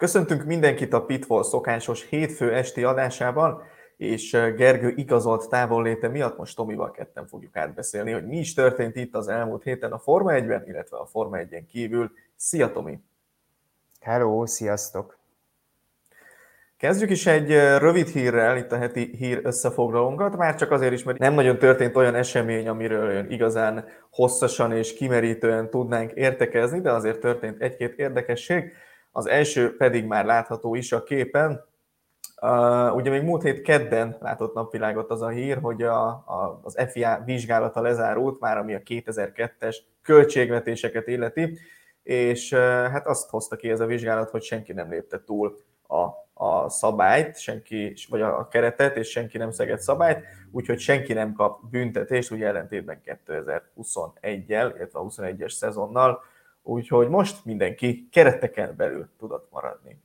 Köszöntünk 0.00 0.44
mindenkit 0.44 0.92
a 0.92 1.04
Pitfall 1.04 1.42
szokásos 1.42 2.08
hétfő 2.08 2.54
esti 2.54 2.84
adásában, 2.84 3.62
és 3.96 4.30
Gergő 4.56 4.92
igazolt 4.96 5.48
távolléte 5.48 6.08
miatt 6.08 6.38
most 6.38 6.56
Tomival 6.56 6.90
ketten 6.90 7.26
fogjuk 7.26 7.56
átbeszélni, 7.56 8.12
hogy 8.12 8.26
mi 8.26 8.38
is 8.38 8.54
történt 8.54 8.96
itt 8.96 9.14
az 9.14 9.28
elmúlt 9.28 9.62
héten 9.62 9.92
a 9.92 9.98
Forma 9.98 10.30
1-ben, 10.32 10.64
illetve 10.66 10.96
a 10.96 11.06
Forma 11.06 11.36
1-en 11.38 11.62
kívül. 11.68 12.10
Szia 12.36 12.70
Tomi! 12.70 12.98
Hello, 14.00 14.46
sziasztok! 14.46 15.18
Kezdjük 16.76 17.10
is 17.10 17.26
egy 17.26 17.50
rövid 17.78 18.08
hírrel, 18.08 18.56
itt 18.56 18.72
a 18.72 18.78
heti 18.78 19.14
hír 19.16 19.40
összefoglalónkat, 19.42 20.36
már 20.36 20.54
csak 20.54 20.70
azért 20.70 20.92
is, 20.92 21.02
mert 21.02 21.18
nem 21.18 21.34
nagyon 21.34 21.58
történt 21.58 21.96
olyan 21.96 22.14
esemény, 22.14 22.68
amiről 22.68 23.30
igazán 23.30 23.84
hosszasan 24.10 24.72
és 24.72 24.94
kimerítően 24.94 25.70
tudnánk 25.70 26.12
értekezni, 26.12 26.80
de 26.80 26.92
azért 26.92 27.20
történt 27.20 27.62
egy-két 27.62 27.98
érdekesség. 27.98 28.72
Az 29.12 29.28
első 29.28 29.76
pedig 29.76 30.04
már 30.04 30.24
látható 30.24 30.74
is 30.74 30.92
a 30.92 31.02
képen. 31.02 31.68
Uh, 32.42 32.94
ugye 32.94 33.10
még 33.10 33.22
múlt 33.22 33.42
hét 33.42 33.62
kedden 33.62 34.16
látott 34.20 34.54
napvilágot 34.54 35.10
az 35.10 35.22
a 35.22 35.28
hír, 35.28 35.58
hogy 35.58 35.82
a, 35.82 36.06
a, 36.08 36.60
az 36.62 36.86
FIA 36.90 37.22
vizsgálata 37.24 37.80
lezárult, 37.80 38.40
már 38.40 38.56
ami 38.56 38.74
a 38.74 38.78
2002-es 38.78 39.76
költségvetéseket 40.02 41.06
illeti, 41.06 41.58
és 42.02 42.52
uh, 42.52 42.58
hát 42.86 43.06
azt 43.06 43.30
hozta 43.30 43.56
ki 43.56 43.70
ez 43.70 43.80
a 43.80 43.86
vizsgálat, 43.86 44.30
hogy 44.30 44.42
senki 44.42 44.72
nem 44.72 44.90
lépte 44.90 45.24
túl 45.24 45.56
a, 45.90 46.28
a 46.44 46.68
szabályt, 46.68 47.38
senki, 47.38 47.94
vagy 48.08 48.20
a 48.20 48.48
keretet, 48.48 48.96
és 48.96 49.10
senki 49.10 49.38
nem 49.38 49.50
szegett 49.50 49.80
szabályt, 49.80 50.24
úgyhogy 50.50 50.78
senki 50.78 51.12
nem 51.12 51.32
kap 51.32 51.60
büntetést, 51.70 52.30
ugye 52.30 52.46
ellentétben 52.46 53.00
2021-jel, 53.04 54.72
illetve 54.76 54.98
a 54.98 55.04
21-es 55.04 55.50
szezonnal, 55.50 56.22
úgyhogy 56.62 57.08
most 57.08 57.44
mindenki 57.44 58.08
kereteken 58.12 58.76
belül 58.76 59.08
tudott 59.18 59.48
maradni. 59.50 60.02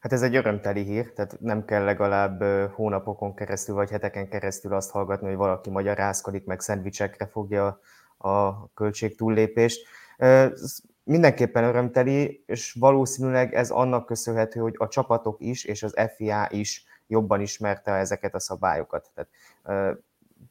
Hát 0.00 0.12
ez 0.12 0.22
egy 0.22 0.36
örömteli 0.36 0.82
hír, 0.82 1.12
tehát 1.12 1.40
nem 1.40 1.64
kell 1.64 1.84
legalább 1.84 2.42
hónapokon 2.72 3.34
keresztül 3.34 3.74
vagy 3.74 3.90
heteken 3.90 4.28
keresztül 4.28 4.74
azt 4.74 4.90
hallgatni, 4.90 5.26
hogy 5.26 5.36
valaki 5.36 5.70
magyarázkodik, 5.70 6.44
meg 6.44 6.60
szendvicsekre 6.60 7.26
fogja 7.26 7.80
a 8.18 8.68
költség 8.74 9.16
túllépést. 9.16 9.86
Mindenképpen 11.04 11.64
örömteli, 11.64 12.42
és 12.46 12.72
valószínűleg 12.72 13.54
ez 13.54 13.70
annak 13.70 14.06
köszönhető, 14.06 14.60
hogy 14.60 14.74
a 14.76 14.88
csapatok 14.88 15.40
is, 15.40 15.64
és 15.64 15.82
az 15.82 15.94
FIA 16.16 16.46
is 16.50 16.84
jobban 17.06 17.40
ismerte 17.40 17.92
ezeket 17.92 18.34
a 18.34 18.40
szabályokat. 18.40 19.10
Tehát 19.14 20.00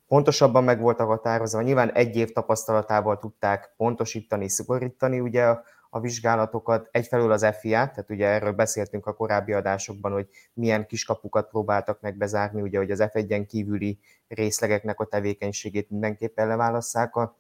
pontosabban 0.10 0.64
meg 0.64 0.80
voltak 0.80 1.08
határozva. 1.08 1.62
Nyilván 1.62 1.92
egy 1.92 2.16
év 2.16 2.32
tapasztalatával 2.32 3.18
tudták 3.18 3.74
pontosítani, 3.78 4.50
szigorítani 4.50 5.20
ugye 5.20 5.44
a, 5.44 5.64
a 5.90 6.00
vizsgálatokat. 6.00 6.88
Egyfelől 6.92 7.32
az 7.32 7.46
FIA, 7.60 7.88
tehát 7.88 8.10
ugye 8.10 8.28
erről 8.28 8.52
beszéltünk 8.52 9.06
a 9.06 9.14
korábbi 9.14 9.54
adásokban, 9.54 10.12
hogy 10.12 10.28
milyen 10.54 10.86
kiskapukat 10.86 11.50
próbáltak 11.50 12.02
meg 12.02 12.18
bezárni, 12.18 12.62
ugye, 12.62 12.78
hogy 12.78 12.92
az 12.92 13.04
F1-en 13.14 13.46
kívüli 13.48 14.00
részlegeknek 14.28 15.00
a 15.00 15.06
tevékenységét 15.06 15.90
mindenképpen 15.90 16.48
leválasszák 16.48 17.16
a 17.16 17.38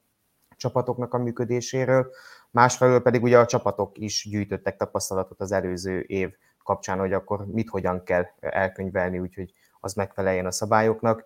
csapatoknak 0.55 1.13
a 1.13 1.17
működéséről. 1.17 2.11
Másfelől 2.51 3.01
pedig 3.01 3.23
ugye 3.23 3.39
a 3.39 3.45
csapatok 3.45 3.97
is 3.97 4.27
gyűjtöttek 4.29 4.77
tapasztalatot 4.77 5.41
az 5.41 5.51
előző 5.51 5.99
év 5.99 6.33
kapcsán, 6.63 6.99
hogy 6.99 7.13
akkor 7.13 7.45
mit 7.45 7.69
hogyan 7.69 8.03
kell 8.03 8.25
elkönyvelni, 8.39 9.19
úgyhogy 9.19 9.53
az 9.79 9.93
megfeleljen 9.93 10.45
a 10.45 10.51
szabályoknak 10.51 11.25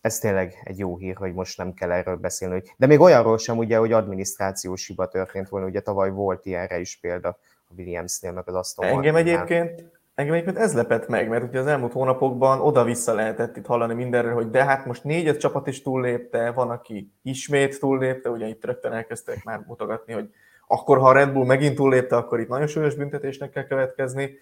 ez 0.00 0.18
tényleg 0.18 0.60
egy 0.64 0.78
jó 0.78 0.96
hír, 0.96 1.16
hogy 1.16 1.34
most 1.34 1.58
nem 1.58 1.74
kell 1.74 1.92
erről 1.92 2.16
beszélni. 2.16 2.62
De 2.76 2.86
még 2.86 3.00
olyanról 3.00 3.38
sem, 3.38 3.58
ugye, 3.58 3.76
hogy 3.76 3.92
adminisztrációs 3.92 4.86
hiba 4.86 5.08
történt 5.08 5.48
volna, 5.48 5.66
ugye 5.66 5.80
tavaly 5.80 6.10
volt 6.10 6.46
ilyenre 6.46 6.78
is 6.78 6.98
példa 7.00 7.28
a 7.68 7.72
Williamsnél, 7.76 8.32
meg 8.32 8.48
az 8.48 8.54
Aston 8.54 8.86
Engem 8.86 9.16
egyébként, 9.16 9.84
engem 10.14 10.34
egyébként 10.34 10.58
ez 10.58 10.74
lepett 10.74 11.08
meg, 11.08 11.28
mert 11.28 11.44
ugye 11.44 11.58
az 11.58 11.66
elmúlt 11.66 11.92
hónapokban 11.92 12.60
oda-vissza 12.60 13.14
lehetett 13.14 13.56
itt 13.56 13.66
hallani 13.66 13.94
mindenről, 13.94 14.34
hogy 14.34 14.50
de 14.50 14.64
hát 14.64 14.86
most 14.86 15.04
négy 15.04 15.36
csapat 15.36 15.66
is 15.66 15.82
túllépte, 15.82 16.50
van, 16.50 16.70
aki 16.70 17.12
ismét 17.22 17.80
túllépte, 17.80 18.30
ugye 18.30 18.46
itt 18.46 18.64
rögtön 18.64 18.92
elkezdtek 18.92 19.44
már 19.44 19.64
mutogatni, 19.66 20.12
hogy 20.12 20.30
akkor, 20.66 20.98
ha 20.98 21.08
a 21.08 21.12
Red 21.12 21.32
Bull 21.32 21.46
megint 21.46 21.74
túllépte, 21.74 22.16
akkor 22.16 22.40
itt 22.40 22.48
nagyon 22.48 22.66
súlyos 22.66 22.94
büntetésnek 22.94 23.50
kell 23.50 23.66
következni 23.66 24.38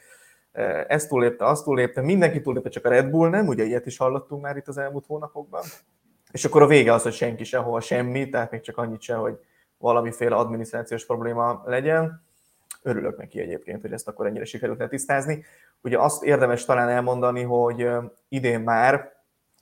ezt 0.87 1.09
túlépte, 1.09 1.45
azt 1.45 1.65
túlépte, 1.65 2.01
mindenki 2.01 2.41
túlépte, 2.41 2.69
csak 2.69 2.85
a 2.85 2.89
Red 2.89 3.11
Bull 3.11 3.29
nem, 3.29 3.47
ugye 3.47 3.65
ilyet 3.65 3.87
is 3.87 3.97
hallottunk 3.97 4.43
már 4.43 4.57
itt 4.57 4.69
az 4.69 4.79
elmúlt 4.79 5.07
hónapokban. 5.07 5.63
És 6.31 6.45
akkor 6.45 6.63
a 6.63 6.67
vége 6.67 6.93
az, 6.93 7.03
hogy 7.03 7.13
senki 7.13 7.45
sehol 7.45 7.81
semmi, 7.81 8.29
tehát 8.29 8.51
még 8.51 8.61
csak 8.61 8.77
annyit 8.77 9.01
se, 9.01 9.15
hogy 9.15 9.39
valamiféle 9.79 10.37
adminisztrációs 10.37 11.07
probléma 11.07 11.63
legyen. 11.65 12.25
Örülök 12.83 13.17
neki 13.17 13.41
egyébként, 13.41 13.81
hogy 13.81 13.93
ezt 13.93 14.09
akkor 14.09 14.27
ennyire 14.27 14.45
sikerült 14.45 14.79
letisztázni. 14.79 15.45
Ugye 15.83 15.99
azt 15.99 16.25
érdemes 16.25 16.65
talán 16.65 16.89
elmondani, 16.89 17.43
hogy 17.43 17.89
idén 18.29 18.61
már 18.61 19.15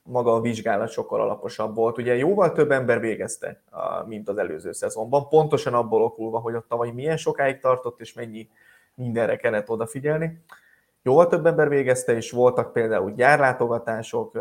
maga 0.02 0.34
a 0.34 0.40
vizsgálat 0.40 0.90
sokkal 0.90 1.20
alaposabb 1.20 1.74
volt. 1.74 1.98
Ugye 1.98 2.16
jóval 2.16 2.52
több 2.52 2.70
ember 2.70 3.00
végezte, 3.00 3.62
mint 4.06 4.28
az 4.28 4.38
előző 4.38 4.72
szezonban, 4.72 5.28
pontosan 5.28 5.74
abból 5.74 6.02
okulva, 6.02 6.38
hogy 6.38 6.54
ott 6.54 6.68
tavaly 6.68 6.90
milyen 6.90 7.16
sokáig 7.16 7.58
tartott, 7.58 8.00
és 8.00 8.12
mennyi 8.12 8.48
mindenre 8.94 9.36
kellett 9.36 9.70
odafigyelni 9.70 10.44
jóval 11.04 11.26
több 11.26 11.46
ember 11.46 11.68
végezte, 11.68 12.12
és 12.16 12.30
voltak 12.30 12.72
például 12.72 13.10
gyárlátogatások, 13.10 14.38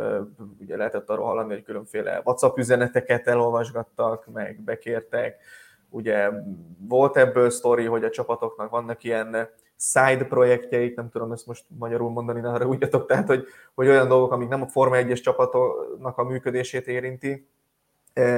ugye 0.59 0.77
lehetett 0.77 1.09
arról 1.09 1.25
hallani, 1.25 1.53
hogy 1.53 1.63
különféle 1.63 2.21
WhatsApp 2.23 2.57
üzeneteket 2.57 3.27
elolvasgattak, 3.27 4.27
meg 4.33 4.61
bekértek, 4.61 5.41
ugye 5.89 6.29
volt 6.79 7.17
ebből 7.17 7.49
sztori, 7.49 7.85
hogy 7.85 8.03
a 8.03 8.09
csapatoknak 8.09 8.69
vannak 8.69 9.03
ilyen 9.03 9.49
side 9.77 10.25
projektjeik, 10.25 10.95
nem 10.95 11.09
tudom 11.09 11.31
ezt 11.31 11.47
most 11.47 11.65
magyarul 11.67 12.09
mondani, 12.09 12.39
ne 12.39 12.49
arra 12.49 12.65
ugyatok, 12.65 13.05
tehát 13.05 13.27
hogy, 13.27 13.45
hogy 13.73 13.87
olyan 13.87 14.07
dolgok, 14.07 14.31
amik 14.31 14.47
nem 14.47 14.61
a 14.61 14.67
Forma 14.67 14.95
1-es 14.99 15.21
csapatoknak 15.21 16.17
a 16.17 16.23
működését 16.23 16.87
érinti, 16.87 17.47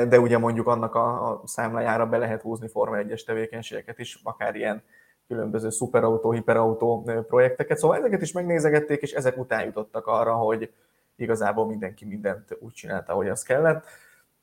de 0.07 0.19
ugye 0.19 0.37
mondjuk 0.37 0.67
annak 0.67 0.95
a, 0.95 1.29
a 1.29 1.41
számlájára 1.45 2.05
be 2.05 2.17
lehet 2.17 2.41
húzni 2.41 2.67
Forma 2.67 2.97
1-es 2.99 3.25
tevékenységeket 3.25 3.99
is, 3.99 4.19
akár 4.23 4.55
ilyen 4.55 4.83
különböző 5.27 5.69
szuperautó, 5.69 6.31
hiperautó 6.31 7.03
projekteket. 7.27 7.77
Szóval 7.77 7.97
ezeket 7.97 8.21
is 8.21 8.31
megnézegették, 8.31 9.01
és 9.01 9.11
ezek 9.11 9.37
után 9.37 9.63
jutottak 9.63 10.07
arra, 10.07 10.33
hogy 10.33 10.73
igazából 11.15 11.65
mindenki 11.65 12.05
mindent 12.05 12.57
úgy 12.59 12.73
csinálta, 12.73 13.13
ahogy 13.13 13.29
az 13.29 13.43
kellett. 13.43 13.85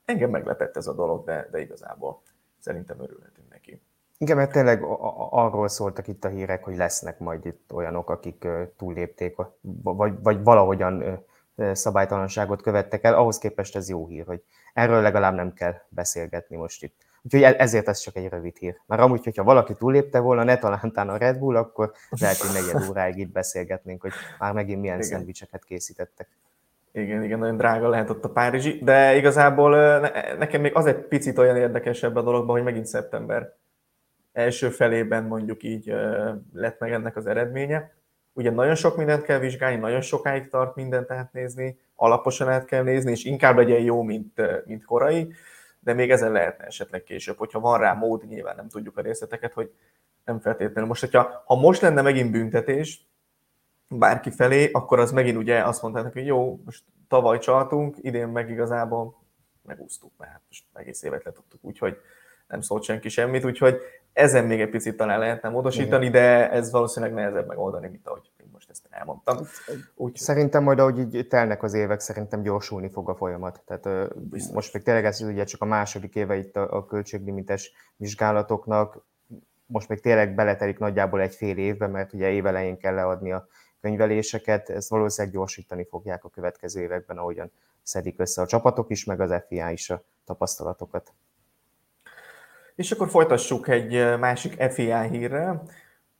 Engem 0.04 0.30
meglepett 0.30 0.76
ez 0.76 0.86
a 0.86 0.94
dolog, 0.94 1.24
de, 1.24 1.48
de 1.50 1.60
igazából 1.60 2.22
szerintem 2.58 3.00
örülhetünk 3.00 3.50
neki. 3.50 3.80
Igen, 4.18 4.36
mert 4.36 4.52
tényleg 4.52 4.82
arról 5.30 5.68
szóltak 5.68 6.08
itt 6.08 6.24
a 6.24 6.28
hírek, 6.28 6.64
hogy 6.64 6.76
lesznek 6.76 7.18
majd 7.18 7.46
itt 7.46 7.72
olyanok, 7.72 8.10
akik 8.10 8.48
túllépték, 8.76 9.36
vagy, 9.82 10.12
vagy 10.22 10.42
valahogyan 10.42 11.24
szabálytalanságot 11.72 12.62
követtek 12.62 13.04
el, 13.04 13.14
ahhoz 13.14 13.38
képest 13.38 13.76
ez 13.76 13.88
jó 13.88 14.06
hír, 14.06 14.26
hogy 14.26 14.42
erről 14.74 15.02
legalább 15.02 15.34
nem 15.34 15.52
kell 15.52 15.74
beszélgetni 15.88 16.56
most 16.56 16.82
itt. 16.82 16.96
Úgyhogy 17.22 17.42
e- 17.42 17.54
ezért 17.58 17.88
ez 17.88 17.98
csak 17.98 18.16
egy 18.16 18.28
rövid 18.28 18.56
hír. 18.56 18.80
Mert 18.86 19.02
amúgy, 19.02 19.24
hogyha 19.24 19.44
valaki 19.44 19.74
túlépte 19.74 20.18
volna, 20.18 20.44
ne 20.44 20.58
talántán 20.58 21.08
a 21.08 21.16
Red 21.16 21.38
Bull, 21.38 21.56
akkor 21.56 21.92
lehet, 22.10 22.36
hogy 22.36 22.50
negyed 22.52 22.88
óráig 22.88 23.18
itt 23.18 23.32
beszélgetnénk, 23.32 24.02
hogy 24.02 24.12
már 24.38 24.52
megint 24.52 24.80
milyen 24.80 24.96
igen. 24.96 25.08
szendvicseket 25.08 25.64
készítettek. 25.64 26.28
Igen, 26.92 27.22
igen, 27.22 27.38
nagyon 27.38 27.56
drága 27.56 27.88
lehet 27.88 28.10
ott 28.10 28.24
a 28.24 28.30
Párizsi, 28.30 28.78
de 28.82 29.16
igazából 29.16 30.00
nekem 30.38 30.60
még 30.60 30.74
az 30.74 30.86
egy 30.86 30.96
picit 30.96 31.38
olyan 31.38 31.56
érdekesebb 31.56 32.16
a 32.16 32.22
dologban, 32.22 32.54
hogy 32.54 32.64
megint 32.64 32.86
szeptember 32.86 33.54
első 34.32 34.68
felében 34.68 35.24
mondjuk 35.24 35.62
így 35.62 35.94
lett 36.52 36.78
meg 36.78 36.92
ennek 36.92 37.16
az 37.16 37.26
eredménye. 37.26 37.94
Ugye 38.32 38.50
nagyon 38.50 38.74
sok 38.74 38.96
mindent 38.96 39.22
kell 39.22 39.38
vizsgálni, 39.38 39.76
nagyon 39.76 40.00
sokáig 40.00 40.48
tart 40.48 40.76
mindent 40.76 41.10
átnézni, 41.10 41.78
alaposan 41.94 42.48
át 42.48 42.64
kell 42.64 42.82
nézni, 42.82 43.10
és 43.10 43.24
inkább 43.24 43.56
legyen 43.56 43.80
jó, 43.80 44.02
mint, 44.02 44.42
mint 44.66 44.84
korai 44.84 45.32
de 45.82 45.92
még 45.92 46.10
ezen 46.10 46.32
lehetne 46.32 46.64
esetleg 46.64 47.02
később, 47.02 47.36
hogyha 47.36 47.60
van 47.60 47.78
rá 47.78 47.92
mód, 47.92 48.28
nyilván 48.28 48.56
nem 48.56 48.68
tudjuk 48.68 48.96
a 48.96 49.02
részleteket, 49.02 49.52
hogy 49.52 49.72
nem 50.24 50.40
feltétlenül. 50.40 50.88
Most, 50.88 51.00
hogyha 51.00 51.42
ha 51.46 51.54
most 51.54 51.80
lenne 51.80 52.02
megint 52.02 52.30
büntetés 52.30 53.06
bárki 53.88 54.30
felé, 54.30 54.70
akkor 54.70 54.98
az 54.98 55.12
megint 55.12 55.36
ugye 55.36 55.64
azt 55.64 55.82
mondták, 55.82 56.12
hogy 56.12 56.26
jó, 56.26 56.60
most 56.64 56.84
tavaly 57.08 57.38
csaltunk, 57.38 57.96
idén 58.00 58.28
meg 58.28 58.50
igazából 58.50 59.22
megúsztuk, 59.62 60.12
mert 60.16 60.30
hát 60.30 60.42
most 60.48 60.64
egész 60.72 61.02
évet 61.02 61.24
letudtuk, 61.24 61.64
úgyhogy 61.64 61.96
nem 62.48 62.60
szólt 62.60 62.82
senki 62.82 63.08
semmit, 63.08 63.44
úgyhogy 63.44 63.80
ezen 64.12 64.44
még 64.44 64.60
egy 64.60 64.70
picit 64.70 64.96
talán 64.96 65.18
lehetne 65.18 65.48
módosítani, 65.48 66.06
Igen. 66.06 66.22
de 66.22 66.50
ez 66.50 66.70
valószínűleg 66.70 67.14
nehezebb 67.14 67.46
megoldani, 67.46 67.88
mint 67.88 68.06
ahogy 68.06 68.30
most 68.52 68.70
ezt 68.70 68.86
elmondtam. 68.90 69.36
Úgy, 69.94 70.16
szerintem 70.16 70.62
majd, 70.62 70.78
ahogy 70.78 70.98
így 70.98 71.28
telnek 71.28 71.62
az 71.62 71.74
évek, 71.74 72.00
szerintem 72.00 72.42
gyorsulni 72.42 72.90
fog 72.90 73.08
a 73.08 73.14
folyamat. 73.14 73.62
Tehát 73.64 74.14
Biztos. 74.18 74.54
most 74.54 74.72
még 74.72 74.82
tényleg 74.82 75.04
ez 75.04 75.20
ugye 75.20 75.44
csak 75.44 75.62
a 75.62 75.64
második 75.64 76.14
éve 76.14 76.36
itt 76.36 76.56
a, 76.56 76.76
a 76.76 76.86
költséglimites 76.86 77.72
vizsgálatoknak, 77.96 79.04
most 79.66 79.88
még 79.88 80.00
tényleg 80.00 80.34
beletelik 80.34 80.78
nagyjából 80.78 81.20
egy 81.20 81.34
fél 81.34 81.56
évbe, 81.56 81.86
mert 81.86 82.12
ugye 82.12 82.30
évelején 82.30 82.78
kell 82.78 82.94
leadni 82.94 83.32
a 83.32 83.46
könyveléseket, 83.80 84.70
ezt 84.70 84.88
valószínűleg 84.88 85.36
gyorsítani 85.36 85.84
fogják 85.84 86.24
a 86.24 86.28
következő 86.28 86.80
években, 86.80 87.18
ahogyan 87.18 87.50
szedik 87.82 88.20
össze 88.20 88.42
a 88.42 88.46
csapatok 88.46 88.90
is, 88.90 89.04
meg 89.04 89.20
az 89.20 89.34
FIA 89.48 89.70
is 89.70 89.90
a 89.90 90.02
tapasztalatokat. 90.24 91.12
És 92.74 92.90
akkor 92.90 93.08
folytassuk 93.08 93.68
egy 93.68 94.18
másik 94.18 94.62
FIA 94.62 95.00
hírrel. 95.00 95.62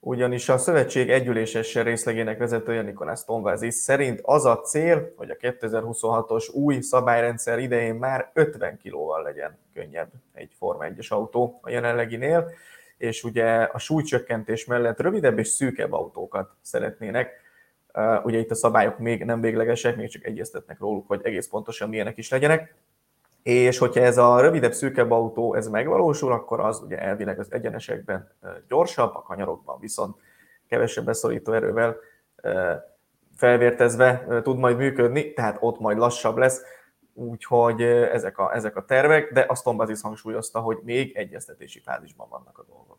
ugyanis 0.04 0.48
a 0.48 0.58
szövetség 0.58 1.10
együléses 1.10 1.74
részlegének 1.74 2.38
vezetője 2.38 2.82
Nikolász 2.82 3.24
Tomvázis 3.24 3.74
szerint 3.74 4.20
az 4.22 4.44
a 4.44 4.60
cél, 4.60 5.12
hogy 5.16 5.30
a 5.30 5.36
2026-os 5.36 6.52
új 6.52 6.80
szabályrendszer 6.80 7.58
idején 7.58 7.94
már 7.94 8.30
50 8.32 8.78
kilóval 8.78 9.22
legyen 9.22 9.58
könnyebb 9.74 10.08
egy 10.32 10.52
Forma 10.58 10.84
1-es 10.84 11.08
autó 11.08 11.58
a 11.62 11.70
jelenleginél, 11.70 12.50
és 12.96 13.24
ugye 13.24 13.62
a 13.62 13.78
súlycsökkentés 13.78 14.64
mellett 14.64 15.00
rövidebb 15.00 15.38
és 15.38 15.48
szűkebb 15.48 15.92
autókat 15.92 16.50
szeretnének. 16.60 17.40
Ugye 18.22 18.38
itt 18.38 18.50
a 18.50 18.54
szabályok 18.54 18.98
még 18.98 19.24
nem 19.24 19.40
véglegesek, 19.40 19.96
még 19.96 20.08
csak 20.08 20.24
egyeztetnek 20.24 20.78
róluk, 20.78 21.06
hogy 21.06 21.20
egész 21.22 21.48
pontosan 21.48 21.88
milyenek 21.88 22.18
is 22.18 22.30
legyenek. 22.30 22.74
És 23.42 23.78
hogyha 23.78 24.00
ez 24.00 24.18
a 24.18 24.40
rövidebb, 24.40 24.72
szűkebb 24.72 25.10
autó 25.10 25.54
ez 25.54 25.68
megvalósul, 25.68 26.32
akkor 26.32 26.60
az 26.60 26.80
ugye 26.80 26.98
elvileg 26.98 27.38
az 27.38 27.52
egyenesekben 27.52 28.32
gyorsabb, 28.68 29.14
a 29.14 29.22
kanyarokban 29.22 29.78
viszont 29.80 30.16
kevesebb 30.68 31.04
beszorító 31.04 31.52
erővel 31.52 31.96
felvértezve 33.36 34.40
tud 34.42 34.58
majd 34.58 34.76
működni, 34.76 35.32
tehát 35.32 35.56
ott 35.60 35.80
majd 35.80 35.98
lassabb 35.98 36.36
lesz, 36.36 36.62
úgyhogy 37.14 37.82
ezek 37.82 38.38
a, 38.38 38.54
ezek 38.54 38.76
a 38.76 38.84
tervek, 38.84 39.32
de 39.32 39.44
azt 39.48 39.64
Tombazis 39.64 40.00
hangsúlyozta, 40.00 40.60
hogy 40.60 40.78
még 40.82 41.16
egyeztetési 41.16 41.80
fázisban 41.80 42.28
vannak 42.28 42.58
a 42.58 42.64
dolgok. 42.68 42.98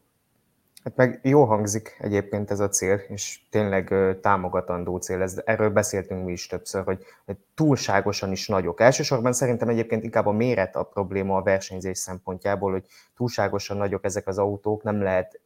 Hát 0.84 0.96
meg 0.96 1.20
jó 1.24 1.44
hangzik 1.44 1.98
egyébként 2.00 2.52
ez 2.52 2.60
a 2.60 2.70
cél, 2.70 3.02
és 3.08 3.40
tényleg 3.50 3.94
támogatandó 4.22 4.98
cél. 4.98 5.22
Ez, 5.22 5.42
erről 5.46 5.70
beszéltünk 5.70 6.26
mi 6.26 6.32
is 6.32 6.48
többször, 6.48 6.84
hogy, 6.84 7.04
hogy 7.26 7.38
túlságosan 7.56 8.32
is 8.32 8.48
nagyok. 8.48 8.82
Elsősorban 8.82 9.34
szerintem 9.34 9.70
egyébként 9.70 10.04
inkább 10.04 10.26
a 10.26 10.32
méret 10.32 10.76
a 10.76 10.84
probléma 10.84 11.38
a 11.38 11.44
versenyzés 11.44 11.98
szempontjából, 11.98 12.72
hogy 12.72 12.86
túlságosan 13.16 13.78
nagyok 13.78 14.06
ezek 14.06 14.28
az 14.28 14.38
autók, 14.38 14.84
nem 14.84 15.02
lehet 15.02 15.40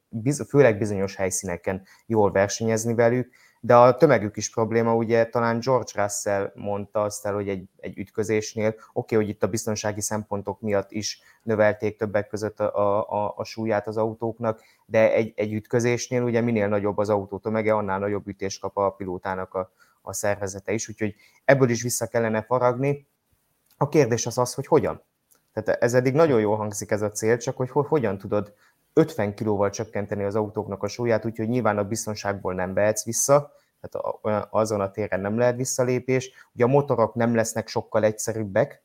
főleg 0.47 0.77
bizonyos 0.77 1.15
helyszíneken 1.15 1.81
jól 2.05 2.31
versenyezni 2.31 2.93
velük, 2.93 3.29
de 3.59 3.75
a 3.75 3.95
tömegük 3.95 4.37
is 4.37 4.49
probléma, 4.49 4.95
ugye 4.95 5.25
talán 5.25 5.59
George 5.59 5.91
Russell 6.01 6.51
mondta 6.55 7.01
azt 7.01 7.25
el, 7.25 7.33
hogy 7.33 7.49
egy, 7.49 7.69
egy 7.77 7.97
ütközésnél, 7.97 8.67
oké, 8.67 8.83
okay, 8.93 9.17
hogy 9.17 9.29
itt 9.29 9.43
a 9.43 9.47
biztonsági 9.47 10.01
szempontok 10.01 10.61
miatt 10.61 10.91
is 10.91 11.21
növelték 11.43 11.97
többek 11.97 12.27
között 12.27 12.59
a, 12.59 13.09
a, 13.09 13.33
a 13.35 13.43
súlyát 13.43 13.87
az 13.87 13.97
autóknak, 13.97 14.61
de 14.85 15.13
egy, 15.13 15.33
egy 15.35 15.53
ütközésnél 15.53 16.23
ugye 16.23 16.41
minél 16.41 16.67
nagyobb 16.67 16.97
az 16.97 17.09
autó 17.09 17.37
tömege, 17.37 17.73
annál 17.73 17.99
nagyobb 17.99 18.27
ütést 18.27 18.59
kap 18.59 18.77
a 18.77 18.89
pilótának 18.89 19.53
a, 19.53 19.71
a 20.01 20.13
szervezete 20.13 20.71
is, 20.71 20.89
úgyhogy 20.89 21.15
ebből 21.45 21.69
is 21.69 21.81
vissza 21.81 22.07
kellene 22.07 22.41
faragni. 22.43 23.07
A 23.77 23.89
kérdés 23.89 24.25
az 24.25 24.37
az, 24.37 24.53
hogy 24.53 24.67
hogyan. 24.67 25.01
Tehát 25.53 25.81
ez 25.81 25.93
eddig 25.93 26.13
nagyon 26.13 26.39
jól 26.39 26.57
hangzik 26.57 26.91
ez 26.91 27.01
a 27.01 27.11
cél, 27.11 27.37
csak 27.37 27.57
hogy 27.57 27.69
hogyan 27.69 28.17
tudod 28.17 28.53
50 28.97 29.33
kilóval 29.33 29.69
csökkenteni 29.69 30.23
az 30.23 30.35
autóknak 30.35 30.83
a 30.83 30.87
súlyát, 30.87 31.25
úgyhogy 31.25 31.47
nyilván 31.47 31.77
a 31.77 31.83
biztonságból 31.83 32.53
nem 32.53 32.73
vehetsz 32.73 33.03
vissza, 33.03 33.51
tehát 33.81 34.07
azon 34.49 34.81
a 34.81 34.91
téren 34.91 35.19
nem 35.19 35.37
lehet 35.37 35.55
visszalépés. 35.55 36.31
Ugye 36.53 36.63
a 36.63 36.67
motorok 36.67 37.13
nem 37.13 37.35
lesznek 37.35 37.67
sokkal 37.67 38.03
egyszerűbbek 38.03 38.83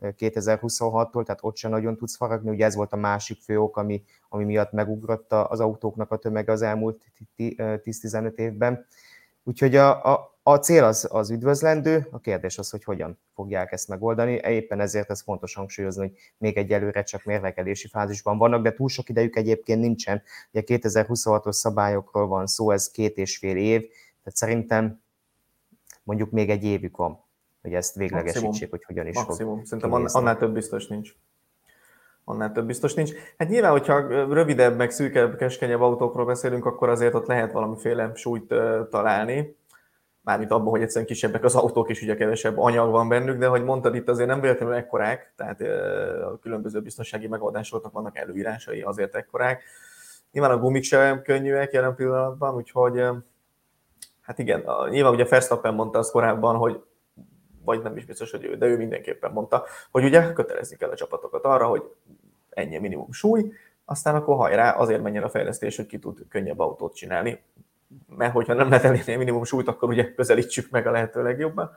2026-tól, 0.00 1.24
tehát 1.24 1.38
ott 1.40 1.56
sem 1.56 1.70
nagyon 1.70 1.96
tudsz 1.96 2.16
faragni, 2.16 2.50
ugye 2.50 2.64
ez 2.64 2.74
volt 2.74 2.92
a 2.92 2.96
másik 2.96 3.40
fő 3.40 3.60
ok, 3.60 3.76
ami, 3.76 4.04
ami 4.28 4.44
miatt 4.44 4.72
megugrott 4.72 5.32
az 5.32 5.60
autóknak 5.60 6.10
a 6.10 6.16
tömege 6.16 6.52
az 6.52 6.62
elmúlt 6.62 7.04
10-15 7.38 8.34
évben. 8.34 8.86
Úgyhogy 9.44 9.76
a, 9.76 10.12
a, 10.12 10.31
a 10.42 10.56
cél 10.56 10.84
az, 10.84 11.08
az 11.10 11.30
üdvözlendő, 11.30 12.06
a 12.10 12.20
kérdés 12.20 12.58
az, 12.58 12.70
hogy 12.70 12.84
hogyan 12.84 13.18
fogják 13.34 13.72
ezt 13.72 13.88
megoldani. 13.88 14.32
Éppen 14.32 14.80
ezért 14.80 15.10
ez 15.10 15.22
fontos 15.22 15.54
hangsúlyozni, 15.54 16.00
hogy 16.08 16.18
még 16.38 16.56
egyelőre 16.56 17.02
csak 17.02 17.24
mérlegelési 17.24 17.88
fázisban 17.88 18.38
vannak, 18.38 18.62
de 18.62 18.72
túl 18.72 18.88
sok 18.88 19.08
idejük 19.08 19.36
egyébként 19.36 19.80
nincsen. 19.80 20.22
Ugye 20.52 20.62
2026-os 20.66 21.52
szabályokról 21.52 22.26
van 22.26 22.46
szó, 22.46 22.70
ez 22.70 22.90
két 22.90 23.16
és 23.16 23.38
fél 23.38 23.56
év, 23.56 23.80
tehát 24.22 24.36
szerintem 24.36 25.02
mondjuk 26.02 26.30
még 26.30 26.50
egy 26.50 26.64
évük 26.64 26.96
van, 26.96 27.24
hogy 27.62 27.74
ezt 27.74 27.94
véglegesítsék, 27.94 28.42
Maximum. 28.44 28.70
hogy 28.70 28.84
hogyan 28.84 29.06
is 29.06 29.14
Maximum. 29.14 29.56
fog 29.56 29.66
Szerintem 29.66 29.90
kinézni. 29.92 30.18
annál 30.18 30.36
több 30.36 30.52
biztos 30.52 30.86
nincs. 30.86 31.10
Annál 32.24 32.52
több 32.52 32.66
biztos 32.66 32.94
nincs. 32.94 33.12
Hát 33.38 33.48
nyilván, 33.48 33.70
hogyha 33.70 34.08
rövidebb, 34.34 34.76
meg 34.76 34.90
szűkebb, 34.90 35.36
keskenyebb 35.36 35.80
autókról 35.80 36.26
beszélünk, 36.26 36.64
akkor 36.64 36.88
azért 36.88 37.14
ott 37.14 37.26
lehet 37.26 37.52
valamiféle 37.52 38.12
súlyt 38.14 38.54
találni 38.90 39.56
mármint 40.22 40.50
abban, 40.50 40.68
hogy 40.68 40.82
egyszerűen 40.82 41.06
kisebbek 41.06 41.44
az 41.44 41.54
autók, 41.54 41.90
és 41.90 42.02
ugye 42.02 42.14
kevesebb 42.14 42.58
anyag 42.58 42.90
van 42.90 43.08
bennük, 43.08 43.38
de 43.38 43.46
hogy 43.46 43.64
mondtad 43.64 43.94
itt 43.94 44.08
azért 44.08 44.28
nem 44.28 44.40
véletlenül 44.40 44.74
ekkorák, 44.74 45.32
tehát 45.36 45.60
a 46.22 46.38
különböző 46.38 46.80
biztonsági 46.80 47.26
megoldásoknak 47.26 47.92
vannak 47.92 48.18
előírásai, 48.18 48.80
azért 48.80 49.14
ekkorák. 49.14 49.62
Nyilván 50.32 50.50
a 50.50 50.58
gumik 50.58 50.82
sem 50.82 51.22
könnyűek 51.22 51.72
jelen 51.72 51.94
pillanatban, 51.94 52.54
úgyhogy 52.54 53.02
hát 54.20 54.38
igen, 54.38 54.64
nyilván 54.90 55.12
ugye 55.12 55.24
Verstappen 55.24 55.74
mondta 55.74 55.98
azt 55.98 56.10
korábban, 56.10 56.56
hogy 56.56 56.82
vagy 57.64 57.82
nem 57.82 57.96
is 57.96 58.04
biztos, 58.04 58.30
hogy 58.30 58.44
ő, 58.44 58.56
de 58.56 58.66
ő 58.66 58.76
mindenképpen 58.76 59.32
mondta, 59.32 59.64
hogy 59.90 60.04
ugye 60.04 60.32
kötelezni 60.32 60.76
kell 60.76 60.90
a 60.90 60.94
csapatokat 60.94 61.44
arra, 61.44 61.66
hogy 61.66 61.82
ennyi 62.50 62.78
minimum 62.78 63.12
súly, 63.12 63.52
aztán 63.84 64.14
akkor 64.14 64.36
hajrá, 64.36 64.70
azért 64.70 65.02
menjen 65.02 65.22
a 65.22 65.28
fejlesztés, 65.28 65.76
hogy 65.76 65.86
ki 65.86 65.98
tud 65.98 66.18
könnyebb 66.28 66.58
autót 66.58 66.94
csinálni 66.94 67.42
mert 68.16 68.32
hogyha 68.32 68.54
nem 68.54 68.68
lehet 68.68 68.84
elérni 68.84 69.14
a 69.14 69.18
minimum 69.18 69.44
súlyt, 69.44 69.68
akkor 69.68 69.88
ugye 69.88 70.14
közelítsük 70.14 70.70
meg 70.70 70.86
a 70.86 70.90
lehető 70.90 71.22
legjobban. 71.22 71.70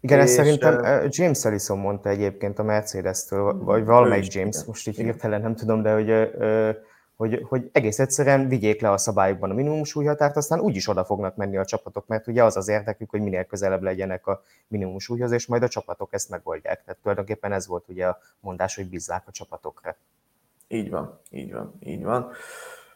Igen, 0.00 0.18
és, 0.18 0.24
ezt 0.24 0.34
szerintem 0.34 1.04
James 1.08 1.44
Ellison 1.44 1.78
mondta 1.78 2.08
egyébként 2.08 2.58
a 2.58 2.62
Mercedes-től, 2.62 3.58
vagy 3.58 3.84
valamelyik 3.84 4.32
James, 4.32 4.54
igen, 4.54 4.66
most 4.66 4.88
így 4.88 4.96
hirtelen 4.96 5.40
nem 5.40 5.54
tudom, 5.54 5.82
de 5.82 5.92
hogy, 5.92 6.30
hogy, 7.16 7.44
hogy 7.48 7.70
egész 7.72 7.98
egyszerűen 7.98 8.48
vigyék 8.48 8.80
le 8.80 8.90
a 8.90 8.98
szabályokban 8.98 9.50
a 9.50 9.54
minimum 9.54 9.84
súlyhatárt, 9.84 10.36
aztán 10.36 10.60
úgyis 10.60 10.88
oda 10.88 11.04
fognak 11.04 11.36
menni 11.36 11.56
a 11.56 11.64
csapatok, 11.64 12.06
mert 12.06 12.26
ugye 12.26 12.44
az 12.44 12.56
az 12.56 12.68
érdekük, 12.68 13.10
hogy 13.10 13.20
minél 13.20 13.44
közelebb 13.44 13.82
legyenek 13.82 14.26
a 14.26 14.42
minimum 14.68 14.98
súlyhoz, 14.98 15.32
és 15.32 15.46
majd 15.46 15.62
a 15.62 15.68
csapatok 15.68 16.12
ezt 16.12 16.30
megoldják. 16.30 16.84
Tehát 16.84 17.00
tulajdonképpen 17.00 17.52
ez 17.52 17.66
volt 17.66 17.84
ugye 17.88 18.06
a 18.06 18.18
mondás, 18.40 18.76
hogy 18.76 18.88
bízzák 18.88 19.22
a 19.26 19.30
csapatokra. 19.30 19.96
Így 20.68 20.90
van, 20.90 21.20
így 21.30 21.52
van, 21.52 21.74
így 21.80 22.04
van. 22.04 22.30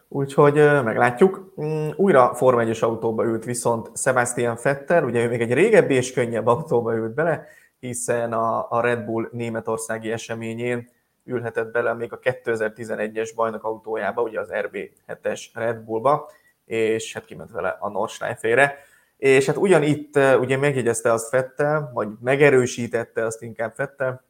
Úgyhogy 0.09 0.55
meglátjuk. 0.85 1.53
Mm, 1.63 1.89
újra 1.97 2.35
Forma 2.35 2.61
1 2.61 2.79
autóba 2.81 3.25
ült 3.25 3.45
viszont 3.45 3.99
Sebastian 3.99 4.59
Vettel, 4.63 5.05
ugye 5.05 5.25
ő 5.25 5.29
még 5.29 5.41
egy 5.41 5.53
régebbi 5.53 5.95
és 5.95 6.13
könnyebb 6.13 6.47
autóba 6.47 6.95
ült 6.95 7.15
bele, 7.15 7.47
hiszen 7.81 8.33
a, 8.33 8.67
a 8.71 8.81
Red 8.81 9.05
Bull 9.05 9.29
németországi 9.33 10.11
eseményén 10.13 10.91
ülhetett 11.25 11.73
bele 11.73 11.95
még 11.95 12.13
a 12.13 12.19
2011-es 12.19 13.31
bajnok 13.35 13.65
autójába, 13.65 14.23
ugye 14.23 14.41
az 14.41 14.49
RB7-es 14.53 15.45
Red 15.55 15.79
Bullba, 15.79 16.31
és 16.65 17.13
hát 17.13 17.25
kiment 17.25 17.51
vele 17.51 17.77
a 17.81 17.89
Nordschleife-ére. 17.89 18.77
És 19.17 19.47
hát 19.47 19.57
ugyanitt 19.57 20.17
ugye 20.17 20.57
megjegyezte 20.57 21.13
azt 21.13 21.29
Fettel, 21.29 21.91
vagy 21.95 22.09
megerősítette 22.21 23.25
azt 23.25 23.43
inkább 23.43 23.75
Fettel, 23.75 24.25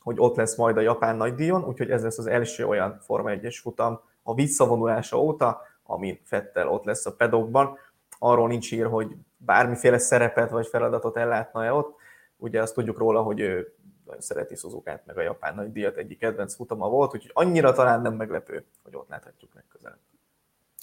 hogy 0.00 0.16
ott 0.18 0.36
lesz 0.36 0.56
majd 0.56 0.76
a 0.76 0.80
japán 0.80 1.16
nagydíjon, 1.16 1.64
úgyhogy 1.64 1.90
ez 1.90 2.02
lesz 2.02 2.18
az 2.18 2.26
első 2.26 2.66
olyan 2.66 2.98
Forma 3.00 3.30
1-es 3.32 3.58
futam, 3.62 4.00
a 4.28 4.34
visszavonulása 4.34 5.20
óta, 5.20 5.62
amin 5.82 6.20
Fettel 6.24 6.68
ott 6.68 6.84
lesz 6.84 7.06
a 7.06 7.14
pedokban. 7.14 7.78
Arról 8.18 8.48
nincs 8.48 8.72
ír, 8.72 8.86
hogy 8.86 9.16
bármiféle 9.36 9.98
szerepet 9.98 10.50
vagy 10.50 10.66
feladatot 10.66 11.16
ellátna-e 11.16 11.72
ott. 11.72 11.96
Ugye 12.36 12.62
azt 12.62 12.74
tudjuk 12.74 12.98
róla, 12.98 13.22
hogy 13.22 13.40
ő 13.40 13.74
nagyon 14.04 14.20
szereti 14.20 14.54
suzuka 14.54 15.00
meg 15.06 15.18
a 15.18 15.22
japán 15.22 15.54
nagy 15.54 15.72
díjat 15.72 15.96
egyik 15.96 16.18
kedvenc 16.18 16.54
futama 16.54 16.88
volt, 16.88 17.14
úgyhogy 17.14 17.30
annyira 17.34 17.72
talán 17.72 18.00
nem 18.00 18.14
meglepő, 18.14 18.64
hogy 18.82 18.96
ott 18.96 19.08
láthatjuk 19.08 19.54
legközelebb. 19.54 19.98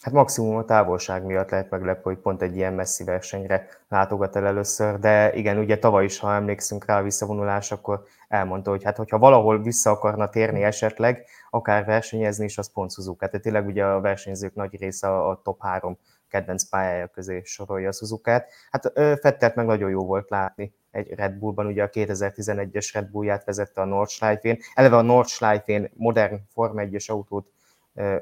Hát 0.01 0.13
maximum 0.13 0.55
a 0.55 0.65
távolság 0.65 1.23
miatt 1.23 1.49
lehet 1.49 1.69
meglepő, 1.69 2.01
hogy 2.03 2.17
pont 2.17 2.41
egy 2.41 2.55
ilyen 2.55 2.73
messzi 2.73 3.03
versenyre 3.03 3.67
látogat 3.89 4.35
el 4.35 4.45
először, 4.45 4.99
de 4.99 5.33
igen, 5.33 5.57
ugye 5.57 5.79
tavaly 5.79 6.03
is, 6.03 6.19
ha 6.19 6.33
emlékszünk 6.33 6.85
rá 6.85 6.99
a 6.99 7.03
visszavonulás, 7.03 7.71
akkor 7.71 8.05
elmondta, 8.27 8.69
hogy 8.69 8.83
hát 8.83 8.97
hogyha 8.97 9.17
valahol 9.17 9.61
vissza 9.61 9.91
akarna 9.91 10.29
térni 10.29 10.63
esetleg, 10.63 11.25
akár 11.55 11.85
versenyezni 11.85 12.45
is, 12.45 12.57
az 12.57 12.71
pont 12.73 12.91
Suzuka. 12.91 13.27
Tehát 13.27 13.41
tényleg 13.41 13.65
ugye 13.65 13.85
a 13.85 14.01
versenyzők 14.01 14.55
nagy 14.55 14.77
része 14.79 15.07
a 15.07 15.41
top 15.43 15.61
három 15.61 15.97
kedvenc 16.27 16.63
pályája 16.63 17.07
közé 17.07 17.41
sorolja 17.43 17.89
a 17.89 17.91
Suzuka-t. 17.91 18.45
Hát 18.71 18.91
Fettert 18.93 19.55
meg 19.55 19.65
nagyon 19.65 19.89
jó 19.89 20.05
volt 20.05 20.29
látni 20.29 20.73
egy 20.91 21.09
Red 21.09 21.33
Bullban, 21.33 21.65
ugye 21.65 21.83
a 21.83 21.89
2011-es 21.89 22.89
Red 22.93 23.09
Bullját 23.09 23.43
vezette 23.43 23.81
a 23.81 23.85
Nordschleife-n. 23.85 24.59
Eleve 24.73 24.97
a 24.97 25.01
Nordschleife-n 25.01 25.91
modern 25.93 26.39
Form 26.53 26.77
1-es 26.77 27.09
autót 27.09 27.51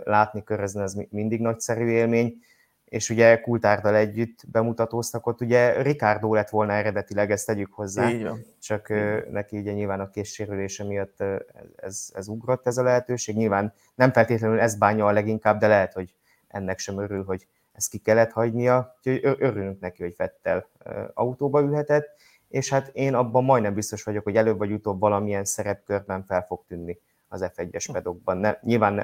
látni, 0.04 0.44
körözni, 0.44 0.82
ez 0.82 0.94
mindig 1.10 1.42
nagyszerű 1.42 1.88
élmény, 1.88 2.38
és 2.94 3.10
ugye 3.10 3.42
Kultárdal 3.42 3.96
együtt 3.96 4.40
bemutatóztak 4.52 5.28
ott, 5.28 5.42
ugye 5.42 5.82
Ricardo 5.82 6.34
lett 6.34 6.50
volna 6.50 6.74
eredetileg, 6.74 7.32
ezt 7.32 7.46
tegyük 7.46 7.74
hozzá, 7.74 8.10
Így 8.10 8.24
van. 8.24 8.46
csak 8.60 8.90
Így. 8.90 9.32
neki 9.32 9.58
ugye 9.58 9.72
nyilván 9.72 10.00
a 10.00 10.10
készsérülése 10.10 10.84
miatt 10.84 11.24
ez, 11.76 12.10
ez 12.14 12.28
ugrott 12.28 12.68
ez 12.68 12.78
a 12.78 12.84
lehetőség, 12.84 13.36
nyilván 13.36 13.74
nem 13.96 14.12
feltétlenül 14.12 14.60
ez 14.60 14.76
bánja 14.76 15.06
a 15.06 15.12
leginkább, 15.12 15.60
de 15.60 15.68
lehet, 15.68 15.94
hogy 15.94 16.14
ennek 16.48 16.80
sem 16.80 17.00
örül, 17.00 17.24
hogy 17.24 17.48
ezt 17.72 17.90
ki 17.90 17.98
kellett 17.98 18.32
hagynia, 18.32 18.96
úgyhogy 18.98 19.36
örülünk 19.40 19.80
neki, 19.80 20.04
hogy 20.04 20.14
Fettel 20.16 20.68
autóba 21.14 21.62
ülhetett, 21.62 22.10
és 22.48 22.70
hát 22.70 22.90
én 22.94 23.14
abban 23.14 23.44
majdnem 23.44 23.74
biztos 23.74 24.04
vagyok, 24.04 24.24
hogy 24.24 24.36
előbb 24.36 24.58
vagy 24.58 24.72
utóbb 24.72 25.00
valamilyen 25.00 25.46
szerepkörben 25.46 26.24
fel 26.26 26.46
fog 26.48 26.64
tűnni 26.68 27.00
az 27.34 27.52
F1-es 27.56 27.90
pedokban. 27.92 28.38
Ne, 28.38 28.58
nyilván 28.62 29.02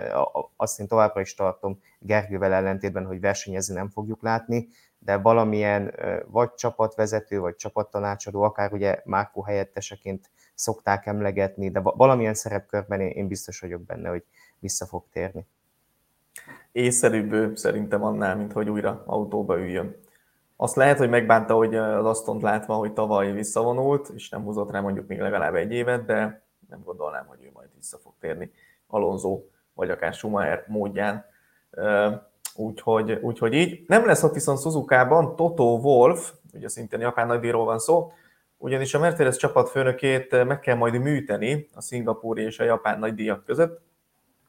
azt 0.56 0.80
én 0.80 0.88
továbbra 0.88 1.22
is 1.22 1.34
tartom 1.34 1.80
Gergővel 2.00 2.54
ellentétben, 2.54 3.06
hogy 3.06 3.20
versenyezni 3.20 3.74
nem 3.74 3.90
fogjuk 3.90 4.22
látni, 4.22 4.68
de 5.00 5.18
valamilyen 5.18 5.94
vagy 6.28 6.54
csapatvezető, 6.54 7.40
vagy 7.40 7.56
csapattanácsadó, 7.56 8.42
akár 8.42 8.74
ugye 8.74 9.02
Márkó 9.06 9.42
helyetteseként 9.42 10.30
szokták 10.54 11.06
emlegetni, 11.06 11.70
de 11.70 11.80
valamilyen 11.80 12.34
szerepkörben 12.34 13.02
én 13.02 13.28
biztos 13.28 13.60
vagyok 13.60 13.82
benne, 13.82 14.10
hogy 14.10 14.24
vissza 14.60 14.86
fog 14.86 15.04
térni. 15.12 15.48
Észszerűbb 16.72 17.58
szerintem 17.58 18.04
annál, 18.04 18.36
mint 18.36 18.52
hogy 18.52 18.70
újra 18.70 19.04
autóba 19.06 19.60
üljön. 19.60 19.96
Azt 20.56 20.76
lehet, 20.76 20.98
hogy 20.98 21.10
megbánta, 21.10 21.54
hogy 21.54 21.76
az 21.76 22.06
Asztont 22.06 22.42
látva, 22.42 22.74
hogy 22.74 22.94
tavaly 22.94 23.32
visszavonult, 23.32 24.10
és 24.16 24.30
nem 24.30 24.44
húzott 24.44 24.72
rá 24.72 24.80
mondjuk 24.80 25.08
még 25.08 25.20
legalább 25.20 25.56
egy 25.56 25.72
évet, 25.72 26.06
de 26.06 26.48
nem 26.70 26.84
gondolnám, 26.84 27.26
hogy 27.26 27.44
ő 27.44 27.50
majd 27.54 27.70
vissza 27.76 27.98
fog 27.98 28.14
térni 28.20 28.52
Alonso, 28.88 29.42
vagy 29.74 29.90
akár 29.90 30.14
Schumacher 30.14 30.66
módján. 30.68 31.26
Úgyhogy, 32.56 33.12
úgyhogy 33.12 33.54
így. 33.54 33.84
Nem 33.88 34.06
lesz 34.06 34.24
ott 34.24 34.34
viszont 34.34 34.62
Suzuka-ban 34.62 35.36
Toto 35.36 35.64
Wolf, 35.64 36.34
ugye 36.54 36.68
szintén 36.68 37.00
japán 37.00 37.28
nagydíjról 37.28 37.66
van 37.66 37.80
szó, 37.80 38.12
ugyanis 38.58 38.94
a 38.94 39.00
Mercedes 39.00 39.38
csapatfőnökét 39.38 40.46
meg 40.46 40.60
kell 40.60 40.76
majd 40.76 40.94
műteni 40.94 41.70
a 41.74 41.82
szingapúri 41.82 42.44
és 42.44 42.60
a 42.60 42.64
japán 42.64 43.00
nagydíjak 43.00 43.46
között. 43.46 43.82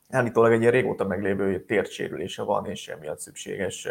Állítólag 0.09 0.53
egy 0.53 0.61
ilyen 0.61 0.73
régóta 0.73 1.07
meglévő 1.07 1.65
térsérülése 1.65 2.43
van, 2.43 2.67
és 2.67 2.89
emiatt 2.89 3.19
szükséges 3.19 3.89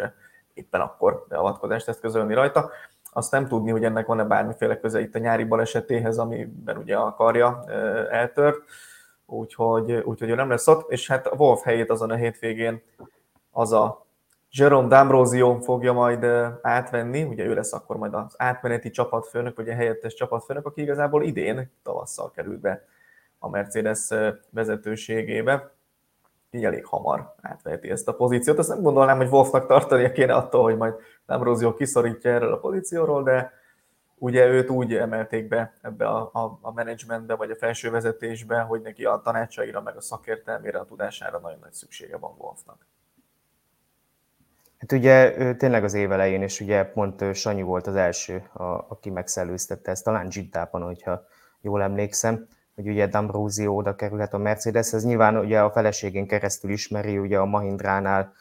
éppen 0.54 0.80
akkor 0.80 1.24
beavatkozást 1.28 1.88
ezt 1.88 2.00
közölni 2.00 2.34
rajta. 2.34 2.70
Azt 3.12 3.30
nem 3.30 3.48
tudni, 3.48 3.70
hogy 3.70 3.84
ennek 3.84 4.06
van-e 4.06 4.24
bármiféle 4.24 4.78
köze 4.78 5.00
itt 5.00 5.14
a 5.14 5.18
nyári 5.18 5.44
balesetéhez, 5.44 6.18
amiben 6.18 6.76
ugye 6.76 6.96
a 6.96 7.14
karja 7.14 7.64
eltört, 8.10 8.58
úgyhogy, 9.26 9.92
úgyhogy 9.92 10.30
ő 10.30 10.34
nem 10.34 10.48
lesz 10.48 10.66
ott, 10.66 10.90
és 10.90 11.08
hát 11.08 11.26
a 11.26 11.36
Wolf 11.36 11.62
helyét 11.62 11.90
azon 11.90 12.10
a 12.10 12.14
hétvégén 12.14 12.82
az 13.50 13.72
a 13.72 14.06
Jerome 14.52 14.88
D'Ambrosio 14.90 15.58
fogja 15.62 15.92
majd 15.92 16.24
átvenni, 16.62 17.22
ugye 17.22 17.44
ő 17.44 17.54
lesz 17.54 17.72
akkor 17.72 17.96
majd 17.96 18.14
az 18.14 18.34
átmeneti 18.36 18.90
csapatfőnök, 18.90 19.56
vagy 19.56 19.68
a 19.68 19.74
helyettes 19.74 20.14
csapatfőnök, 20.14 20.66
aki 20.66 20.80
igazából 20.80 21.24
idén 21.24 21.70
tavasszal 21.82 22.30
került 22.30 22.60
be 22.60 22.84
a 23.38 23.48
Mercedes 23.48 24.08
vezetőségébe 24.50 25.70
így 26.50 26.64
elég 26.64 26.84
hamar 26.84 27.34
átveheti 27.42 27.90
ezt 27.90 28.08
a 28.08 28.14
pozíciót. 28.14 28.58
Azt 28.58 28.68
nem 28.68 28.82
gondolnám, 28.82 29.16
hogy 29.16 29.28
Wolfnak 29.28 29.66
tartania 29.66 30.12
kéne 30.12 30.34
attól, 30.34 30.62
hogy 30.62 30.76
majd 30.76 30.94
Ambrosio 31.26 31.74
kiszorítja 31.74 32.30
erről 32.30 32.52
a 32.52 32.58
pozícióról, 32.58 33.22
de 33.22 33.52
ugye 34.14 34.46
őt 34.46 34.70
úgy 34.70 34.94
emelték 34.94 35.48
be 35.48 35.78
ebbe 35.82 36.06
a, 36.06 36.30
a, 36.32 36.58
a 36.60 36.72
menedzsmentbe, 36.72 37.34
vagy 37.34 37.50
a 37.50 37.56
felső 37.56 37.90
vezetésbe, 37.90 38.60
hogy 38.60 38.80
neki 38.80 39.04
a 39.04 39.20
tanácsaira, 39.24 39.80
meg 39.82 39.96
a 39.96 40.00
szakértelmére, 40.00 40.78
a 40.78 40.84
tudására 40.84 41.38
nagyon 41.38 41.58
nagy 41.60 41.72
szüksége 41.72 42.16
van 42.16 42.34
Wolfnak. 42.38 42.86
Hát 44.78 44.92
ugye 44.92 45.54
tényleg 45.54 45.84
az 45.84 45.94
év 45.94 46.12
elején, 46.12 46.42
és 46.42 46.60
ugye 46.60 46.84
pont 46.84 47.34
Sanyi 47.34 47.62
volt 47.62 47.86
az 47.86 47.94
első, 47.94 48.50
a, 48.52 48.62
aki 48.62 49.10
megszellőztette 49.10 49.90
ezt, 49.90 50.04
talán 50.04 50.28
Gittában, 50.28 50.82
hogyha 50.82 51.24
jól 51.60 51.82
emlékszem 51.82 52.48
hogy 52.82 52.92
ugye 52.92 53.06
D'Ambrosio 53.06 53.74
oda 53.74 53.94
kerülhet 53.94 54.34
a 54.34 54.38
Mercedeshez. 54.38 55.04
Nyilván 55.04 55.36
ugye 55.36 55.60
a 55.60 55.70
feleségén 55.70 56.26
keresztül 56.26 56.70
ismeri, 56.70 57.18
ugye 57.18 57.38
a 57.38 57.44
Mahindránál, 57.44 58.32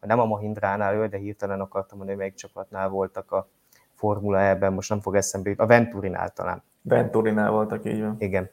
nem 0.00 0.20
a 0.20 0.24
Mahindránál 0.24 0.94
ő, 0.94 1.06
de 1.06 1.16
hirtelen 1.16 1.60
akartam 1.60 1.98
mondani, 1.98 2.18
melyik 2.18 2.34
csapatnál 2.34 2.88
voltak 2.88 3.32
a 3.32 3.48
Formula 3.94 4.40
E-ben, 4.40 4.72
most 4.72 4.90
nem 4.90 5.00
fog 5.00 5.14
eszembe 5.14 5.48
jutni, 5.48 5.64
a 5.64 5.66
Venturinál 5.66 6.28
talán. 6.28 6.62
Venturinál 6.82 7.50
voltak, 7.50 7.84
így 7.84 8.00
van. 8.00 8.16
Igen. 8.18 8.50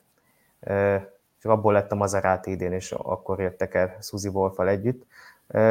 Csak 1.42 1.52
abból 1.52 1.74
lett 1.74 1.92
a 1.92 1.96
Maserati 1.96 2.52
idén, 2.52 2.72
és 2.72 2.92
akkor 2.92 3.40
jöttek 3.40 3.74
el 3.74 3.96
Suzy 4.02 4.28
wolf 4.28 4.60
együtt. 4.60 5.06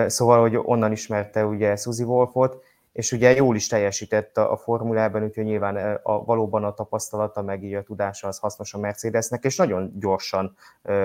Szóval, 0.07 0.41
hogy 0.41 0.61
onnan 0.63 0.93
ismerte 0.93 1.45
ugye 1.47 1.77
Suzy 1.77 2.03
Wolfot, 2.03 2.63
és 2.93 3.13
ugye 3.13 3.35
jól 3.35 3.57
is 3.57 3.67
teljesített 3.67 4.37
a, 4.37 4.57
formulában, 4.57 5.23
úgyhogy 5.23 5.45
nyilván 5.45 5.99
a, 6.03 6.25
valóban 6.25 6.65
a 6.65 6.75
tapasztalata, 6.75 7.43
meg 7.43 7.65
így 7.65 7.75
a 7.75 7.83
tudása 7.83 8.29
az 8.29 8.39
hasznos 8.39 8.75
a 8.75 8.79
Mercedesnek, 8.79 9.45
és 9.45 9.57
nagyon 9.57 9.93
gyorsan 9.99 10.57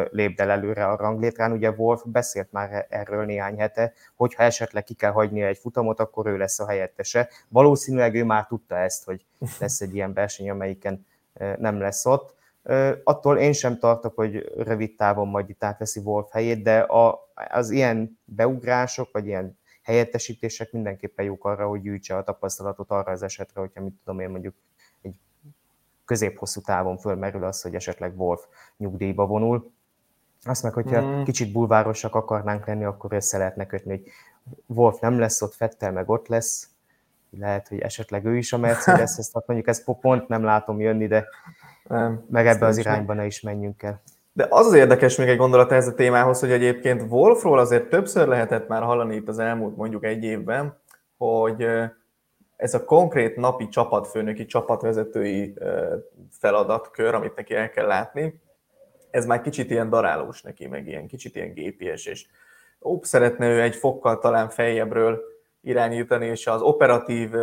lép 0.10 0.40
el 0.40 0.50
előre 0.50 0.86
a 0.86 0.96
ranglétrán. 0.96 1.52
Ugye 1.52 1.72
Wolf 1.72 2.02
beszélt 2.06 2.52
már 2.52 2.86
erről 2.90 3.26
néhány 3.26 3.60
hete, 3.60 3.94
hogyha 4.16 4.44
esetleg 4.44 4.84
ki 4.84 4.94
kell 4.94 5.12
hagyni 5.12 5.42
egy 5.42 5.58
futamot, 5.58 6.00
akkor 6.00 6.28
ő 6.28 6.38
lesz 6.38 6.60
a 6.60 6.68
helyettese. 6.68 7.30
Valószínűleg 7.48 8.16
ő 8.16 8.24
már 8.24 8.48
tudta 8.48 8.78
ezt, 8.78 9.06
hogy 9.06 9.26
lesz 9.60 9.82
egy 9.82 9.96
ilyen 9.96 10.14
verseny, 10.14 10.50
amelyiken 10.50 11.06
nem 11.58 11.80
lesz 11.80 12.06
ott. 12.06 12.34
Attól 13.04 13.38
én 13.38 13.54
sem 13.54 13.80
tartok, 13.80 14.16
hogy 14.16 14.52
rövid 14.58 14.96
távon 14.96 15.28
majd 15.28 15.50
itt 15.50 15.64
átveszi 15.64 16.00
Wolf 16.00 16.32
helyét, 16.32 16.64
de 16.64 16.80
a, 16.80 17.30
az 17.50 17.70
ilyen 17.70 18.20
beugrások, 18.24 19.10
vagy 19.12 19.26
ilyen 19.26 19.58
helyettesítések 19.86 20.72
mindenképpen 20.72 21.26
jók 21.26 21.46
arra, 21.46 21.68
hogy 21.68 21.82
gyűjtse 21.82 22.18
a 22.18 22.24
tapasztalatot 22.24 22.92
arra 22.92 23.12
az 23.12 23.24
esetre, 23.24 23.60
hogyha 23.60 23.82
mit 23.82 23.94
tudom 24.04 24.20
én 24.20 24.30
mondjuk 24.30 24.56
egy 25.02 25.20
középhosszú 26.06 26.62
távon 26.62 26.98
fölmerül 26.98 27.44
az, 27.44 27.62
hogy 27.62 27.76
esetleg 27.76 28.20
Wolf 28.20 28.46
nyugdíjba 28.78 29.26
vonul. 29.26 29.72
Azt 30.44 30.64
meg, 30.64 30.74
hogyha 30.74 31.02
mm. 31.02 31.24
kicsit 31.24 31.52
bulvárosak 31.52 32.16
akarnánk 32.16 32.66
lenni, 32.66 32.84
akkor 32.84 33.14
össze 33.14 33.38
lehetne 33.38 33.66
kötni, 33.66 33.90
hogy 33.90 34.12
Wolf 34.66 35.00
nem 35.00 35.20
lesz 35.20 35.42
ott, 35.42 35.54
Fettel 35.54 35.92
meg 35.92 36.10
ott 36.10 36.28
lesz, 36.28 36.70
lehet, 37.30 37.68
hogy 37.68 37.80
esetleg 37.80 38.26
ő 38.26 38.38
is 38.38 38.54
a 38.54 38.58
Mercedes, 38.58 39.18
ezt 39.18 39.34
mondjuk 39.46 39.68
ezt 39.68 39.84
pont 40.02 40.28
nem 40.28 40.44
látom 40.44 40.80
jönni, 40.80 41.08
de 41.08 41.28
nem, 41.84 42.26
meg 42.30 42.48
ebbe 42.48 42.66
az 42.66 42.78
irányba 42.78 43.14
ne 43.14 43.26
is 43.26 43.42
menjünk 43.42 43.84
el. 43.84 44.02
De 44.36 44.48
az 44.50 44.66
az 44.66 44.74
érdekes 44.74 45.16
még 45.16 45.28
egy 45.28 45.38
gondolat 45.38 45.72
ez 45.72 45.88
a 45.88 45.94
témához, 45.94 46.40
hogy 46.40 46.52
egyébként 46.52 47.12
Wolfról 47.12 47.60
azért 47.60 47.90
többször 47.90 48.28
lehetett 48.28 48.68
már 48.68 48.84
hallani 48.84 49.16
itt 49.16 49.28
az 49.28 49.40
elmúlt 49.40 49.76
mondjuk 49.76 50.06
egy 50.06 50.24
évben, 50.24 50.80
hogy 51.18 51.68
ez 52.56 52.74
a 52.74 52.86
konkrét 52.86 53.36
napi 53.36 53.68
csapatfőnöki, 53.68 54.46
csapatvezetői 54.46 55.54
feladatkör, 56.30 57.14
amit 57.14 57.36
neki 57.36 57.56
el 57.56 57.70
kell 57.70 57.86
látni, 57.86 58.42
ez 59.10 59.26
már 59.26 59.42
kicsit 59.42 59.70
ilyen 59.70 59.90
darálós 59.90 60.42
neki, 60.42 60.68
meg 60.68 60.88
ilyen 60.88 61.08
kicsit 61.08 61.36
ilyen 61.36 61.54
gépies, 61.54 62.06
és 62.06 62.26
ó, 62.82 63.00
szeretne 63.02 63.50
ő 63.50 63.62
egy 63.62 63.76
fokkal 63.76 64.20
talán 64.20 64.50
feljebbről 64.50 65.22
irányítani, 65.62 66.26
és 66.26 66.48
az 66.48 66.62
operatív, 66.62 67.34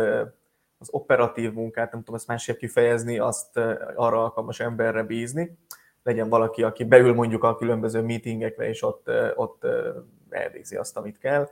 az 0.77 0.87
operatív 0.91 1.53
munkát, 1.53 1.91
nem 1.91 1.99
tudom 1.99 2.15
ezt 2.15 2.27
másképp 2.27 2.57
kifejezni, 2.57 3.19
azt 3.19 3.57
arra 3.95 4.23
alkalmas 4.23 4.59
emberre 4.59 5.03
bízni 5.03 5.57
legyen 6.03 6.29
valaki, 6.29 6.63
aki 6.63 6.83
beül 6.83 7.13
mondjuk 7.13 7.43
a 7.43 7.55
különböző 7.55 8.01
meetingekre, 8.01 8.67
és 8.67 8.83
ott, 8.83 9.09
ott 9.35 9.65
elvégzi 10.29 10.75
azt, 10.75 10.97
amit 10.97 11.17
kell. 11.17 11.49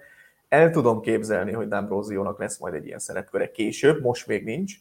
El 0.47 0.69
tudom 0.69 1.01
képzelni, 1.01 1.51
hogy 1.51 1.67
D'Ambrosiónak 1.69 2.37
lesz 2.37 2.57
majd 2.57 2.73
egy 2.73 2.85
ilyen 2.85 2.99
szerepköre 2.99 3.51
később, 3.51 4.01
most 4.01 4.27
még 4.27 4.43
nincs. 4.43 4.73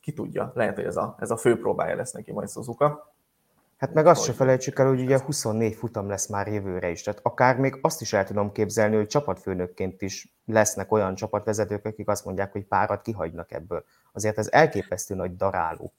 Ki 0.00 0.12
tudja, 0.12 0.52
lehet, 0.54 0.74
hogy 0.74 0.84
ez 0.84 0.96
a, 0.96 1.16
ez 1.18 1.30
a 1.30 1.36
fő 1.36 1.58
próbája 1.58 1.96
lesz 1.96 2.12
neki 2.12 2.32
majd 2.32 2.50
Suzuka. 2.50 3.14
Hát 3.76 3.92
meg 3.92 4.06
azt 4.06 4.24
se 4.24 4.32
felejtsük 4.32 4.78
el, 4.78 4.88
hogy 4.88 5.00
ugye 5.00 5.20
24 5.20 5.74
futam 5.74 6.08
lesz 6.08 6.26
már 6.26 6.46
jövőre 6.46 6.90
is, 6.90 7.02
tehát 7.02 7.20
akár 7.22 7.56
még 7.56 7.78
azt 7.82 8.00
is 8.00 8.12
el 8.12 8.24
tudom 8.24 8.52
képzelni, 8.52 8.96
hogy 8.96 9.06
csapatfőnökként 9.06 10.02
is 10.02 10.34
lesznek 10.46 10.92
olyan 10.92 11.14
csapatvezetők, 11.14 11.84
akik 11.84 12.08
azt 12.08 12.24
mondják, 12.24 12.52
hogy 12.52 12.64
párat 12.64 13.02
kihagynak 13.02 13.52
ebből. 13.52 13.84
Azért 14.12 14.38
ez 14.38 14.48
elképesztő 14.50 15.14
nagy 15.14 15.36
daráló 15.36 15.92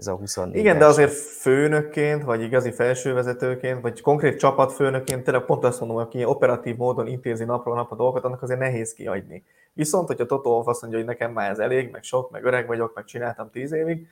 ez 0.00 0.06
a 0.06 0.14
24 0.16 0.56
Igen, 0.56 0.78
de 0.78 0.84
azért 0.84 1.12
főnökként, 1.12 2.22
vagy 2.22 2.42
igazi 2.42 2.70
felsővezetőként, 2.70 3.80
vagy 3.80 4.00
konkrét 4.00 4.38
csapatfőnökként 4.38 5.24
tényleg 5.24 5.44
pont 5.44 5.64
azt 5.64 5.80
mondom, 5.80 5.96
aki 5.96 6.24
operatív 6.24 6.76
módon 6.76 7.06
intézi 7.06 7.44
napról 7.44 7.74
napra 7.74 7.96
dolgokat, 7.96 8.24
annak 8.24 8.42
azért 8.42 8.58
nehéz 8.58 8.92
kiadni. 8.92 9.44
Viszont, 9.72 10.06
hogyha 10.06 10.40
Wolff 10.42 10.66
azt 10.66 10.80
mondja, 10.80 10.98
hogy 10.98 11.08
nekem 11.08 11.32
már 11.32 11.50
ez 11.50 11.58
elég, 11.58 11.90
meg 11.90 12.02
sok, 12.02 12.30
meg 12.30 12.44
öreg 12.44 12.66
vagyok, 12.66 12.94
meg 12.94 13.04
csináltam 13.04 13.50
tíz 13.50 13.72
évig, 13.72 14.06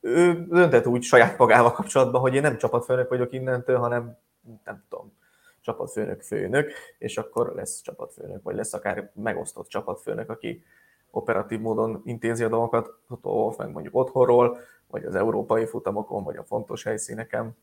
ő 0.00 0.46
döntett 0.48 0.86
úgy 0.86 1.02
saját 1.02 1.38
magával 1.38 1.72
kapcsolatban, 1.72 2.20
hogy 2.20 2.34
én 2.34 2.42
nem 2.42 2.58
csapatfőnök 2.58 3.08
vagyok 3.08 3.32
innentől, 3.32 3.78
hanem 3.78 4.18
nem 4.64 4.84
tudom, 4.88 5.12
csapatfőnök, 5.60 6.22
főnök, 6.22 6.72
és 6.98 7.18
akkor 7.18 7.52
lesz 7.54 7.80
csapatfőnök, 7.80 8.42
vagy 8.42 8.54
lesz 8.54 8.72
akár 8.72 9.10
megosztott 9.14 9.68
csapatfőnök, 9.68 10.30
aki 10.30 10.64
operatív 11.10 11.60
módon 11.60 12.02
intézi 12.04 12.44
a 12.44 12.48
dolgokat, 12.48 12.98
Toto 13.08 13.30
Wolff 13.30 13.56
meg 13.56 13.70
mondjuk 13.70 13.94
otthonról, 13.94 14.58
vagy 14.86 15.04
az 15.04 15.14
európai 15.14 15.66
futamokon, 15.66 16.24
vagy 16.24 16.36
a 16.36 16.44
fontos 16.44 16.82
helyszíneken 16.82 17.56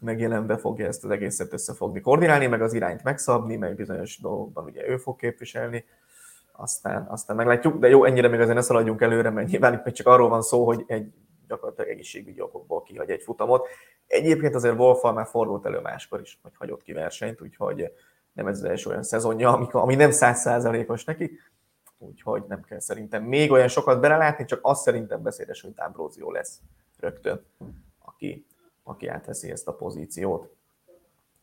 megjelenve 0.00 0.56
fogja 0.56 0.86
ezt 0.86 1.04
az 1.04 1.10
egészet 1.10 1.52
összefogni, 1.52 2.00
koordinálni, 2.00 2.46
meg 2.46 2.62
az 2.62 2.72
irányt 2.72 3.02
megszabni, 3.02 3.56
meg 3.56 3.74
bizonyos 3.74 4.20
dolgokban 4.20 4.64
ugye 4.64 4.88
ő 4.88 4.96
fog 4.96 5.16
képviselni, 5.16 5.84
aztán, 6.52 7.06
aztán 7.08 7.36
meglátjuk, 7.36 7.78
de 7.78 7.88
jó, 7.88 8.04
ennyire 8.04 8.28
még 8.28 8.40
azért 8.40 8.56
ne 8.56 8.62
szaladjunk 8.62 9.00
előre, 9.00 9.30
mert 9.30 9.48
nyilván 9.48 9.82
itt 9.86 9.94
csak 9.94 10.06
arról 10.06 10.28
van 10.28 10.42
szó, 10.42 10.64
hogy 10.64 10.84
egy 10.86 11.12
gyakorlatilag 11.48 11.90
egészségügyi 11.90 12.40
okokból 12.40 12.82
kihagy 12.82 13.10
egy 13.10 13.22
futamot. 13.22 13.66
Egyébként 14.06 14.54
azért 14.54 14.78
Wolffal 14.78 15.12
már 15.12 15.26
fordult 15.26 15.66
elő 15.66 15.80
máskor 15.80 16.20
is, 16.20 16.38
hogy 16.42 16.52
hagyott 16.58 16.82
ki 16.82 16.92
versenyt, 16.92 17.42
úgyhogy 17.42 17.92
nem 18.32 18.46
ez 18.46 18.58
az 18.58 18.64
első 18.64 18.90
olyan 18.90 19.02
szezonja, 19.02 19.52
ami, 19.52 19.66
ami 19.70 19.94
nem 19.94 20.10
százszázalékos 20.10 21.04
neki, 21.04 21.38
úgyhogy 21.98 22.42
nem 22.48 22.62
kell 22.62 22.80
szerintem 22.80 23.22
még 23.22 23.50
olyan 23.50 23.68
sokat 23.68 24.00
belelátni, 24.00 24.44
csak 24.44 24.58
azt 24.62 24.82
szerintem 24.82 25.22
beszédes, 25.22 25.60
hogy 25.60 25.72
D'Ambrosio 25.76 26.32
lesz 26.32 26.58
rögtön, 27.00 27.44
aki, 27.98 28.46
aki 28.82 29.08
átveszi 29.08 29.50
ezt 29.50 29.68
a 29.68 29.74
pozíciót. 29.74 30.56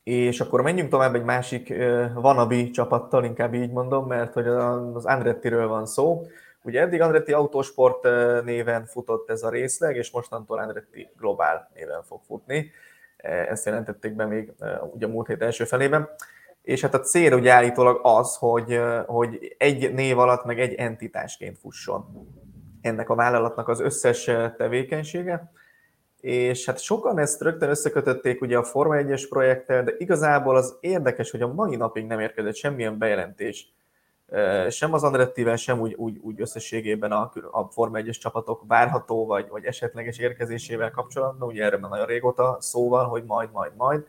És 0.04 0.42
akkor 0.42 0.62
menjünk 0.62 0.90
tovább 0.90 1.16
egy 1.16 1.24
másik 1.24 1.74
vanabi 2.14 2.70
csapattal, 2.70 3.24
inkább 3.24 3.54
így 3.54 3.72
mondom, 3.72 4.08
mert 4.08 4.34
hogy 4.34 4.48
az 4.48 5.06
Andrettiről 5.06 5.68
van 5.68 5.86
szó. 5.86 6.22
Ugye 6.64 6.82
eddig 6.82 7.02
Andretti 7.02 7.34
Autosport 7.34 8.04
néven 8.44 8.86
futott 8.86 9.30
ez 9.30 9.44
a 9.44 9.50
részleg, 9.50 9.96
és 9.96 10.12
mostantól 10.12 10.60
Andretti 10.60 11.10
Global 11.18 11.70
néven 11.74 12.04
fog 12.04 12.22
futni. 12.28 12.72
Ezt 13.18 13.66
jelentették 13.66 14.16
be 14.16 14.26
még 14.26 14.54
ugye 14.94 15.06
a 15.06 15.10
múlt 15.10 15.28
hét 15.28 15.42
első 15.42 15.66
felében. 15.66 16.10
És 16.66 16.82
hát 16.82 16.94
a 16.94 17.00
cél 17.00 17.34
ugye 17.34 17.52
állítólag 17.52 18.00
az, 18.04 18.36
hogy, 18.36 18.80
hogy 19.06 19.56
egy 19.58 19.94
név 19.94 20.18
alatt 20.18 20.46
meg 20.46 20.60
egy 20.60 20.74
entitásként 20.74 21.58
fusson 21.58 22.06
ennek 22.82 23.10
a 23.10 23.16
vállalatnak 23.16 23.68
az 23.68 23.80
összes 23.80 24.24
tevékenysége 24.58 25.52
és 26.26 26.66
hát 26.66 26.80
sokan 26.80 27.20
ezt 27.20 27.42
rögtön 27.42 27.70
összekötötték 27.70 28.42
ugye 28.42 28.58
a 28.58 28.64
Forma 28.64 28.96
1-es 28.98 29.26
projekttel, 29.30 29.84
de 29.84 29.94
igazából 29.98 30.56
az 30.56 30.78
érdekes, 30.80 31.32
hogy 31.32 31.42
a 31.42 31.54
mai 31.54 31.76
napig 31.76 32.06
nem 32.06 32.20
érkezett 32.20 32.56
semmilyen 32.56 32.98
bejelentés 32.98 33.74
sem 34.70 34.94
az 34.94 35.04
Andrettivel, 35.04 35.56
sem 35.56 35.80
úgy, 35.80 35.94
úgy, 35.94 36.18
úgy 36.22 36.42
összességében 36.42 37.12
a, 37.12 37.32
a 37.52 37.64
Forma 37.64 38.00
1-es 38.02 38.20
csapatok 38.20 38.64
várható 38.68 39.26
vagy, 39.26 39.48
vagy 39.50 39.66
esetleges 39.66 40.18
érkezésével 40.18 40.92
kapcsolatban, 40.92 41.48
ugye 41.48 41.64
erről 41.64 41.80
már 41.80 41.90
nagyon 41.90 42.06
régóta 42.06 42.58
szó 42.60 42.90
van, 42.90 43.06
hogy 43.06 43.24
majd, 43.24 43.52
majd, 43.52 43.72
majd. 43.76 44.06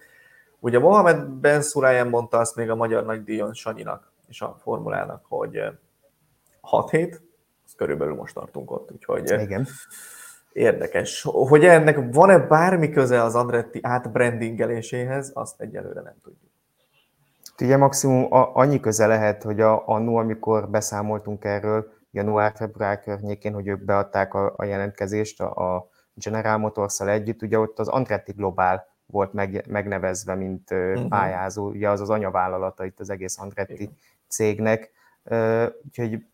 Ugye 0.67 0.79
Mohamed 0.79 1.29
Ben 1.29 1.63
Surayen 1.63 2.09
mondta 2.09 2.39
azt 2.39 2.57
még 2.57 2.71
a 2.71 2.75
magyar 2.75 3.05
nagydíjon 3.05 3.55
Sanyinak 3.55 4.13
és 4.29 4.41
a 4.41 4.57
formulának, 4.63 5.25
hogy 5.29 5.63
6 6.61 6.91
hét, 6.91 7.23
az 7.67 7.75
körülbelül 7.77 8.15
most 8.15 8.35
tartunk 8.35 8.71
ott, 8.71 8.93
úgyhogy 8.93 9.31
Igen. 9.41 9.67
Érdekes. 10.53 11.23
Hogy 11.23 11.65
ennek 11.65 11.99
van-e 12.13 12.39
bármi 12.39 12.91
köze 12.91 13.23
az 13.23 13.35
Andretti 13.35 13.79
átbrandingeléséhez, 13.83 15.31
azt 15.35 15.61
egyelőre 15.61 16.01
nem 16.01 16.17
tudjuk. 16.23 16.51
Ugye 17.61 17.77
maximum 17.77 18.27
annyi 18.31 18.81
köze 18.81 19.07
lehet, 19.07 19.43
hogy 19.43 19.61
a, 19.61 19.89
annó, 19.89 20.17
amikor 20.17 20.69
beszámoltunk 20.69 21.45
erről, 21.45 21.93
január-február 22.11 23.01
környékén, 23.01 23.53
hogy 23.53 23.67
ők 23.67 23.85
beadták 23.85 24.35
a, 24.35 24.55
a 24.57 24.65
jelentkezést 24.65 25.41
a, 25.41 25.75
a 25.75 25.89
General 26.15 26.59
motors 26.59 27.01
együtt, 27.01 27.43
ugye 27.43 27.59
ott 27.59 27.79
az 27.79 27.89
Andretti 27.89 28.33
Global 28.33 28.95
volt 29.07 29.33
meg, 29.33 29.65
megnevezve, 29.69 30.35
mint 30.35 30.71
uh-huh. 30.71 31.09
pályázó, 31.09 31.69
ugye 31.69 31.89
az 31.89 32.01
az 32.01 32.11
anyavállalata 32.11 32.85
itt 32.85 33.01
az 33.01 33.11
egész 33.11 33.39
Andretti 33.39 33.73
Igen. 33.73 33.97
cégnek, 34.29 34.91
úgyhogy 35.85 36.27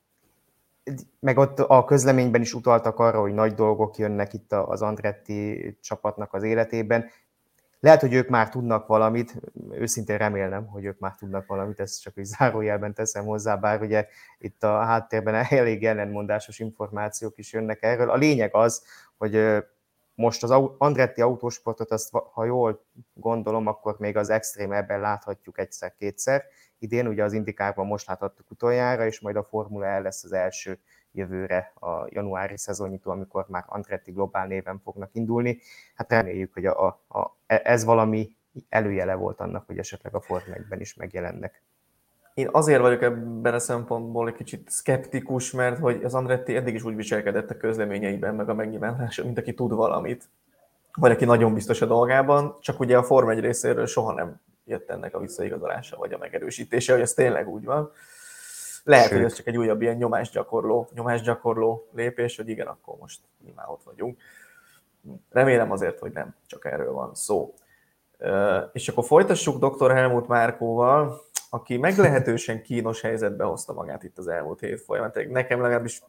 meg 1.21 1.38
ott 1.38 1.59
a 1.59 1.85
közleményben 1.85 2.41
is 2.41 2.55
utaltak 2.55 2.99
arra, 2.99 3.21
hogy 3.21 3.35
nagy 3.35 3.55
dolgok 3.55 3.97
jönnek 3.97 4.33
itt 4.33 4.52
az 4.52 4.83
Andretti 4.83 5.79
csapatnak 5.81 6.35
az 6.35 6.43
életében. 6.43 7.07
Lehet, 7.81 8.00
hogy 8.00 8.14
ők 8.14 8.29
már 8.29 8.49
tudnak 8.49 8.87
valamit, 8.87 9.41
őszintén 9.71 10.17
remélem, 10.17 10.67
hogy 10.67 10.85
ők 10.85 10.99
már 10.99 11.14
tudnak 11.14 11.47
valamit, 11.47 11.81
ezt 11.81 12.02
csak 12.02 12.17
egy 12.17 12.25
zárójelben 12.25 12.95
teszem 12.95 13.25
hozzá, 13.25 13.57
bár 13.57 13.81
ugye 13.81 14.07
itt 14.38 14.62
a 14.62 14.79
háttérben 14.79 15.47
elég 15.50 15.85
ellenmondásos 15.85 16.59
információk 16.59 17.38
is 17.38 17.52
jönnek 17.52 17.83
erről. 17.83 18.11
A 18.11 18.17
lényeg 18.17 18.55
az, 18.55 18.85
hogy 19.17 19.35
most 20.14 20.42
az 20.42 20.50
Andretti 20.78 21.21
autósportot, 21.21 21.90
azt, 21.90 22.11
ha 22.33 22.45
jól 22.45 22.85
gondolom, 23.14 23.66
akkor 23.66 23.97
még 23.99 24.16
az 24.16 24.31
extrém 24.31 24.73
ebben 24.73 25.00
láthatjuk 25.00 25.59
egyszer-kétszer. 25.59 26.45
Idén 26.78 27.07
ugye 27.07 27.25
az 27.25 27.33
Indikárban 27.33 27.87
most 27.87 28.07
láthattuk 28.07 28.50
utoljára, 28.50 29.07
és 29.07 29.21
majd 29.21 29.37
a 29.37 29.45
Formula 29.45 29.87
el 29.87 30.02
lesz 30.02 30.25
az 30.25 30.33
első 30.33 30.78
jövőre 31.12 31.73
a 31.75 32.07
januári 32.09 32.59
szezonnyitó, 32.59 33.11
amikor 33.11 33.47
már 33.49 33.64
Andretti 33.66 34.12
Globál 34.12 34.47
néven 34.47 34.81
fognak 34.85 35.11
indulni. 35.12 35.59
Hát 35.94 36.11
reméljük, 36.11 36.53
hogy 36.53 36.66
a, 36.66 36.87
a, 37.09 37.37
ez 37.46 37.85
valami 37.85 38.37
előjele 38.68 39.14
volt 39.14 39.40
annak, 39.40 39.66
hogy 39.66 39.79
esetleg 39.79 40.14
a 40.14 40.20
Forma 40.20 40.77
is 40.79 40.94
megjelennek. 40.94 41.62
Én 42.35 42.49
azért 42.53 42.81
vagyok 42.81 43.03
ebben 43.03 43.55
a 43.55 43.59
szempontból 43.59 44.29
egy 44.29 44.35
kicsit 44.35 44.71
szkeptikus, 44.71 45.51
mert 45.51 45.79
hogy 45.79 46.05
az 46.05 46.14
Andretti 46.14 46.57
eddig 46.57 46.75
is 46.75 46.83
úgy 46.83 46.97
viselkedett 46.97 47.51
a 47.51 47.57
közleményeiben, 47.57 48.35
meg 48.35 48.49
a 48.49 48.55
megnyilvánulása, 48.55 49.25
mint 49.25 49.38
aki 49.38 49.55
tud 49.55 49.73
valamit, 49.73 50.29
vagy 50.95 51.11
aki 51.11 51.25
nagyon 51.25 51.55
biztos 51.55 51.81
a 51.81 51.87
dolgában, 51.87 52.57
csak 52.61 52.81
ugye 52.81 52.97
a 52.97 53.03
Forma 53.03 53.31
1 53.31 53.40
részéről 53.40 53.87
soha 53.87 54.12
nem 54.12 54.40
jött 54.64 54.90
ennek 54.90 55.14
a 55.14 55.18
visszaigazolása, 55.18 55.97
vagy 55.97 56.12
a 56.12 56.18
megerősítése, 56.18 56.92
hogy 56.92 57.03
ez 57.03 57.12
tényleg 57.12 57.49
úgy 57.49 57.64
van. 57.64 57.92
Lehet, 58.85 59.07
Sőt. 59.07 59.16
hogy 59.16 59.25
ez 59.25 59.35
csak 59.35 59.47
egy 59.47 59.57
újabb 59.57 59.83
ilyen 59.83 59.97
nyomásgyakorló, 59.97 60.88
nyomásgyakorló 60.95 61.88
lépés, 61.95 62.37
hogy 62.37 62.49
igen, 62.49 62.66
akkor 62.66 62.95
most 63.01 63.21
mi 63.45 63.53
már 63.57 63.68
ott 63.68 63.83
vagyunk. 63.85 64.18
Remélem 65.31 65.71
azért, 65.71 65.99
hogy 65.99 66.12
nem 66.12 66.35
csak 66.47 66.64
erről 66.64 66.92
van 66.92 67.14
szó. 67.14 67.55
És 68.73 68.88
akkor 68.88 69.05
folytassuk 69.05 69.64
dr. 69.64 69.92
Helmut 69.92 70.29
Márkóval, 70.29 71.21
aki 71.55 71.77
meglehetősen 71.77 72.62
kínos 72.62 73.01
helyzetbe 73.01 73.45
hozta 73.45 73.73
magát 73.73 74.03
itt 74.03 74.19
az 74.19 74.29
elmúlt 74.29 74.61
hét 74.61 74.81
folyamán. 74.81 75.12
Nekem 75.29 75.61
legalábbis 75.61 76.03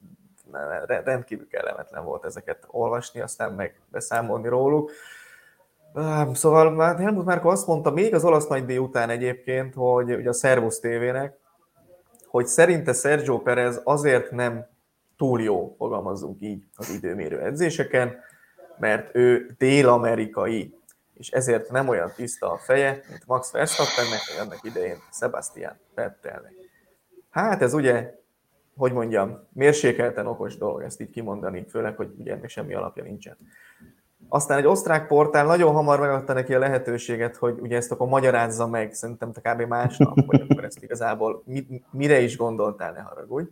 rendkívül 1.03 1.47
kellemetlen 1.47 2.03
volt 2.03 2.25
ezeket 2.25 2.67
olvasni, 2.67 3.21
aztán 3.21 3.53
meg 3.53 3.79
beszámolni 3.91 4.47
róluk. 4.47 4.91
Szóval 6.33 6.95
Helmut 6.95 7.25
Márko 7.25 7.49
azt 7.49 7.67
mondta 7.67 7.91
még 7.91 8.13
az 8.13 8.23
olasz 8.23 8.47
nagydíj 8.47 8.77
után 8.77 9.09
egyébként, 9.09 9.73
hogy 9.73 10.13
ugye 10.13 10.29
a 10.29 10.33
Servus 10.33 10.79
TV-nek, 10.79 11.37
hogy 12.27 12.45
szerinte 12.45 12.93
Sergio 12.93 13.39
Perez 13.39 13.81
azért 13.83 14.31
nem 14.31 14.65
túl 15.17 15.41
jó, 15.41 15.75
fogalmazzunk 15.77 16.41
így, 16.41 16.63
az 16.75 16.89
időmérő 16.89 17.39
edzéseken, 17.39 18.15
mert 18.79 19.15
ő 19.15 19.55
dél-amerikai 19.57 20.75
és 21.23 21.29
ezért 21.29 21.71
nem 21.71 21.87
olyan 21.87 22.11
tiszta 22.15 22.51
a 22.51 22.57
feje, 22.57 23.03
mint 23.09 23.23
Max 23.25 23.51
Verstappennek, 23.51 24.19
vagy 24.27 24.45
annak 24.45 24.63
idején 24.63 24.97
Sebastian 25.11 25.79
Vettelnek. 25.95 26.53
Hát 27.29 27.61
ez 27.61 27.73
ugye, 27.73 28.13
hogy 28.77 28.93
mondjam, 28.93 29.47
mérsékelten 29.53 30.27
okos 30.27 30.57
dolog 30.57 30.81
ezt 30.81 31.01
így 31.01 31.09
kimondani, 31.09 31.65
főleg, 31.69 31.95
hogy 31.95 32.13
ugye 32.17 32.33
ennek 32.33 32.49
semmi 32.49 32.73
alapja 32.73 33.03
nincsen. 33.03 33.37
Aztán 34.27 34.57
egy 34.57 34.65
osztrák 34.65 35.07
portál 35.07 35.45
nagyon 35.45 35.73
hamar 35.73 35.99
megadta 35.99 36.33
neki 36.33 36.53
a 36.53 36.59
lehetőséget, 36.59 37.35
hogy 37.35 37.59
ugye 37.59 37.75
ezt 37.75 37.91
akkor 37.91 38.07
magyarázza 38.07 38.67
meg, 38.67 38.93
szerintem 38.93 39.31
te 39.31 39.41
kb. 39.41 39.61
másnap, 39.61 40.19
hogy 40.25 40.45
akkor 40.49 40.63
ezt 40.63 40.83
igazából 40.83 41.43
mire 41.91 42.19
is 42.19 42.37
gondoltál, 42.37 42.91
ne 42.91 43.01
haragudj. 43.01 43.49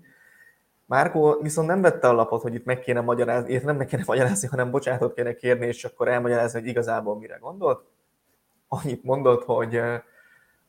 Márkó 0.92 1.38
viszont 1.42 1.68
nem 1.68 1.82
vette 1.82 2.08
a 2.08 2.14
lapot, 2.14 2.42
hogy 2.42 2.54
itt 2.54 2.66
meg 2.66 2.80
kéne 2.80 3.02
magyarázni, 3.02 3.54
itt 3.54 3.64
nem 3.64 3.76
meg 3.76 3.88
kéne 3.88 4.04
magyarázni, 4.06 4.48
hanem 4.48 4.72
bocsánatot 4.72 5.14
kéne 5.14 5.34
kérni, 5.36 5.66
és 5.66 5.84
akkor 5.84 6.08
elmagyarázni, 6.08 6.60
hogy 6.60 6.70
igazából 6.70 7.18
mire 7.18 7.38
gondolt. 7.42 7.84
Annyit 8.68 9.04
mondott, 9.04 9.44
hogy, 9.44 9.82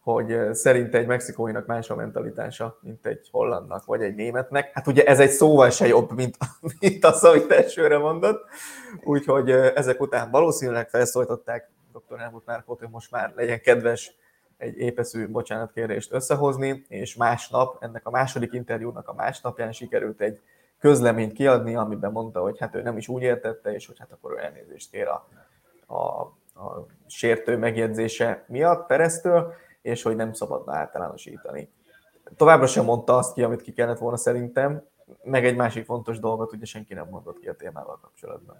hogy 0.00 0.54
szerinte 0.54 0.98
egy 0.98 1.06
mexikóinak 1.06 1.66
más 1.66 1.90
a 1.90 1.94
mentalitása, 1.94 2.78
mint 2.80 3.06
egy 3.06 3.28
hollandnak, 3.30 3.84
vagy 3.84 4.02
egy 4.02 4.14
németnek. 4.14 4.70
Hát 4.74 4.86
ugye 4.86 5.04
ez 5.04 5.20
egy 5.20 5.30
szóval 5.30 5.70
se 5.70 5.86
jobb, 5.86 6.12
mint, 6.12 6.36
mint 6.80 7.04
az, 7.04 7.24
amit 7.24 7.50
elsőre 7.50 7.98
mondott. 7.98 8.44
Úgyhogy 9.04 9.50
ezek 9.50 10.00
után 10.00 10.30
valószínűleg 10.30 10.88
felszólították 10.88 11.70
dr. 11.92 12.18
Helmut 12.18 12.46
Márkót, 12.46 12.78
hogy 12.78 12.90
most 12.90 13.10
már 13.10 13.32
legyen 13.36 13.60
kedves 13.60 14.14
egy 14.62 14.76
épeszű 14.76 15.28
bocsánatkérést 15.28 16.12
összehozni, 16.12 16.84
és 16.88 17.14
másnap, 17.14 17.76
ennek 17.82 18.06
a 18.06 18.10
második 18.10 18.52
interjúnak 18.52 19.08
a 19.08 19.14
másnapján 19.14 19.72
sikerült 19.72 20.20
egy 20.20 20.40
közleményt 20.78 21.32
kiadni, 21.32 21.76
amiben 21.76 22.12
mondta, 22.12 22.40
hogy 22.40 22.58
hát 22.58 22.74
ő 22.74 22.82
nem 22.82 22.96
is 22.96 23.08
úgy 23.08 23.22
értette, 23.22 23.74
és 23.74 23.86
hogy 23.86 23.98
hát 23.98 24.12
akkor 24.12 24.32
ő 24.32 24.38
elnézést 24.38 24.90
kér 24.90 25.06
a, 25.06 25.28
a, 25.86 26.20
a 26.60 26.86
sértő 27.06 27.56
megjegyzése 27.56 28.44
miatt 28.48 28.86
Pereztől, 28.86 29.52
és 29.82 30.02
hogy 30.02 30.16
nem 30.16 30.32
szabadna 30.32 30.74
általánosítani. 30.74 31.72
Továbbra 32.36 32.66
sem 32.66 32.84
mondta 32.84 33.16
azt 33.16 33.34
ki, 33.34 33.42
amit 33.42 33.62
ki 33.62 33.72
kellett 33.72 33.98
volna 33.98 34.16
szerintem, 34.16 34.82
meg 35.22 35.44
egy 35.44 35.56
másik 35.56 35.84
fontos 35.84 36.18
dolgot 36.18 36.52
ugye 36.52 36.64
senki 36.64 36.94
nem 36.94 37.08
mondott 37.10 37.38
ki 37.38 37.48
a 37.48 37.54
témával 37.54 37.98
kapcsolatban. 38.02 38.56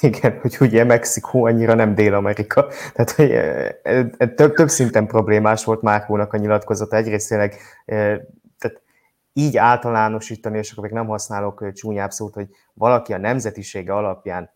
Igen, 0.00 0.38
hogy 0.40 0.56
ugye 0.60 0.84
Mexikó 0.84 1.44
annyira 1.44 1.74
nem 1.74 1.94
Dél-Amerika. 1.94 2.66
Tehát 2.92 3.10
hogy 3.10 3.30
e, 3.30 3.78
e, 3.82 4.06
e, 4.16 4.28
több, 4.28 4.54
több 4.54 4.68
szinten 4.68 5.06
problémás 5.06 5.64
volt 5.64 5.82
Márkónak 5.82 6.32
a 6.32 6.36
nyilatkozata. 6.36 6.96
Egyrészt 6.96 7.28
tényleg 7.28 7.56
tehát 8.58 8.82
így 9.32 9.56
általánosítani, 9.56 10.58
és 10.58 10.70
akkor 10.70 10.84
még 10.84 10.92
nem 10.92 11.06
használok 11.06 11.72
csúnyább 11.72 12.10
szót, 12.10 12.34
hogy 12.34 12.48
valaki 12.72 13.12
a 13.12 13.18
nemzetisége 13.18 13.94
alapján 13.94 14.50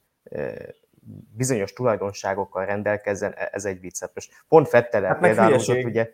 bizonyos 1.36 1.72
tulajdonságokkal 1.72 2.64
rendelkezzen, 2.64 3.34
ez 3.52 3.64
egy 3.64 3.80
vicc. 3.80 4.02
Most 4.14 4.32
pont 4.48 4.68
Fettel 4.68 5.02
hát 5.02 5.18
például, 5.18 5.58
hogy 5.58 5.84
ugye 5.84 6.10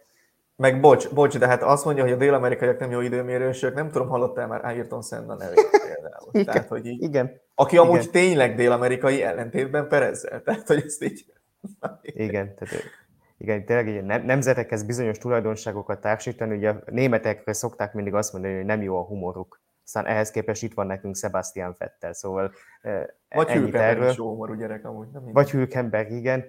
meg 0.57 0.81
bocs, 0.81 1.09
bocs, 1.15 1.39
de 1.39 1.47
hát 1.47 1.63
azt 1.63 1.85
mondja, 1.85 2.03
hogy 2.03 2.13
a 2.13 2.17
dél-amerikaiak 2.17 2.79
nem 2.79 2.91
jó 2.91 3.01
időmérősök, 3.01 3.75
nem 3.75 3.91
tudom, 3.91 4.09
hallottál 4.09 4.47
már 4.47 4.65
Ayrton 4.65 5.03
Senna 5.03 5.35
nevét 5.35 5.71
például. 5.71 6.29
Igen, 6.31 6.45
Tehát, 6.45 6.69
hogy 6.69 6.87
így, 6.87 7.03
igen. 7.03 7.41
Aki 7.59 7.77
amúgy 7.77 8.01
igen. 8.01 8.11
tényleg 8.11 8.55
dél-amerikai 8.55 9.23
ellentétben 9.23 9.89
perezzel. 9.89 10.43
Tehát, 10.43 10.67
hogy 10.67 10.83
ezt 10.87 11.05
így... 11.05 11.25
Igen, 12.03 12.55
tehát 12.55 12.75
igen, 13.39 13.65
tényleg 13.65 13.89
így 13.89 14.05
nemzetekhez 14.05 14.83
bizonyos 14.83 15.19
tulajdonságokat 15.19 16.01
társítani, 16.01 16.57
ugye 16.57 16.71
a 16.71 16.83
németekre 16.87 17.53
szokták 17.53 17.93
mindig 17.93 18.15
azt 18.15 18.33
mondani, 18.33 18.55
hogy 18.55 18.65
nem 18.65 18.83
jó 18.83 18.99
a 18.99 19.05
humoruk. 19.05 19.61
Aztán 19.85 20.07
ehhez 20.07 20.31
képest 20.31 20.63
itt 20.63 20.75
van 20.75 20.87
nekünk 20.87 21.17
Sebastian 21.17 21.75
Fettel, 21.75 22.13
szóval 22.13 22.53
Vagy 23.29 23.49
ennyit 23.49 23.75
erről. 23.75 24.11
is 24.11 24.17
jó 24.17 24.29
humorú 24.29 24.55
gyerek 24.55 24.85
amúgy. 24.85 25.09
Nem 25.13 25.33
Vagy 25.33 25.51
Hülkenberg, 25.51 26.11
igen 26.11 26.45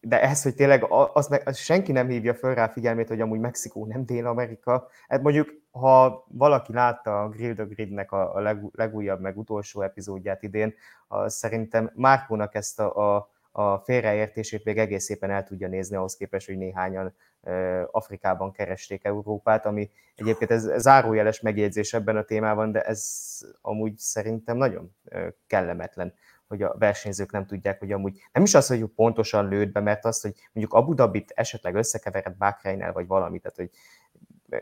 de 0.00 0.22
ez, 0.22 0.42
hogy 0.42 0.54
tényleg 0.54 0.84
az, 1.12 1.40
az 1.44 1.56
senki 1.56 1.92
nem 1.92 2.08
hívja 2.08 2.34
föl 2.34 2.54
rá 2.54 2.68
figyelmét, 2.68 3.08
hogy 3.08 3.20
amúgy 3.20 3.40
Mexikó 3.40 3.86
nem 3.86 4.04
Dél-Amerika. 4.04 4.88
Hát 5.08 5.22
mondjuk, 5.22 5.48
ha 5.70 6.24
valaki 6.28 6.72
látta 6.72 7.22
a 7.22 7.28
Grill 7.28 7.54
the 7.54 7.64
Gridnek 7.64 8.12
a, 8.12 8.34
a 8.34 8.40
leg, 8.40 8.62
legújabb, 8.72 9.20
meg 9.20 9.38
utolsó 9.38 9.82
epizódját 9.82 10.42
idén, 10.42 10.74
az 11.08 11.34
szerintem 11.34 11.90
Márkónak 11.94 12.54
ezt 12.54 12.80
a, 12.80 13.16
a, 13.16 13.30
a 13.52 13.78
félreértését 13.78 14.64
még 14.64 14.78
egész 14.78 15.04
szépen 15.04 15.30
el 15.30 15.44
tudja 15.44 15.68
nézni, 15.68 15.96
ahhoz 15.96 16.16
képest, 16.16 16.46
hogy 16.46 16.58
néhányan 16.58 17.14
Afrikában 17.90 18.52
keresték 18.52 19.04
Európát, 19.04 19.66
ami 19.66 19.90
egyébként 20.14 20.50
ez 20.50 20.70
zárójeles 20.76 21.40
megjegyzés 21.40 21.94
ebben 21.94 22.16
a 22.16 22.22
témában, 22.22 22.72
de 22.72 22.82
ez 22.82 23.38
amúgy 23.60 23.98
szerintem 23.98 24.56
nagyon 24.56 24.94
kellemetlen 25.46 26.14
hogy 26.48 26.62
a 26.62 26.74
versenyzők 26.78 27.32
nem 27.32 27.46
tudják, 27.46 27.78
hogy 27.78 27.92
amúgy 27.92 28.22
nem 28.32 28.42
is 28.42 28.54
az, 28.54 28.66
hogy 28.66 28.84
pontosan 28.84 29.48
lőd 29.48 29.72
be, 29.72 29.80
mert 29.80 30.04
az, 30.04 30.20
hogy 30.20 30.34
mondjuk 30.52 30.78
Abu 30.78 30.94
Dhabit 30.94 31.32
esetleg 31.34 31.74
összekevered 31.74 32.36
Bahreinnel, 32.36 32.92
vagy 32.92 33.06
valamit, 33.06 33.42
tehát 33.42 33.56
hogy 33.56 33.70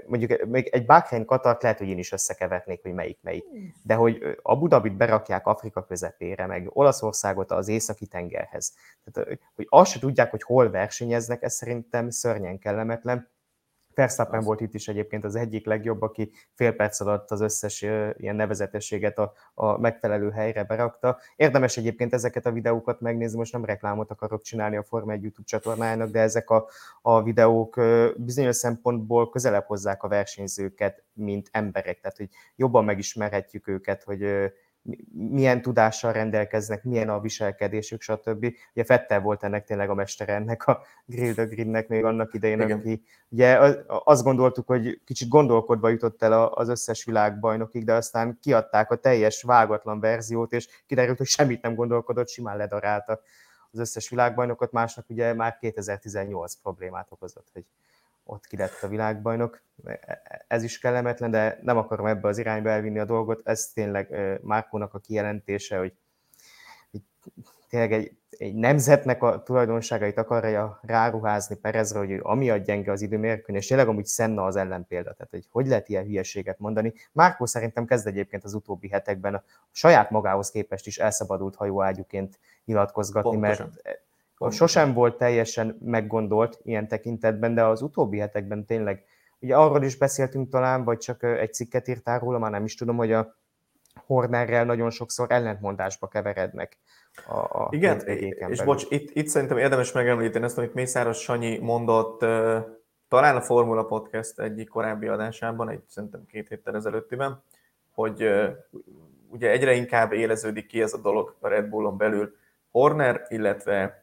mondjuk 0.07 0.45
még 0.47 0.67
egy 0.67 0.87
Bahrein 0.87 1.25
Katart 1.25 1.63
lehet, 1.63 1.79
hogy 1.79 1.89
én 1.89 1.99
is 1.99 2.13
összekevernék, 2.13 2.83
hogy 2.83 2.93
melyik 2.93 3.19
melyik. 3.23 3.45
De 3.83 3.95
hogy 3.95 4.39
Abu 4.43 4.69
Dhabit 4.69 4.97
berakják 4.97 5.47
Afrika 5.47 5.85
közepére, 5.85 6.47
meg 6.47 6.71
Olaszországot 6.73 7.51
az 7.51 7.69
északi 7.69 8.07
tengerhez. 8.07 8.75
Tehát, 9.05 9.39
hogy 9.55 9.67
azt 9.69 9.91
se 9.91 9.99
tudják, 9.99 10.31
hogy 10.31 10.43
hol 10.43 10.71
versenyeznek, 10.71 11.43
ez 11.43 11.55
szerintem 11.55 12.11
szörnyen 12.11 12.59
kellemetlen. 12.59 13.31
Verstappen 13.95 14.39
az. 14.39 14.45
volt 14.45 14.61
itt 14.61 14.75
is 14.75 14.89
egyébként 14.89 15.25
az 15.25 15.37
egyik 15.37 15.67
legjobb, 15.67 16.03
aki 16.03 16.33
fél 16.55 16.73
perc 16.73 17.01
alatt 17.01 17.31
az 17.31 17.41
összes 17.41 17.83
ilyen 18.17 18.37
nevezetességet 18.37 19.19
a, 19.19 19.33
a 19.55 19.79
megfelelő 19.79 20.31
helyre 20.31 20.65
berakta. 20.65 21.19
Érdemes 21.37 21.77
egyébként 21.77 22.13
ezeket 22.13 22.47
a 22.47 22.53
videókat 22.53 23.01
megnézni, 23.01 23.39
most 23.39 23.53
nem 23.53 23.65
reklámot 23.65 24.11
akarok 24.11 24.43
csinálni 24.43 24.77
a 24.77 24.83
Forma 24.83 25.13
1 25.13 25.23
YouTube 25.23 25.49
csatornájának, 25.49 26.11
de 26.11 26.21
ezek 26.21 26.51
a, 26.51 26.69
a 27.03 27.23
videók 27.23 27.81
bizonyos 28.17 28.57
szempontból 28.57 29.31
közelebb 29.31 29.65
hozzák 29.65 30.03
a 30.03 30.09
versenyzőket, 30.09 31.05
mint 31.13 31.49
emberek, 31.53 32.01
tehát 32.01 32.17
hogy 32.17 32.29
jobban 32.57 32.85
megismerhetjük 32.85 33.69
őket, 33.69 34.03
hogy 34.03 34.53
milyen 35.13 35.63
tudással 35.63 36.13
rendelkeznek, 36.13 36.85
milyen 36.85 37.09
a 37.09 37.21
viselkedésük, 37.21 38.01
stb. 38.01 38.55
Ugye 38.75 38.85
Fettel 38.85 39.21
volt 39.21 39.43
ennek 39.43 39.65
tényleg 39.65 39.91
a 39.91 39.95
mestere 39.95 40.35
ennek 40.35 40.67
a 40.67 40.83
Grill 41.05 41.33
the 41.33 41.45
Gridnek 41.45 41.89
még 41.89 42.05
annak 42.05 42.35
idején, 42.35 42.61
Igen. 42.61 42.79
aki 42.79 43.03
ugye 43.29 43.59
azt 43.87 44.23
gondoltuk, 44.23 44.67
hogy 44.67 45.01
kicsit 45.05 45.29
gondolkodva 45.29 45.89
jutott 45.89 46.23
el 46.23 46.43
az 46.47 46.69
összes 46.69 47.05
világbajnokig, 47.05 47.85
de 47.85 47.93
aztán 47.93 48.39
kiadták 48.41 48.91
a 48.91 48.97
teljes 48.97 49.43
vágatlan 49.43 50.01
verziót, 50.01 50.53
és 50.53 50.69
kiderült, 50.87 51.19
hogy 51.19 51.27
semmit 51.27 51.63
nem 51.63 51.75
gondolkodott, 51.75 52.29
simán 52.29 52.57
ledarálta 52.57 53.21
az 53.71 53.79
összes 53.79 54.09
világbajnokot, 54.09 54.73
másnak 54.73 55.11
ugye 55.11 55.35
már 55.35 55.57
2018 55.59 56.55
problémát 56.55 57.07
okozott, 57.11 57.47
hogy 57.53 57.65
ott 58.25 58.47
ki 58.47 58.57
lett 58.57 58.83
a 58.83 58.89
világbajnok. 58.89 59.63
Ez 60.49 60.63
is 60.63 60.79
kellemetlen, 60.79 61.31
de 61.31 61.59
nem 61.63 61.77
akarom 61.77 62.07
ebbe 62.07 62.29
az 62.29 62.39
irányba 62.39 62.69
elvinni 62.69 62.99
a 62.99 63.05
dolgot. 63.05 63.41
Ez 63.45 63.71
tényleg 63.75 64.39
Márkónak 64.43 64.95
a 64.95 64.99
kijelentése, 64.99 65.79
hogy 65.79 65.93
tényleg 67.69 67.93
egy, 67.93 68.17
egy 68.31 68.55
nemzetnek 68.55 69.23
a 69.23 69.43
tulajdonságait 69.43 70.19
akarja 70.19 70.79
ráruházni 70.83 71.57
Perezre, 71.57 71.99
hogy 71.99 72.11
ő 72.11 72.21
amiatt 72.23 72.65
gyenge 72.65 72.93
az 72.93 73.01
időmérkőn, 73.01 73.57
és 73.57 73.67
tényleg 73.67 73.89
amúgy 73.89 74.07
Senna 74.07 74.45
az 74.45 74.57
ellenpélda, 74.57 75.13
tehát 75.13 75.31
hogy 75.31 75.47
hogy 75.51 75.67
lehet 75.67 75.89
ilyen 75.89 76.05
hülyeséget 76.05 76.59
mondani. 76.59 76.93
Márkó 77.13 77.47
szerintem 77.47 77.85
kezd 77.85 78.07
egyébként 78.07 78.45
az 78.45 78.55
utóbbi 78.55 78.89
hetekben 78.89 79.35
a 79.35 79.43
saját 79.71 80.11
magához 80.11 80.51
képest 80.51 80.87
is 80.87 80.99
elszabadult 80.99 81.55
hajóágyuként 81.55 82.39
nyilatkozgatni, 82.65 83.31
Pontosan. 83.31 83.73
mert 83.85 84.01
sosem 84.51 84.93
volt 84.93 85.17
teljesen 85.17 85.79
meggondolt 85.85 86.61
ilyen 86.63 86.89
tekintetben, 86.89 87.55
de 87.55 87.65
az 87.65 87.83
utóbbi 87.83 88.19
hetekben 88.19 88.65
tényleg, 88.65 89.05
ugye 89.41 89.57
arról 89.57 89.83
is 89.83 89.97
beszéltünk 89.97 90.49
talán, 90.49 90.85
vagy 90.85 90.99
csak 90.99 91.23
egy 91.23 91.53
cikket 91.53 91.89
írtál 91.89 92.19
róla, 92.19 92.39
már 92.39 92.51
nem 92.51 92.65
is 92.65 92.75
tudom, 92.75 92.97
hogy 92.97 93.13
a 93.13 93.37
Hornerrel 94.07 94.65
nagyon 94.65 94.91
sokszor 94.91 95.31
ellentmondásba 95.31 96.09
keverednek. 96.09 96.79
A, 97.27 97.39
a 97.39 97.69
Igen, 97.71 98.01
és 98.07 98.37
belül. 98.39 98.65
bocs, 98.65 98.87
itt, 98.89 99.11
itt 99.17 99.27
szerintem 99.27 99.59
érdemes 99.59 99.93
megemlíteni 99.93 100.45
ezt, 100.45 100.59
amit 100.59 100.75
Mészáros 100.75 101.19
Sanyi 101.19 101.59
mondott, 101.59 102.21
talán 103.09 103.37
a 103.37 103.41
Formula 103.41 103.85
Podcast 103.85 104.41
egyik 104.41 104.69
korábbi 104.69 105.07
adásában, 105.07 105.69
egy 105.69 105.83
szerintem 105.89 106.27
két 106.27 106.49
héttel 106.49 106.75
ezelőttiben, 106.75 107.43
hogy 107.91 108.29
ugye 109.29 109.51
egyre 109.51 109.73
inkább 109.75 110.13
éleződik 110.13 110.67
ki 110.67 110.83
ez 110.83 110.93
a 110.93 111.01
dolog 111.01 111.37
a 111.41 111.49
Red 111.49 111.69
Bullon 111.69 111.97
belül, 111.97 112.35
Horner, 112.71 113.27
illetve 113.29 114.02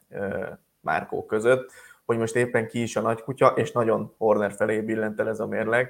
Márkó 0.82 1.26
között, 1.26 1.72
hogy 2.06 2.18
most 2.18 2.36
éppen 2.36 2.68
ki 2.68 2.82
is 2.82 2.96
a 2.96 3.02
nagy 3.02 3.22
kutya, 3.22 3.48
és 3.48 3.72
nagyon 3.72 4.14
Horner 4.18 4.52
felé 4.52 4.82
billent 4.82 5.20
el 5.20 5.28
ez 5.28 5.40
a 5.40 5.48
mérleg. 5.48 5.90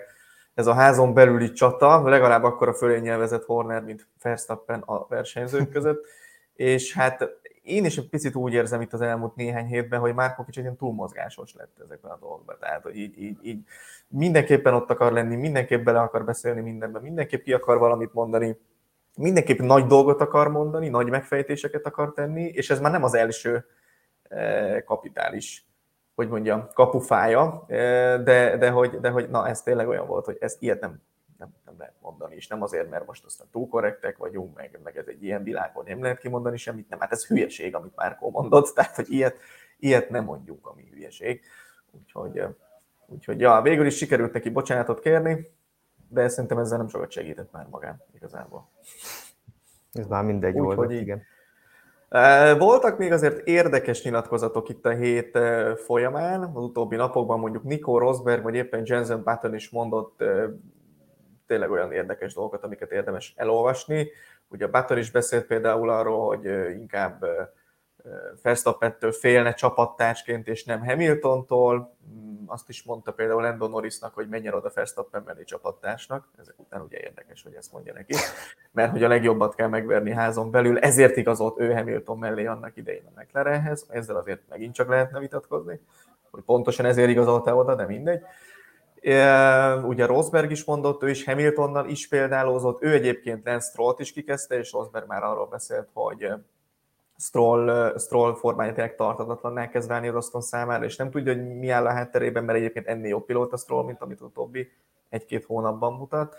Ez 0.54 0.68
a 0.68 0.74
házon 0.74 1.14
belüli 1.14 1.52
csata, 1.52 2.10
legalább 2.10 2.44
akkor 2.44 2.68
a 2.68 2.74
fölé 2.74 3.00
nyelvezett 3.00 3.46
Horner, 3.46 3.84
mint 3.84 4.08
Verstappen 4.22 4.80
a 4.80 5.08
versenyzők 5.08 5.72
között, 5.76 6.06
és 6.54 6.94
hát 6.94 7.30
én 7.64 7.86
is 7.86 7.98
egy 7.98 8.10
picit 8.10 8.36
úgy 8.36 8.54
érzem 8.54 8.82
itt 8.82 8.94
az 8.94 9.02
elmúlt 9.02 9.36
néhány 9.36 9.66
hétben, 9.66 10.00
hogy 10.00 10.14
Márkó 10.14 10.44
kicsit 10.44 10.64
ilyen 10.64 10.76
túlmozgásos 10.76 11.54
lett 11.54 11.80
ezekben 11.84 12.12
a 12.12 12.18
dolgokban. 12.20 12.56
Tehát, 12.60 12.82
hogy 12.82 12.98
így, 12.98 13.22
így, 13.22 13.38
így 13.42 13.60
mindenképpen 14.08 14.74
ott 14.74 14.90
akar 14.90 15.12
lenni, 15.12 15.36
mindenképp 15.36 15.84
bele 15.84 16.00
akar 16.00 16.26
beszélni 16.26 16.62
mindenben, 16.62 17.02
mindenképp 17.02 17.44
ki 17.44 17.54
akar 17.54 17.78
valamit 17.78 18.14
mondani, 18.14 18.58
mindenképp 19.18 19.60
nagy 19.60 19.86
dolgot 19.86 20.22
akar 20.22 20.48
mondani, 20.48 20.90
nagy 20.90 21.10
megfejtéseket 21.10 21.86
akar 21.86 22.14
tenni, 22.14 22.44
és 22.44 22.70
ez 22.70 22.80
már 22.80 22.92
nem 22.92 23.04
az 23.04 23.14
első 23.14 23.66
kapitális, 24.86 25.70
hogy 26.20 26.30
mondjam, 26.30 26.68
kapufája, 26.74 27.64
eh, 27.68 28.22
de, 28.24 28.58
de, 28.58 28.70
hogy, 28.70 29.00
de 29.00 29.10
hogy 29.10 29.30
na 29.30 29.48
ez 29.48 29.62
tényleg 29.62 29.88
olyan 29.88 30.08
volt, 30.08 30.26
hogy 30.26 30.38
ezt 30.40 30.62
ilyet 30.62 30.80
nem, 30.80 31.02
nem, 31.38 31.54
nem 31.66 31.76
lehet 31.78 31.96
mondani, 32.02 32.36
és 32.36 32.48
nem 32.48 32.62
azért, 32.62 32.90
mert 32.90 33.06
most 33.06 33.26
aztán 33.26 33.48
túl 33.52 33.68
korrektek 33.68 34.18
vagyunk, 34.18 34.56
meg, 34.56 34.80
meg 34.84 34.98
ez 34.98 35.08
egy 35.08 35.24
ilyen 35.24 35.44
világban 35.44 35.84
nem 35.88 36.02
lehet 36.02 36.20
kimondani 36.20 36.58
semmit, 36.58 36.90
nem, 36.90 37.00
hát 37.00 37.12
ez 37.12 37.28
hülyeség, 37.28 37.76
amit 37.76 37.96
Márkó 37.96 38.30
mondott, 38.30 38.68
tehát 38.76 38.96
hogy 38.96 39.12
ilyet, 39.12 39.38
ilyet 39.78 40.10
nem 40.10 40.24
mondjuk, 40.24 40.68
ami 40.68 40.90
hülyeség. 40.92 41.42
Úgyhogy, 41.92 42.38
eh, 42.38 42.50
úgyhogy 43.06 43.40
ja, 43.40 43.62
végül 43.62 43.86
is 43.86 43.98
sikerült 43.98 44.34
neki 44.34 44.50
bocsánatot 44.50 45.00
kérni, 45.00 45.48
de 46.10 46.28
szerintem 46.28 46.58
ezzel 46.58 46.78
nem 46.78 46.88
sokat 46.88 47.12
segített 47.12 47.52
már 47.52 47.68
magán 47.70 48.04
igazából. 48.16 48.70
Ez 49.92 50.08
már 50.08 50.24
mindegy 50.24 50.60
Úgy, 50.60 50.76
volt, 50.76 50.92
igen. 50.92 51.24
Voltak 52.58 52.98
még 52.98 53.12
azért 53.12 53.48
érdekes 53.48 54.04
nyilatkozatok 54.04 54.70
itt 54.70 54.86
a 54.86 54.90
hét 54.90 55.40
folyamán, 55.86 56.44
az 56.44 56.64
utóbbi 56.64 56.96
napokban 56.96 57.40
mondjuk 57.40 57.64
Nico 57.64 57.98
Rosberg, 57.98 58.44
vagy 58.44 58.56
éppen 58.56 58.82
Jensen 58.86 59.24
Button 59.24 59.56
is 59.56 59.70
mondott 59.70 60.24
tényleg 61.48 61.72
olyan 61.72 61.92
érdekes 61.92 62.34
dolgokat, 62.34 62.64
amiket 62.64 62.92
érdemes 62.92 63.34
elolvasni. 63.36 64.08
Ugye 64.48 64.68
Button 64.68 64.98
is 64.98 65.12
beszélt 65.12 65.46
például 65.46 65.90
arról, 65.90 66.28
hogy 66.28 66.46
inkább 66.80 67.26
Verstappentől 68.42 69.12
félne 69.12 69.54
csapattársként, 69.54 70.48
és 70.48 70.64
nem 70.64 70.86
Hamiltontól. 70.86 71.96
Azt 72.52 72.70
is 72.70 72.84
mondta 72.84 73.14
például 73.14 73.42
Lando 73.42 73.68
Norrisnak, 73.68 74.14
hogy 74.14 74.30
menjen 74.30 74.54
oda 74.54 74.72
Verstappen 74.74 75.24
mellé 75.26 75.44
csapattársnak. 75.44 76.28
Ezek 76.40 76.60
után 76.60 76.82
ugye 76.82 76.98
érdekes, 77.00 77.44
hogy 77.44 77.54
ezt 77.54 77.72
mondja 77.72 77.94
neki. 77.94 78.14
Mert 78.72 78.92
hogy 78.92 79.04
a 79.04 79.08
legjobbat 79.08 79.56
kell 79.56 79.68
megverni 79.68 80.12
házon 80.12 80.52
belül, 80.52 80.78
ezért 80.78 81.18
igazolt 81.18 81.60
ő 81.60 81.74
Hamilton 81.74 82.18
mellé 82.18 82.46
annak 82.46 82.78
idején 82.78 83.06
a 83.16 83.20
McLarenhez. 83.20 83.86
Ezzel 83.90 84.16
azért 84.16 84.42
megint 84.50 84.74
csak 84.74 84.90
lehetne 84.90 85.20
vitatkozni, 85.20 85.80
hogy 86.32 86.44
pontosan 86.44 86.86
ezért 86.86 87.10
igazolta 87.10 87.56
oda, 87.56 87.76
de 87.76 87.86
mindegy. 87.86 88.22
Ugye 89.84 90.06
Rosberg 90.06 90.52
is 90.52 90.64
mondott, 90.64 91.04
ő 91.04 91.10
is 91.10 91.26
Hamiltonnal 91.26 91.88
is 91.88 92.08
példálózott, 92.08 92.84
ő 92.84 92.94
egyébként 92.94 93.46
Lance 93.46 93.70
Strollt 93.70 94.00
is 94.00 94.12
kikezdte, 94.12 94.58
és 94.58 94.72
Rosberg 94.72 95.08
már 95.08 95.24
arról 95.24 95.48
beszélt, 95.48 95.90
hogy 95.94 96.34
Stroll, 97.20 97.94
Stroll 97.98 98.36
formája 98.36 98.74
tényleg 98.74 98.96
tartatatlan 98.96 99.70
kezd 99.70 99.90
válni 99.90 100.08
Roston 100.08 100.42
számára, 100.42 100.86
és 100.86 100.96
nem 100.96 101.12
tudja, 101.12 101.34
hogy 101.34 101.58
mi 101.58 101.70
áll 101.70 101.86
a 101.86 101.92
hátterében, 101.92 102.44
mert 102.44 102.58
egyébként 102.58 102.88
ennél 102.88 103.10
jobb 103.10 103.26
pilóta 103.26 103.58
Stroll, 103.58 103.84
mint 103.84 104.02
amit 104.02 104.22
utóbbi 104.22 104.72
egy-két 105.10 105.46
hónapban 105.46 105.94
mutat. 105.94 106.36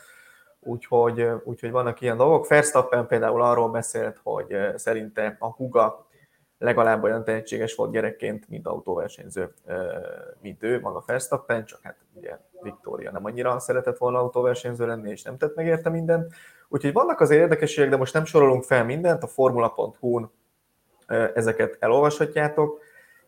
Úgyhogy, 0.61 1.27
úgyhogy 1.45 1.71
vannak 1.71 2.01
ilyen 2.01 2.16
dolgok. 2.16 2.49
Verstappen 2.49 3.07
például 3.07 3.43
arról 3.43 3.69
beszélt, 3.69 4.21
hogy 4.23 4.57
szerinte 4.75 5.37
a 5.38 5.47
Huga 5.47 6.07
legalább 6.59 7.03
olyan 7.03 7.25
tehetséges 7.25 7.75
volt 7.75 7.93
gyerekként, 7.93 8.49
mint 8.49 8.66
autóversenyző, 8.66 9.53
mint 10.40 10.62
ő, 10.62 10.81
maga 10.81 11.03
Verstappen, 11.07 11.64
csak 11.64 11.81
hát 11.83 11.97
ugye 12.14 12.38
Victoria 12.61 13.11
nem 13.11 13.25
annyira 13.25 13.59
szeretett 13.59 13.99
volna 13.99 14.19
autóversenyző 14.19 14.87
lenni, 14.87 15.11
és 15.11 15.23
nem 15.23 15.37
tett 15.37 15.55
meg 15.55 15.66
érte 15.66 15.90
mindent. 15.90 16.33
Úgyhogy 16.69 16.93
vannak 16.93 17.21
azért 17.21 17.40
érdekességek, 17.40 17.90
de 17.90 17.97
most 17.97 18.14
nem 18.14 18.25
sorolunk 18.25 18.64
fel 18.64 18.85
mindent, 18.85 19.23
a 19.23 19.27
formula.hu-n 19.27 20.31
ezeket 21.35 21.77
elolvashatjátok, 21.79 22.83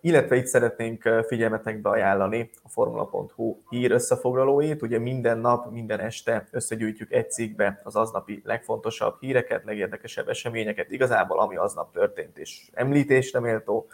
illetve 0.05 0.37
itt 0.37 0.47
szeretnénk 0.47 1.03
figyelmetekbe 1.27 1.89
ajánlani 1.89 2.51
a 2.63 2.69
Formula.hu 2.69 3.57
hír 3.69 3.91
összefoglalóit. 3.91 4.83
Ugye 4.83 4.99
minden 4.99 5.39
nap, 5.39 5.71
minden 5.71 6.01
este 6.01 6.47
összegyűjtjük 6.51 7.13
egy 7.13 7.31
cikkbe 7.31 7.81
az 7.83 7.97
aznapi 7.97 8.43
legfontosabb 8.45 9.17
híreket, 9.21 9.65
legérdekesebb 9.65 10.29
eseményeket, 10.29 10.91
igazából 10.91 11.41
ami 11.41 11.57
aznap 11.57 11.93
történt 11.93 12.39
és 12.39 12.71
említésre 12.73 13.41
méltó, 13.41 13.87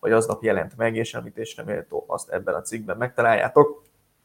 vagy 0.00 0.12
aznap 0.12 0.42
jelent 0.42 0.76
meg 0.76 0.96
és 0.96 1.14
említésre 1.14 1.62
méltó, 1.62 2.04
azt 2.06 2.30
ebben 2.30 2.54
a 2.54 2.62
cikkben 2.62 2.96
megtaláljátok. 2.96 3.82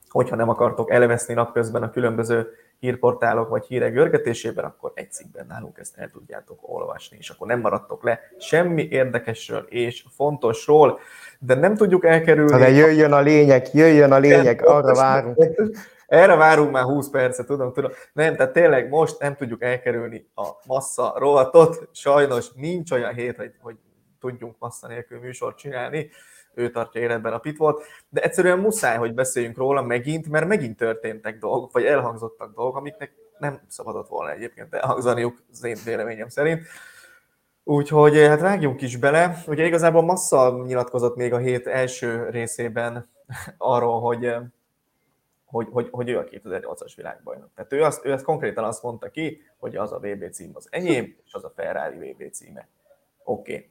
Hogyha 0.09 0.35
nem 0.35 0.49
akartok 0.49 0.91
elveszni 0.91 1.33
napközben 1.33 1.83
a 1.83 1.89
különböző 1.89 2.51
hírportálok 2.79 3.49
vagy 3.49 3.65
hírek 3.65 3.93
görgetésében, 3.93 4.65
akkor 4.65 4.91
egy 4.95 5.11
cikkben 5.11 5.45
nálunk 5.47 5.77
ezt 5.77 5.97
el 5.97 6.09
tudjátok 6.09 6.59
olvasni, 6.61 7.17
és 7.17 7.29
akkor 7.29 7.47
nem 7.47 7.59
maradtok 7.59 8.03
le 8.03 8.19
semmi 8.37 8.87
érdekesről 8.89 9.65
és 9.69 10.05
fontosról, 10.15 10.99
de 11.39 11.55
nem 11.55 11.75
tudjuk 11.75 12.05
elkerülni... 12.05 12.59
De 12.59 12.69
jöjjön 12.69 13.11
a 13.11 13.19
lényeg, 13.19 13.67
jöjjön 13.73 14.11
a 14.11 14.17
lényeg, 14.17 14.65
arra 14.65 14.95
várunk. 14.95 15.45
Erre 16.07 16.35
várunk 16.35 16.71
már 16.71 16.83
20 16.83 17.09
percet, 17.09 17.45
tudom, 17.45 17.73
tudom. 17.73 17.91
Nem, 18.13 18.35
tehát 18.35 18.53
tényleg 18.53 18.89
most 18.89 19.19
nem 19.19 19.35
tudjuk 19.35 19.63
elkerülni 19.63 20.29
a 20.35 20.47
massza 20.65 21.13
rovatot. 21.17 21.89
Sajnos 21.91 22.51
nincs 22.53 22.91
olyan 22.91 23.13
hét, 23.13 23.37
hogy, 23.37 23.51
hogy 23.61 23.75
tudjunk 24.19 24.55
massza 24.59 24.87
nélkül 24.87 25.19
műsort 25.19 25.57
csinálni 25.57 26.09
ő 26.59 26.71
tartja 26.71 27.01
életben 27.01 27.33
a 27.33 27.37
pitvolt, 27.37 27.83
de 28.09 28.21
egyszerűen 28.21 28.59
muszáj, 28.59 28.97
hogy 28.97 29.13
beszéljünk 29.13 29.57
róla 29.57 29.81
megint, 29.81 30.29
mert 30.29 30.47
megint 30.47 30.77
történtek 30.77 31.37
dolgok, 31.37 31.71
vagy 31.71 31.85
elhangzottak 31.85 32.55
dolgok, 32.55 32.75
amiknek 32.75 33.13
nem 33.37 33.61
szabadott 33.67 34.07
volna 34.07 34.31
egyébként 34.31 34.73
elhangzaniuk, 34.73 35.43
az 35.51 35.63
én 35.63 35.77
véleményem 35.85 36.27
szerint. 36.27 36.61
Úgyhogy 37.63 38.17
hát 38.17 38.39
vágjunk 38.39 38.81
is 38.81 38.97
bele. 38.97 39.43
Ugye 39.47 39.65
igazából 39.65 40.01
Massa 40.01 40.63
nyilatkozott 40.65 41.15
még 41.15 41.33
a 41.33 41.37
hét 41.37 41.67
első 41.67 42.29
részében 42.29 43.09
arról, 43.57 43.99
hogy, 43.99 44.35
hogy, 45.45 45.67
hogy, 45.71 45.87
hogy 45.91 46.09
ő 46.09 46.17
a 46.17 46.23
2008-as 46.23 46.91
világbajnok. 46.95 47.49
Tehát 47.55 47.73
ő, 47.73 47.83
azt, 47.83 48.05
ő 48.05 48.11
ezt 48.11 48.23
konkrétan 48.23 48.63
azt 48.63 48.83
mondta 48.83 49.09
ki, 49.09 49.41
hogy 49.57 49.75
az 49.75 49.91
a 49.91 49.99
VB 49.99 50.31
cím 50.31 50.51
az 50.53 50.67
enyém, 50.71 51.15
és 51.25 51.33
az 51.33 51.43
a 51.43 51.51
Ferrari 51.55 52.11
VB 52.11 52.31
címe. 52.31 52.67
Oké. 53.23 53.53
Okay. 53.53 53.69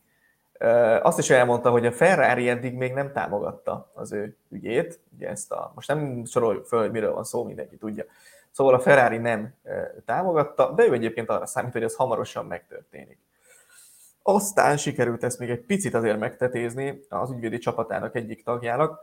Azt 1.03 1.18
is 1.18 1.31
elmondta, 1.31 1.71
hogy 1.71 1.87
a 1.87 1.92
Ferrari 1.92 2.49
eddig 2.49 2.75
még 2.75 2.92
nem 2.92 3.12
támogatta 3.12 3.90
az 3.94 4.12
ő 4.12 4.37
ügyét, 4.51 5.01
ugye 5.16 5.29
ezt 5.29 5.53
a, 5.53 5.73
most 5.75 5.88
nem 5.88 6.25
soroljuk 6.25 6.66
föl, 6.66 6.81
hogy 6.81 6.90
miről 6.90 7.12
van 7.12 7.25
szó, 7.25 7.44
mindenki 7.44 7.77
tudja. 7.77 8.05
Szóval 8.51 8.75
a 8.75 8.81
Ferrari 8.81 9.16
nem 9.16 9.55
támogatta, 10.05 10.73
de 10.73 10.87
ő 10.87 10.92
egyébként 10.92 11.29
arra 11.29 11.47
számít, 11.47 11.73
hogy 11.73 11.83
ez 11.83 11.94
hamarosan 11.94 12.47
megtörténik. 12.47 13.18
Aztán 14.23 14.77
sikerült 14.77 15.25
ezt 15.25 15.38
még 15.38 15.51
egy 15.51 15.61
picit 15.61 15.94
azért 15.94 16.18
megtetézni 16.18 17.01
az 17.09 17.31
ügyvédi 17.31 17.59
csapatának 17.59 18.16
egyik 18.16 18.44
tagjának, 18.44 19.01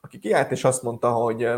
aki 0.00 0.18
kiállt 0.18 0.50
és 0.50 0.64
azt 0.64 0.82
mondta, 0.82 1.10
hogy 1.10 1.48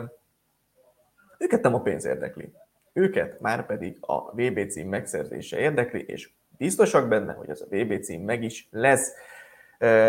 őket 1.39 1.63
nem 1.63 1.75
a 1.75 1.81
pénz 1.81 2.05
érdekli. 2.05 2.53
Őket 2.93 3.41
már 3.41 3.67
pedig 3.67 3.97
a 4.01 4.31
VB 4.31 4.71
cím 4.71 4.89
megszerzése 4.89 5.59
érdekli, 5.59 6.05
és 6.07 6.31
biztosak 6.57 7.09
benne, 7.09 7.33
hogy 7.33 7.49
ez 7.51 7.61
a 7.61 7.67
VB 7.71 8.03
cím 8.03 8.23
meg 8.23 8.43
is 8.43 8.69
lesz 8.71 9.13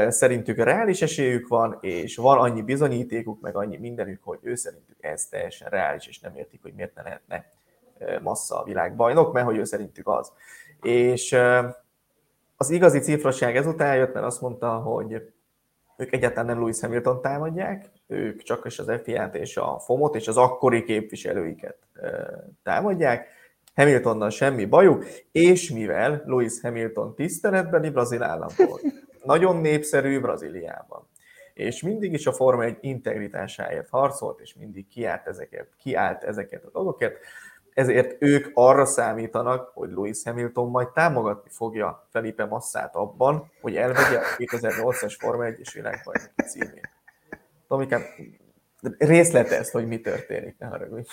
szerintük 0.09 0.57
reális 0.57 1.01
esélyük 1.01 1.47
van, 1.47 1.77
és 1.81 2.15
van 2.15 2.37
annyi 2.37 2.61
bizonyítékuk, 2.61 3.41
meg 3.41 3.55
annyi 3.55 3.77
mindenük, 3.77 4.23
hogy 4.23 4.39
ő 4.41 4.55
szerintük 4.55 4.97
ez 4.99 5.25
teljesen 5.25 5.69
reális, 5.69 6.07
és 6.07 6.19
nem 6.19 6.35
értik, 6.35 6.61
hogy 6.61 6.73
miért 6.73 6.95
ne 6.95 7.01
lehetne 7.01 7.51
massza 8.21 8.59
a 8.59 8.63
világbajnok, 8.63 9.33
mert 9.33 9.45
hogy 9.45 9.57
ő 9.57 9.63
szerintük 9.63 10.07
az. 10.07 10.31
És 10.81 11.37
az 12.57 12.69
igazi 12.69 12.99
cifrasság 12.99 13.55
ezután 13.55 13.95
jött, 13.95 14.13
mert 14.13 14.25
azt 14.25 14.41
mondta, 14.41 14.69
hogy 14.69 15.31
ők 15.97 16.13
egyáltalán 16.13 16.45
nem 16.45 16.59
Lewis 16.59 16.79
Hamilton 16.79 17.21
támadják, 17.21 17.89
ők 18.07 18.41
csak 18.41 18.65
is 18.65 18.79
az 18.79 18.91
FIA-t 19.03 19.35
és 19.35 19.57
a 19.57 19.79
FOMot 19.79 20.15
és 20.15 20.27
az 20.27 20.37
akkori 20.37 20.83
képviselőiket 20.83 21.77
támadják, 22.63 23.27
Hamiltonnal 23.75 24.29
semmi 24.29 24.65
bajuk, 24.65 25.05
és 25.31 25.71
mivel 25.71 26.23
Lewis 26.25 26.61
Hamilton 26.61 27.15
tiszteletbeli 27.15 27.89
brazil 27.89 28.23
állampolgár, 28.23 28.93
nagyon 29.23 29.55
népszerű 29.55 30.19
Brazíliában. 30.19 31.07
És 31.53 31.81
mindig 31.81 32.13
is 32.13 32.27
a 32.27 32.33
Forma 32.33 32.63
egy 32.63 32.77
integritásáért 32.81 33.89
harcolt, 33.89 34.39
és 34.39 34.53
mindig 34.53 34.87
kiállt 34.87 35.27
ezeket, 35.27 35.67
kiállt 35.77 36.23
ezeket 36.23 36.63
a 36.63 36.69
dolgokat, 36.69 37.13
ezért 37.73 38.15
ők 38.19 38.51
arra 38.53 38.85
számítanak, 38.85 39.71
hogy 39.73 39.89
Lewis 39.89 40.23
Hamilton 40.23 40.69
majd 40.69 40.89
támogatni 40.89 41.49
fogja 41.49 42.07
Felipe 42.11 42.45
Massát 42.45 42.95
abban, 42.95 43.51
hogy 43.61 43.75
elvegye 43.75 44.17
a 44.17 44.35
2008-as 44.37 45.15
Forma 45.19 45.43
1-es 45.45 45.71
világbajnoki 45.73 46.41
címét. 46.47 46.89
Tomikám, 47.67 48.01
részletezd, 48.97 49.71
hogy 49.71 49.87
mi 49.87 50.01
történik, 50.01 50.57
ne 50.57 50.67
haragudj. 50.67 51.09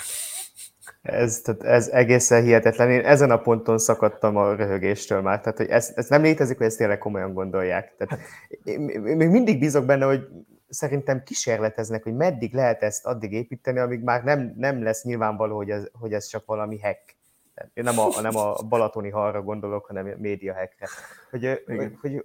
Ez, 1.06 1.40
tehát 1.40 1.62
ez 1.62 1.88
egészen 1.88 2.42
hihetetlen. 2.42 2.90
Én 2.90 3.04
ezen 3.04 3.30
a 3.30 3.38
ponton 3.38 3.78
szakadtam 3.78 4.36
a 4.36 4.54
röhögéstől 4.54 5.20
már. 5.20 5.40
Tehát, 5.40 5.58
hogy 5.58 5.68
ez, 5.68 5.92
ez 5.94 6.08
nem 6.08 6.22
létezik, 6.22 6.56
hogy 6.56 6.66
ezt 6.66 6.76
tényleg 6.76 6.98
komolyan 6.98 7.32
gondolják. 7.32 7.94
Tehát, 7.96 8.18
én 8.64 8.80
még 9.16 9.28
mindig 9.28 9.58
bízok 9.58 9.84
benne, 9.84 10.04
hogy 10.04 10.28
szerintem 10.68 11.22
kísérleteznek, 11.22 12.02
hogy 12.02 12.14
meddig 12.14 12.54
lehet 12.54 12.82
ezt 12.82 13.06
addig 13.06 13.32
építeni, 13.32 13.78
amíg 13.78 14.02
már 14.02 14.24
nem, 14.24 14.54
nem 14.56 14.82
lesz 14.82 15.04
nyilvánvaló, 15.04 15.56
hogy 15.56 15.70
ez, 15.70 15.84
hogy 15.92 16.12
ez 16.12 16.26
csak 16.26 16.46
valami 16.46 16.80
hack. 16.80 17.16
Én 17.74 17.84
nem 17.84 17.98
a, 17.98 18.20
nem 18.20 18.36
a 18.36 18.54
balatoni 18.68 19.10
halra 19.10 19.42
gondolok, 19.42 19.86
hanem 19.86 20.06
a 20.06 20.20
média 20.20 20.54
hackre. 20.54 20.86
Hogy, 21.30 21.62
hogy, 21.66 21.96
hogy 22.00 22.24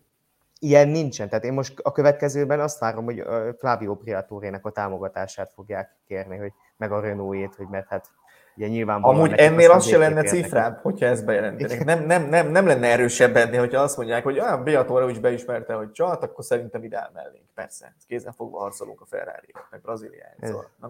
ilyen 0.60 0.88
nincsen. 0.88 1.30
Tehát 1.30 1.44
én 1.44 1.54
most 1.54 1.80
a 1.80 1.92
következőben 1.92 2.60
azt 2.60 2.80
várom, 2.80 3.06
hogy 3.06 3.24
Flavio 3.58 3.96
Priatorének 3.96 4.66
a 4.66 4.72
támogatását 4.72 5.52
fogják 5.54 5.96
kérni, 6.08 6.38
hogy 6.38 6.52
meg 6.78 6.92
a 6.92 7.00
Renault-ét, 7.00 7.56
hogy 7.56 7.68
mert 7.68 7.88
hát 7.88 8.12
Ugye 8.56 8.68
nyilvánvalóan 8.68 9.20
Amúgy 9.20 9.40
ennél 9.40 9.72
az 9.72 9.86
se 9.86 9.98
lenne 9.98 10.24
cifrább, 10.24 10.80
hogyha 10.82 11.06
ezt 11.06 11.26
bejelentenek. 11.26 11.86
Nem, 11.86 12.06
nem, 12.06 12.30
nem, 12.30 12.48
nem 12.48 12.66
lenne 12.66 12.88
erősebb 12.88 13.36
ennél, 13.36 13.60
hogyha 13.60 13.82
azt 13.82 13.98
mondják, 13.98 14.24
hogy 14.24 14.38
ah, 14.38 14.64
Beato 14.64 15.08
is 15.08 15.20
beismerte, 15.20 15.74
hogy 15.74 15.92
csalt, 15.92 16.24
akkor 16.24 16.44
szerintem 16.44 16.84
ide 16.84 17.10
mellénk. 17.14 17.46
Persze, 17.54 17.96
kézen 18.08 18.34
fogva 18.34 18.60
harcolunk 18.60 19.02
a 19.02 19.06
ferrari 19.06 19.54
meg 19.70 19.82
Brazíliáért. 19.82 20.46
Szóval, 20.46 20.70
na 20.80 20.90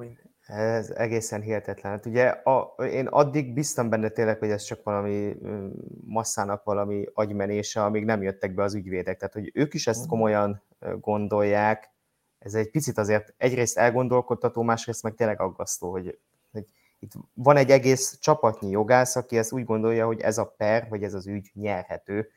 Ez 0.55 0.89
egészen 0.89 1.41
hihetetlen. 1.41 1.91
Hát 1.91 2.05
ugye 2.05 2.27
a, 2.27 2.75
én 2.83 3.07
addig 3.07 3.53
biztam 3.53 3.89
benne 3.89 4.09
tényleg, 4.09 4.39
hogy 4.39 4.49
ez 4.49 4.63
csak 4.63 4.83
valami 4.83 5.37
masszának 6.05 6.63
valami 6.63 7.05
agymenése, 7.13 7.83
amíg 7.83 8.05
nem 8.05 8.21
jöttek 8.21 8.53
be 8.53 8.63
az 8.63 8.75
ügyvédek. 8.75 9.17
Tehát, 9.17 9.33
hogy 9.33 9.51
ők 9.53 9.73
is 9.73 9.87
ezt 9.87 10.01
mhm. 10.01 10.09
komolyan 10.09 10.61
gondolják, 10.99 11.91
ez 12.39 12.53
egy 12.53 12.71
picit 12.71 12.97
azért 12.97 13.33
egyrészt 13.37 13.77
elgondolkodtató, 13.77 14.61
másrészt 14.61 15.03
meg 15.03 15.13
tényleg 15.13 15.41
aggasztó, 15.41 15.91
hogy 15.91 16.19
itt 17.03 17.11
van 17.33 17.57
egy 17.57 17.69
egész 17.69 18.17
csapatnyi 18.19 18.69
jogász, 18.69 19.15
aki 19.15 19.37
ezt 19.37 19.51
úgy 19.51 19.65
gondolja, 19.65 20.05
hogy 20.05 20.19
ez 20.19 20.37
a 20.37 20.53
per, 20.57 20.87
vagy 20.89 21.03
ez 21.03 21.13
az 21.13 21.27
ügy 21.27 21.51
nyerhető, 21.53 22.29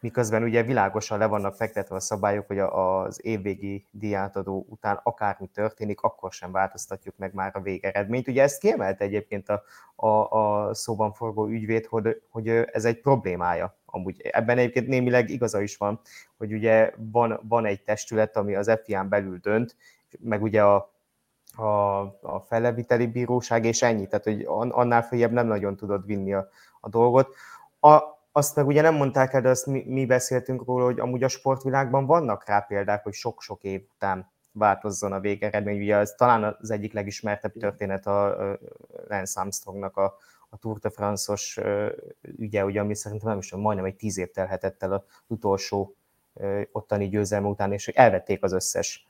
miközben 0.00 0.42
ugye 0.42 0.62
világosan 0.62 1.18
le 1.18 1.26
vannak 1.26 1.54
fektetve 1.54 1.94
a 1.94 2.00
szabályok, 2.00 2.46
hogy 2.46 2.58
az 2.58 3.24
évvégi 3.24 3.86
diátadó 3.90 4.66
után 4.68 5.00
akármi 5.02 5.46
történik, 5.46 6.00
akkor 6.00 6.32
sem 6.32 6.52
változtatjuk 6.52 7.16
meg 7.16 7.34
már 7.34 7.50
a 7.54 7.60
végeredményt. 7.60 8.28
Ugye 8.28 8.42
ezt 8.42 8.60
kiemelte 8.60 9.04
egyébként 9.04 9.48
a, 9.48 9.62
a, 9.96 10.30
a 10.30 10.74
szóban 10.74 11.12
forgó 11.12 11.46
ügyvéd, 11.46 11.86
hogy, 11.86 12.22
hogy 12.30 12.48
ez 12.48 12.84
egy 12.84 13.00
problémája. 13.00 13.76
Amúgy 13.86 14.20
ebben 14.20 14.58
egyébként 14.58 14.86
némileg 14.86 15.30
igaza 15.30 15.60
is 15.60 15.76
van, 15.76 16.00
hogy 16.36 16.52
ugye 16.52 16.92
van, 16.96 17.40
van 17.48 17.66
egy 17.66 17.82
testület, 17.82 18.36
ami 18.36 18.54
az 18.54 18.78
FIA-n 18.84 19.08
belül 19.08 19.38
dönt, 19.38 19.76
meg 20.18 20.42
ugye 20.42 20.64
a 20.64 20.95
a, 21.56 22.00
a 22.20 22.44
feleviteli 22.48 23.06
bíróság, 23.06 23.64
és 23.64 23.82
ennyi, 23.82 24.06
tehát 24.06 24.24
hogy 24.24 24.44
annál 24.70 25.02
följebb 25.02 25.32
nem 25.32 25.46
nagyon 25.46 25.76
tudod 25.76 26.06
vinni 26.06 26.32
a, 26.32 26.48
a 26.80 26.88
dolgot. 26.88 27.34
A, 27.80 28.02
azt 28.32 28.56
meg 28.56 28.66
ugye 28.66 28.80
nem 28.80 28.94
mondták 28.94 29.32
el, 29.32 29.40
de 29.40 29.48
azt 29.48 29.66
mi, 29.66 29.84
mi 29.86 30.06
beszéltünk 30.06 30.64
róla, 30.64 30.84
hogy 30.84 31.00
amúgy 31.00 31.22
a 31.22 31.28
sportvilágban 31.28 32.06
vannak 32.06 32.46
rá 32.46 32.60
példák, 32.60 33.02
hogy 33.02 33.12
sok-sok 33.12 33.62
év 33.62 33.82
után 33.94 34.30
változzon 34.52 35.12
a 35.12 35.20
végeredmény. 35.20 35.80
Ugye 35.80 35.96
ez 35.96 36.14
talán 36.16 36.56
az 36.60 36.70
egyik 36.70 36.92
legismertebb 36.92 37.52
történet 37.52 38.06
a 38.06 38.36
Lance 39.08 39.40
Armstrongnak 39.40 39.96
a, 39.96 40.14
a 40.48 40.56
Tour 40.56 40.78
de 40.78 40.90
France-os 40.90 41.60
ügye, 42.22 42.64
ugye, 42.64 42.80
ami 42.80 42.94
szerintem 42.94 43.28
nem 43.28 43.38
is 43.38 43.52
majdnem 43.52 43.86
egy 43.86 43.96
tíz 43.96 44.18
év 44.18 44.30
telhetett 44.30 44.82
el 44.82 44.92
az 44.92 45.02
utolsó 45.26 45.96
ottani 46.72 47.08
győzelme 47.08 47.48
után, 47.48 47.72
és 47.72 47.88
elvették 47.88 48.42
az 48.42 48.52
összes 48.52 49.06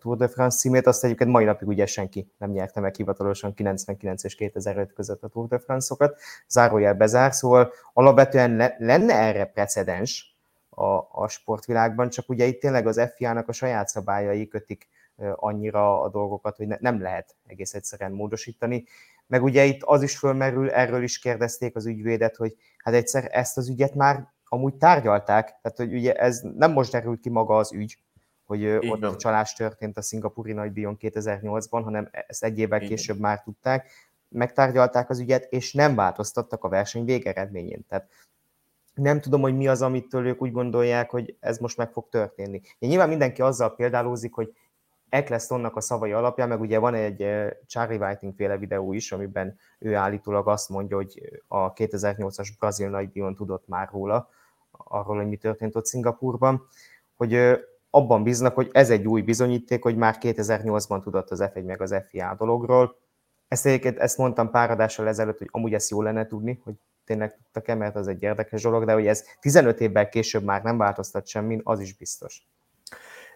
Tour 0.00 0.16
de 0.16 0.28
France 0.28 0.58
címét, 0.58 0.86
azt 0.86 1.04
egyébként 1.04 1.30
mai 1.30 1.44
napig 1.44 1.68
ugye 1.68 1.86
senki 1.86 2.32
nem 2.38 2.50
nyerte 2.50 2.80
meg 2.80 2.94
hivatalosan 2.94 3.54
99 3.54 4.24
és 4.24 4.34
2005 4.34 4.92
között 4.92 5.22
a 5.22 5.28
Tour 5.28 5.48
de 5.48 5.58
France-okat, 5.58 6.18
zárójel 6.48 6.94
bezár, 6.94 7.32
szóval 7.32 7.72
alapvetően 7.92 8.56
le, 8.56 8.76
lenne 8.78 9.14
erre 9.14 9.44
precedens 9.44 10.36
a, 10.70 10.84
a 11.22 11.28
sportvilágban, 11.28 12.08
csak 12.08 12.28
ugye 12.28 12.44
itt 12.44 12.60
tényleg 12.60 12.86
az 12.86 13.10
FIA-nak 13.16 13.48
a 13.48 13.52
saját 13.52 13.88
szabályai 13.88 14.48
kötik 14.48 14.88
annyira 15.34 16.02
a 16.02 16.08
dolgokat, 16.08 16.56
hogy 16.56 16.66
ne, 16.66 16.76
nem 16.80 17.02
lehet 17.02 17.34
egész 17.46 17.74
egyszerűen 17.74 18.12
módosítani. 18.12 18.84
Meg 19.26 19.42
ugye 19.42 19.64
itt 19.64 19.82
az 19.82 20.02
is 20.02 20.18
fölmerül, 20.18 20.70
erről 20.70 21.02
is 21.02 21.18
kérdezték 21.18 21.76
az 21.76 21.86
ügyvédet, 21.86 22.36
hogy 22.36 22.56
hát 22.78 22.94
egyszer 22.94 23.28
ezt 23.30 23.56
az 23.56 23.68
ügyet 23.68 23.94
már 23.94 24.26
amúgy 24.48 24.74
tárgyalták, 24.74 25.44
tehát 25.44 25.76
hogy 25.76 25.94
ugye 25.94 26.14
ez 26.14 26.40
nem 26.56 26.72
most 26.72 26.92
derült 26.92 27.20
ki 27.20 27.28
maga 27.28 27.56
az 27.56 27.72
ügy, 27.72 27.98
hogy 28.48 28.60
Igen. 28.60 29.04
ott 29.04 29.16
csalás 29.16 29.52
történt 29.52 29.96
a 29.96 30.02
szingapúri 30.02 30.52
nagydíjon 30.52 30.96
2008-ban, 31.00 31.80
hanem 31.84 32.08
ezt 32.26 32.44
egy 32.44 32.58
évvel 32.58 32.78
Igen. 32.78 32.88
később 32.88 33.18
már 33.18 33.42
tudták, 33.42 33.90
megtárgyalták 34.28 35.10
az 35.10 35.18
ügyet, 35.18 35.52
és 35.52 35.72
nem 35.72 35.94
változtattak 35.94 36.64
a 36.64 36.68
verseny 36.68 37.04
végeredményén. 37.04 37.84
Tehát 37.88 38.08
nem 38.94 39.20
tudom, 39.20 39.40
hogy 39.40 39.56
mi 39.56 39.68
az, 39.68 39.82
amitől 39.82 40.26
ők 40.26 40.42
úgy 40.42 40.52
gondolják, 40.52 41.10
hogy 41.10 41.36
ez 41.40 41.58
most 41.58 41.76
meg 41.76 41.92
fog 41.92 42.08
történni. 42.08 42.60
Én 42.78 42.88
nyilván 42.88 43.08
mindenki 43.08 43.42
azzal 43.42 43.74
példálózik, 43.74 44.34
hogy 44.34 44.54
Ecclestonnak 45.08 45.76
a 45.76 45.80
szavai 45.80 46.12
alapján, 46.12 46.48
meg 46.48 46.60
ugye 46.60 46.78
van 46.78 46.94
egy 46.94 47.26
Charlie 47.66 47.96
Whiting 47.96 48.34
féle 48.36 48.58
videó 48.58 48.92
is, 48.92 49.12
amiben 49.12 49.58
ő 49.78 49.94
állítólag 49.94 50.48
azt 50.48 50.68
mondja, 50.68 50.96
hogy 50.96 51.42
a 51.48 51.72
2008-as 51.72 52.48
brazil 52.58 52.88
nagydíjon 52.88 53.34
tudott 53.34 53.68
már 53.68 53.88
róla, 53.92 54.30
arról, 54.70 55.16
hogy 55.16 55.28
mi 55.28 55.36
történt 55.36 55.76
ott 55.76 55.86
Szingapurban, 55.86 56.68
hogy 57.16 57.58
abban 57.98 58.22
bíznak, 58.22 58.54
hogy 58.54 58.68
ez 58.72 58.90
egy 58.90 59.06
új 59.06 59.22
bizonyíték, 59.22 59.82
hogy 59.82 59.96
már 59.96 60.16
2008-ban 60.20 61.02
tudott 61.02 61.30
az 61.30 61.42
F1 61.42 61.64
meg 61.64 61.82
az 61.82 61.94
FIA 62.08 62.34
dologról. 62.38 62.96
Ezt 63.48 63.66
egyébként 63.66 63.98
ezt 63.98 64.18
mondtam 64.18 64.50
pár 64.50 64.70
adással 64.70 65.08
ezelőtt, 65.08 65.38
hogy 65.38 65.48
amúgy 65.50 65.74
ezt 65.74 65.90
jó 65.90 66.02
lenne 66.02 66.26
tudni, 66.26 66.60
hogy 66.64 66.74
tényleg 67.04 67.34
tudtak-e, 67.34 67.74
mert 67.74 67.96
az 67.96 68.08
egy 68.08 68.22
érdekes 68.22 68.62
dolog, 68.62 68.84
de 68.84 68.92
hogy 68.92 69.06
ez 69.06 69.24
15 69.40 69.80
évvel 69.80 70.08
később 70.08 70.44
már 70.44 70.62
nem 70.62 70.78
változtat 70.78 71.26
semmin, 71.26 71.60
az 71.64 71.80
is 71.80 71.96
biztos. 71.96 72.46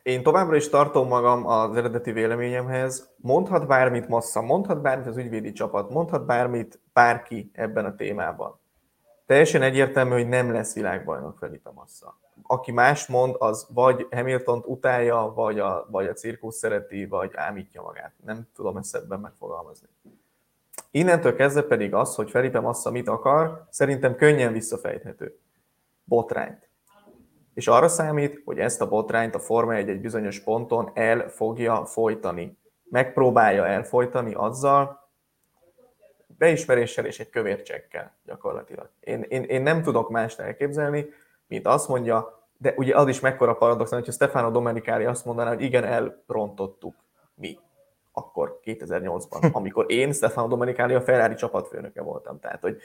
Én 0.03 0.23
továbbra 0.23 0.57
is 0.57 0.69
tartom 0.69 1.09
magam 1.09 1.47
az 1.47 1.77
eredeti 1.77 2.13
véleményemhez. 2.13 3.11
Mondhat 3.17 3.67
bármit 3.67 4.09
Massa, 4.09 4.43
mondhat 4.43 4.83
bármit 4.83 5.07
az 5.07 5.17
ügyvédi 5.17 5.53
csapat, 5.53 5.91
mondhat 5.91 6.27
bármit 6.27 6.81
bárki 6.93 7.51
ebben 7.55 7.85
a 7.85 7.95
témában. 7.95 8.61
Teljesen 9.33 9.63
egyértelmű, 9.63 10.13
hogy 10.13 10.29
nem 10.29 10.53
lesz 10.53 10.75
világbajnok 10.75 11.39
Felipe 11.39 11.71
Massa. 11.71 12.19
Aki 12.43 12.73
más 12.73 13.07
mond, 13.07 13.35
az 13.39 13.67
vagy 13.75 14.07
hamilton 14.11 14.63
utálja, 14.67 15.33
vagy 15.35 15.59
a, 15.59 15.87
vagy 15.91 16.07
a 16.07 16.13
cirkusz 16.13 16.57
szereti, 16.57 17.07
vagy 17.07 17.31
ámítja 17.35 17.83
magát. 17.83 18.13
Nem 18.25 18.49
tudom 18.55 18.77
ezt 18.77 18.95
ebben 18.95 19.21
megfogalmazni. 19.21 19.89
Innentől 20.91 21.37
kezdve 21.37 21.63
pedig 21.63 21.95
az, 21.95 22.15
hogy 22.15 22.31
Felipe 22.31 22.61
Massa 22.61 22.91
mit 22.91 23.09
akar, 23.09 23.67
szerintem 23.71 24.17
könnyen 24.17 24.53
visszafejthető. 24.53 25.39
Botrányt. 26.05 26.69
És 27.55 27.69
arra 27.69 27.89
számít, 27.89 28.43
hogy 28.45 28.59
ezt 28.59 28.81
a 28.81 28.89
botrányt 28.89 29.35
a 29.35 29.41
Forma 29.41 29.75
1 29.75 29.89
egy 29.89 30.01
bizonyos 30.01 30.41
ponton 30.41 30.91
el 30.95 31.29
fogja 31.29 31.85
folytani. 31.85 32.59
Megpróbálja 32.91 33.67
elfolytani 33.67 34.35
azzal, 34.35 35.02
beismeréssel 36.43 37.07
és 37.07 37.21
egy 37.21 37.31
kövércsekkel 37.31 38.15
gyakorlatilag. 38.25 38.89
Én, 39.01 39.27
én, 39.29 39.43
én 39.43 39.63
nem 39.63 39.83
tudok 39.83 40.11
mást 40.11 40.39
elképzelni, 40.39 41.07
mint 41.47 41.67
azt 41.67 41.89
mondja, 41.89 42.47
de 42.59 42.75
ugye 42.77 42.97
az 42.97 43.09
is 43.09 43.21
mekkora 43.21 43.55
paradox, 43.55 43.91
hogyha 43.91 44.13
Stefano 44.13 44.51
Domenicali 44.51 45.05
azt 45.05 45.25
mondaná, 45.25 45.49
hogy 45.49 45.63
igen, 45.63 45.85
elrontottuk 45.85 46.95
mi 47.35 47.59
akkor 48.13 48.61
2008-ban, 48.65 49.53
amikor 49.59 49.85
én 49.89 50.13
Stefano 50.13 50.49
Domenicali 50.49 50.95
a 50.95 51.01
Ferrari 51.01 51.35
csapatfőnöke 51.35 52.03
voltam. 52.03 52.41
Tehát, 52.41 52.61
hogy 52.61 52.77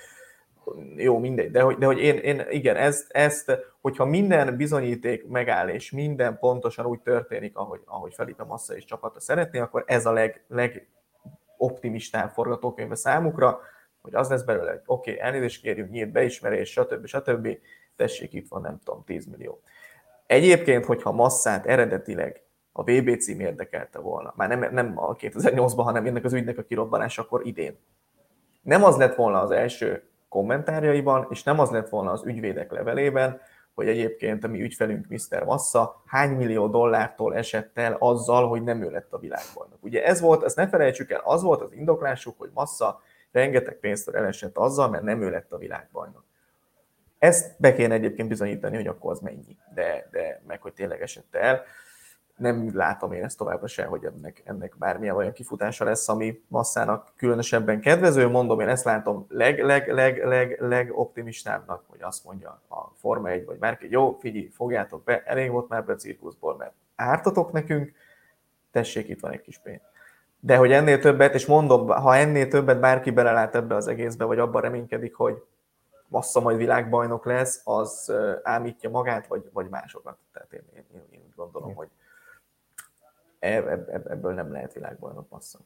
jó, 0.95 1.17
mindegy, 1.17 1.51
de 1.51 1.61
hogy, 1.61 1.77
de 1.77 1.85
hogy 1.85 1.99
én, 1.99 2.15
én 2.15 2.45
igen, 2.49 2.75
ezt, 2.75 3.11
ezt, 3.11 3.57
hogyha 3.81 4.05
minden 4.05 4.57
bizonyíték 4.57 5.27
megáll, 5.27 5.69
és 5.69 5.91
minden 5.91 6.39
pontosan 6.39 6.85
úgy 6.85 6.99
történik, 6.99 7.57
ahogy, 7.57 7.81
ahogy 7.85 8.13
Felipe 8.13 8.43
Massa 8.43 8.75
és 8.75 8.85
csapata 8.85 9.19
szeretné, 9.19 9.59
akkor 9.59 9.83
ez 9.87 10.05
a 10.05 10.11
leg, 10.11 10.41
legoptimistább 11.57 12.29
forgatókönyve 12.29 12.95
számukra, 12.95 13.59
hogy 14.01 14.15
az 14.15 14.29
lesz 14.29 14.43
belőle, 14.43 14.69
hogy 14.69 14.81
oké, 14.85 15.11
okay, 15.11 15.23
elnézést 15.23 15.61
kérjük, 15.61 15.89
nyílt 15.89 16.11
beismerés, 16.11 16.71
stb. 16.71 17.05
stb. 17.05 17.57
Tessék, 17.95 18.33
itt 18.33 18.47
van, 18.47 18.61
nem 18.61 18.79
tudom, 18.83 19.03
10 19.03 19.25
millió. 19.25 19.61
Egyébként, 20.25 20.85
hogyha 20.85 21.11
Masszát 21.11 21.65
eredetileg 21.65 22.41
a 22.71 22.83
VB 22.83 23.17
cím 23.19 23.39
érdekelte 23.39 23.99
volna. 23.99 24.33
Már 24.35 24.49
nem, 24.49 24.73
nem 24.73 24.93
a 24.95 25.15
2008-ban, 25.15 25.81
hanem 25.83 26.05
ennek 26.05 26.25
az 26.25 26.33
ügynek 26.33 26.57
a 26.57 26.63
kirobbanás 26.63 27.17
akkor 27.17 27.45
idén. 27.45 27.77
Nem 28.61 28.83
az 28.83 28.97
lett 28.97 29.15
volna 29.15 29.41
az 29.41 29.51
első 29.51 30.03
kommentárjaiban, 30.29 31.27
és 31.29 31.43
nem 31.43 31.59
az 31.59 31.69
lett 31.69 31.89
volna 31.89 32.11
az 32.11 32.25
ügyvédek 32.25 32.71
levelében, 32.71 33.41
hogy 33.77 33.87
egyébként 33.87 34.43
a 34.43 34.47
mi 34.47 34.61
ügyfelünk 34.61 35.07
Mr. 35.07 35.43
Massa 35.43 36.01
hány 36.05 36.29
millió 36.29 36.67
dollártól 36.67 37.35
esett 37.35 37.77
el 37.77 37.95
azzal, 37.99 38.47
hogy 38.47 38.63
nem 38.63 38.81
ő 38.81 38.89
lett 38.89 39.13
a 39.13 39.19
világbajnok. 39.19 39.77
Ugye 39.83 40.05
ez 40.05 40.19
volt, 40.19 40.43
ezt 40.43 40.55
ne 40.55 40.67
felejtsük 40.67 41.11
el, 41.11 41.21
az 41.23 41.41
volt 41.41 41.61
az 41.61 41.73
indoklásuk, 41.73 42.37
hogy 42.37 42.49
Massa 42.53 43.01
rengeteg 43.31 43.75
pénztől 43.79 44.15
elesett 44.15 44.57
azzal, 44.57 44.89
mert 44.89 45.03
nem 45.03 45.21
ő 45.21 45.29
lett 45.29 45.51
a 45.51 45.57
világbajnok. 45.57 46.23
Ezt 47.17 47.55
be 47.59 47.73
kéne 47.73 47.93
egyébként 47.93 48.27
bizonyítani, 48.27 48.75
hogy 48.75 48.87
akkor 48.87 49.11
az 49.11 49.19
mennyi, 49.19 49.57
de, 49.73 50.07
de 50.11 50.41
meg 50.47 50.61
hogy 50.61 50.73
tényleg 50.73 51.01
esett 51.01 51.35
el 51.35 51.63
nem 52.37 52.71
látom 52.73 53.11
én 53.11 53.23
ezt 53.23 53.37
továbbra 53.37 53.67
se, 53.67 53.85
hogy 53.85 54.05
ennek, 54.05 54.41
ennek 54.45 54.75
bármilyen 54.77 55.15
olyan 55.15 55.31
kifutása 55.31 55.83
lesz, 55.83 56.09
ami 56.09 56.43
masszának 56.47 57.11
különösebben 57.15 57.81
kedvező. 57.81 58.27
Mondom, 58.27 58.59
én 58.59 58.67
ezt 58.67 58.83
látom 58.83 59.25
leg, 59.29 59.63
leg, 59.63 59.87
leg, 59.93 60.25
leg, 60.25 60.57
leg 60.59 60.91
optimistábbnak, 60.97 61.83
hogy 61.87 62.01
azt 62.01 62.25
mondja 62.25 62.61
a 62.67 62.91
Forma 62.99 63.29
1 63.29 63.45
vagy 63.45 63.57
bárki, 63.57 63.87
jó, 63.89 64.17
figyelj, 64.19 64.49
fogjátok 64.53 65.03
be, 65.03 65.23
elég 65.23 65.51
volt 65.51 65.69
már 65.69 65.85
be 65.85 65.93
a 65.93 65.95
cirkuszból, 65.95 66.55
mert 66.57 66.73
ártatok 66.95 67.51
nekünk, 67.51 67.91
tessék, 68.71 69.09
itt 69.09 69.19
van 69.19 69.31
egy 69.31 69.41
kis 69.41 69.57
pénz. 69.57 69.81
De 70.39 70.55
hogy 70.57 70.71
ennél 70.71 70.99
többet, 70.99 71.33
és 71.33 71.45
mondom, 71.45 71.87
ha 71.87 72.15
ennél 72.15 72.47
többet 72.47 72.79
bárki 72.79 73.11
belelát 73.11 73.55
ebbe 73.55 73.75
az 73.75 73.87
egészbe, 73.87 74.25
vagy 74.25 74.39
abban 74.39 74.61
reménykedik, 74.61 75.15
hogy 75.15 75.43
Massza 76.07 76.39
majd 76.39 76.57
világbajnok 76.57 77.25
lesz, 77.25 77.61
az 77.63 78.13
ámítja 78.43 78.89
magát, 78.89 79.27
vagy, 79.27 79.49
vagy 79.53 79.69
másokat. 79.69 80.17
Tehát 80.33 80.53
én, 80.53 80.63
én, 80.75 80.83
én, 80.93 81.01
én 81.11 81.19
úgy 81.25 81.35
gondolom, 81.35 81.75
hogy 81.75 81.87
ebből 83.39 84.33
nem 84.33 84.51
lehet 84.51 84.73
világbajnok 84.73 85.29
massza. 85.29 85.59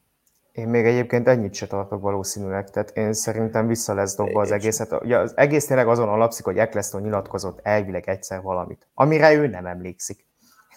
Én 0.51 0.67
még 0.67 0.86
egyébként 0.86 1.27
ennyit 1.27 1.53
se 1.53 1.67
tartok 1.67 2.01
valószínűleg, 2.01 2.69
tehát 2.69 2.97
én 2.97 3.13
szerintem 3.13 3.67
vissza 3.67 3.93
lesz 3.93 4.15
dobva 4.15 4.41
az 4.41 4.51
egészet. 4.51 5.01
Ugye 5.01 5.17
az 5.17 5.38
egész 5.38 5.65
tényleg 5.65 5.88
azon 5.88 6.10
alapszik, 6.10 6.45
hogy 6.45 6.57
Eccleston 6.57 7.01
nyilatkozott 7.01 7.60
elvileg 7.63 8.10
egyszer 8.10 8.41
valamit, 8.41 8.88
amire 8.93 9.34
ő 9.34 9.47
nem 9.47 9.65
emlékszik. 9.65 10.25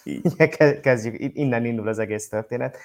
Így. 0.03 0.35
Kezdjük, 0.81 1.35
innen 1.37 1.65
indul 1.65 1.87
az 1.87 1.99
egész 1.99 2.29
történet. 2.29 2.77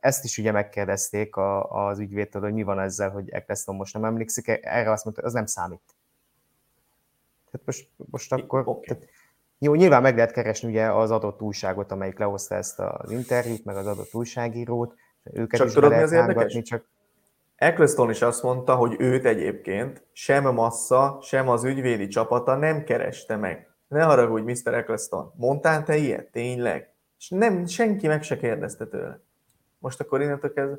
Ezt 0.00 0.24
is 0.24 0.38
ugye 0.38 0.52
megkérdezték 0.52 1.34
az 1.68 1.98
ügyvédtől, 1.98 2.42
hogy 2.42 2.52
mi 2.52 2.62
van 2.62 2.80
ezzel, 2.80 3.10
hogy 3.10 3.30
Eccleston 3.30 3.74
most 3.74 3.94
nem 3.94 4.04
emlékszik. 4.04 4.48
Erre 4.48 4.90
azt 4.90 5.04
mondta, 5.04 5.22
hogy 5.22 5.30
az 5.30 5.32
nem 5.32 5.46
számít. 5.46 5.94
Tehát 7.50 7.66
most, 7.66 7.88
most 7.96 8.32
akkor... 8.32 8.68
Okay. 8.68 8.82
Tehát 8.86 9.08
jó, 9.64 9.74
nyilván 9.74 10.02
meg 10.02 10.16
lehet 10.16 10.32
keresni 10.32 10.68
ugye 10.68 10.92
az 10.92 11.10
adott 11.10 11.42
újságot, 11.42 11.92
amelyik 11.92 12.18
lehozta 12.18 12.54
ezt 12.54 12.78
az 12.78 13.10
interjút, 13.10 13.64
meg 13.64 13.76
az 13.76 13.86
adott 13.86 14.14
újságírót, 14.14 14.94
őket 15.22 15.58
csak 15.58 15.68
is 15.68 15.74
tudod, 15.74 15.90
mi 15.90 15.96
az 15.96 16.12
érdekes? 16.12 16.62
Csak... 16.62 16.84
Eccleston 17.56 18.10
is 18.10 18.22
azt 18.22 18.42
mondta, 18.42 18.74
hogy 18.74 18.96
őt 18.98 19.24
egyébként 19.24 20.06
sem 20.12 20.54
Massa, 20.54 21.18
sem 21.22 21.48
az 21.48 21.64
ügyvédi 21.64 22.06
csapata 22.06 22.56
nem 22.56 22.84
kereste 22.84 23.36
meg. 23.36 23.68
Ne 23.88 24.02
haragudj, 24.02 24.52
Mr. 24.52 24.74
Eccleston, 24.74 25.32
mondtál 25.36 25.84
te 25.84 25.96
ilyet? 25.96 26.30
Tényleg? 26.30 26.92
És 27.18 27.28
nem, 27.28 27.66
senki 27.66 28.06
meg 28.06 28.22
se 28.22 28.36
kérdezte 28.36 28.86
tőle. 28.86 29.20
Most 29.78 30.00
akkor 30.00 30.20
innentől 30.20 30.52
kezdve, 30.52 30.78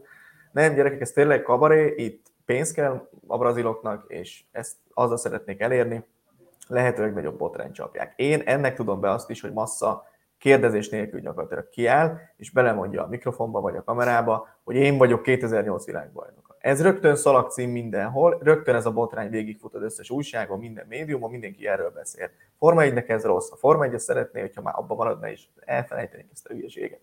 nem 0.52 0.74
gyerekek, 0.74 1.02
ez 1.02 1.12
tényleg 1.12 1.42
kabaré, 1.42 1.94
itt 1.98 2.26
pénz 2.46 2.72
kell 2.72 3.10
a 3.28 3.38
braziloknak, 3.38 4.06
és 4.08 4.44
ezt 4.52 4.76
azzal 4.94 5.18
szeretnék 5.18 5.60
elérni, 5.60 6.06
lehetőleg 6.68 7.14
nagyobb 7.14 7.38
botrány 7.38 7.72
csapják. 7.72 8.14
Én 8.16 8.42
ennek 8.46 8.76
tudom 8.76 9.00
be 9.00 9.12
azt 9.12 9.30
is, 9.30 9.42
hogy 9.42 9.54
Massa 9.54 10.06
kérdezés 10.38 10.90
nélkül 10.90 11.20
gyakorlatilag 11.20 11.70
kiáll, 11.70 12.18
és 12.38 12.52
belemondja 12.52 13.04
a 13.04 13.08
mikrofonba 13.08 13.62
vagy 13.62 13.76
a 13.76 13.84
kamerába, 13.84 14.48
hogy 14.64 14.76
én 14.76 14.98
vagyok 14.98 15.22
2008 15.22 15.86
világbajnok. 15.86 16.56
Ez 16.60 16.82
rögtön 16.82 17.16
szalagcím 17.16 17.70
mindenhol, 17.70 18.40
rögtön 18.42 18.76
ez 18.76 18.86
a 18.86 18.92
botrány 18.92 19.30
végigfut 19.30 19.74
az 19.74 19.82
összes 19.82 20.10
újságon, 20.10 20.60
minden 20.60 20.86
médiumon, 20.90 21.32
mindenki 21.32 21.68
erről 21.68 21.92
beszél. 21.92 22.30
Forma 22.58 22.82
1 22.82 22.98
ez 22.98 23.24
rossz. 23.24 23.52
A 23.52 23.56
Forma 23.56 23.84
1 23.84 24.00
szeretné, 24.00 24.40
hogyha 24.40 24.62
már 24.62 24.74
abban 24.78 24.98
maradna 24.98 25.30
és 25.30 25.44
elfelejtenék 25.60 26.28
ezt 26.34 26.46
a 26.46 26.54
hülyeséget. 26.54 27.00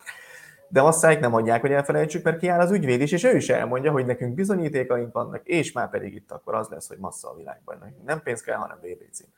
De 0.68 0.82
Masszáik 0.82 1.20
nem 1.20 1.34
adják, 1.34 1.60
hogy 1.60 1.72
elfelejtsük, 1.72 2.24
mert 2.24 2.38
kiáll 2.38 2.60
az 2.60 2.70
ügyvéd 2.70 3.00
is, 3.00 3.12
és 3.12 3.24
ő 3.24 3.36
is 3.36 3.48
elmondja, 3.48 3.90
hogy 3.90 4.06
nekünk 4.06 4.34
bizonyítékaink 4.34 5.12
vannak, 5.12 5.46
és 5.46 5.72
már 5.72 5.90
pedig 5.90 6.14
itt 6.14 6.30
akkor 6.30 6.54
az 6.54 6.68
lesz, 6.68 6.88
hogy 6.88 6.98
Massa 6.98 7.30
a 7.30 7.34
világban. 7.34 7.94
Nem 8.04 8.22
pénz 8.22 8.40
kell, 8.40 8.56
hanem 8.56 8.78
VB 8.78 9.10
cím 9.12 9.28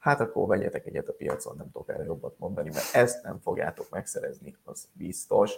hát 0.00 0.20
akkor 0.20 0.46
vegyetek 0.46 0.86
egyet 0.86 1.08
a 1.08 1.12
piacon, 1.12 1.54
nem 1.56 1.70
tudok 1.72 1.88
erre 1.88 2.04
jobbat 2.04 2.34
mondani, 2.38 2.70
mert 2.72 2.94
ezt 2.94 3.22
nem 3.22 3.38
fogjátok 3.42 3.86
megszerezni, 3.90 4.56
az 4.64 4.88
biztos. 4.92 5.52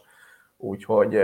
Úgyhogy, 0.57 1.18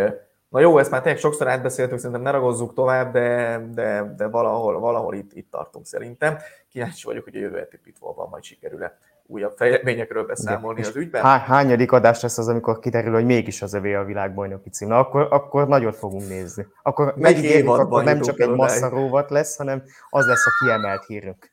na 0.49 0.61
jó, 0.61 0.79
ezt 0.79 0.91
már 0.91 1.03
tényleg 1.03 1.21
sokszor 1.21 1.49
átbeszéltük, 1.49 1.99
szerintem 1.99 2.23
ne 2.23 2.31
ragozzuk 2.31 2.75
tovább, 2.75 3.12
de, 3.12 3.59
de, 3.75 4.14
de 4.16 4.27
valahol, 4.27 4.79
valahol 4.79 5.14
itt, 5.14 5.33
itt 5.33 5.51
tartunk 5.51 5.87
szerintem. 5.87 6.37
Kíváncsi 6.69 7.07
vagyok, 7.07 7.25
hogy 7.25 7.37
a 7.37 7.41
jövő 7.41 7.59
heti 7.59 7.79
pitfallban 7.79 8.29
majd 8.29 8.43
sikerül-e 8.43 8.99
újabb 9.31 9.57
fejleményekről 9.57 10.27
beszámolni 10.27 10.81
az 10.81 10.97
ügyben. 10.97 11.23
Há, 11.23 11.39
hányadik 11.39 11.93
adás 11.93 12.23
lesz 12.23 12.39
az, 12.39 12.49
amikor 12.49 12.79
kiderül, 12.79 13.12
hogy 13.12 13.25
mégis 13.25 13.62
az 13.62 13.75
övé 13.75 13.95
a 13.95 14.05
világbajnoki 14.05 14.71
cím? 14.71 14.89
Na, 14.89 14.99
akkor, 14.99 15.27
akkor 15.31 15.69
nagyot 15.69 15.97
fogunk 15.97 16.29
nézni. 16.29 16.66
Akkor 16.83 17.14
megígérjük, 17.16 17.69
akkor 17.69 18.05
nem 18.05 18.21
csak 18.21 18.41
egy 18.41 18.51
masszaróvat 18.51 19.31
lesz, 19.31 19.57
hanem 19.57 19.83
az 20.11 20.27
lesz 20.27 20.47
a 20.47 20.64
kiemelt 20.64 21.05
hírünk. 21.05 21.51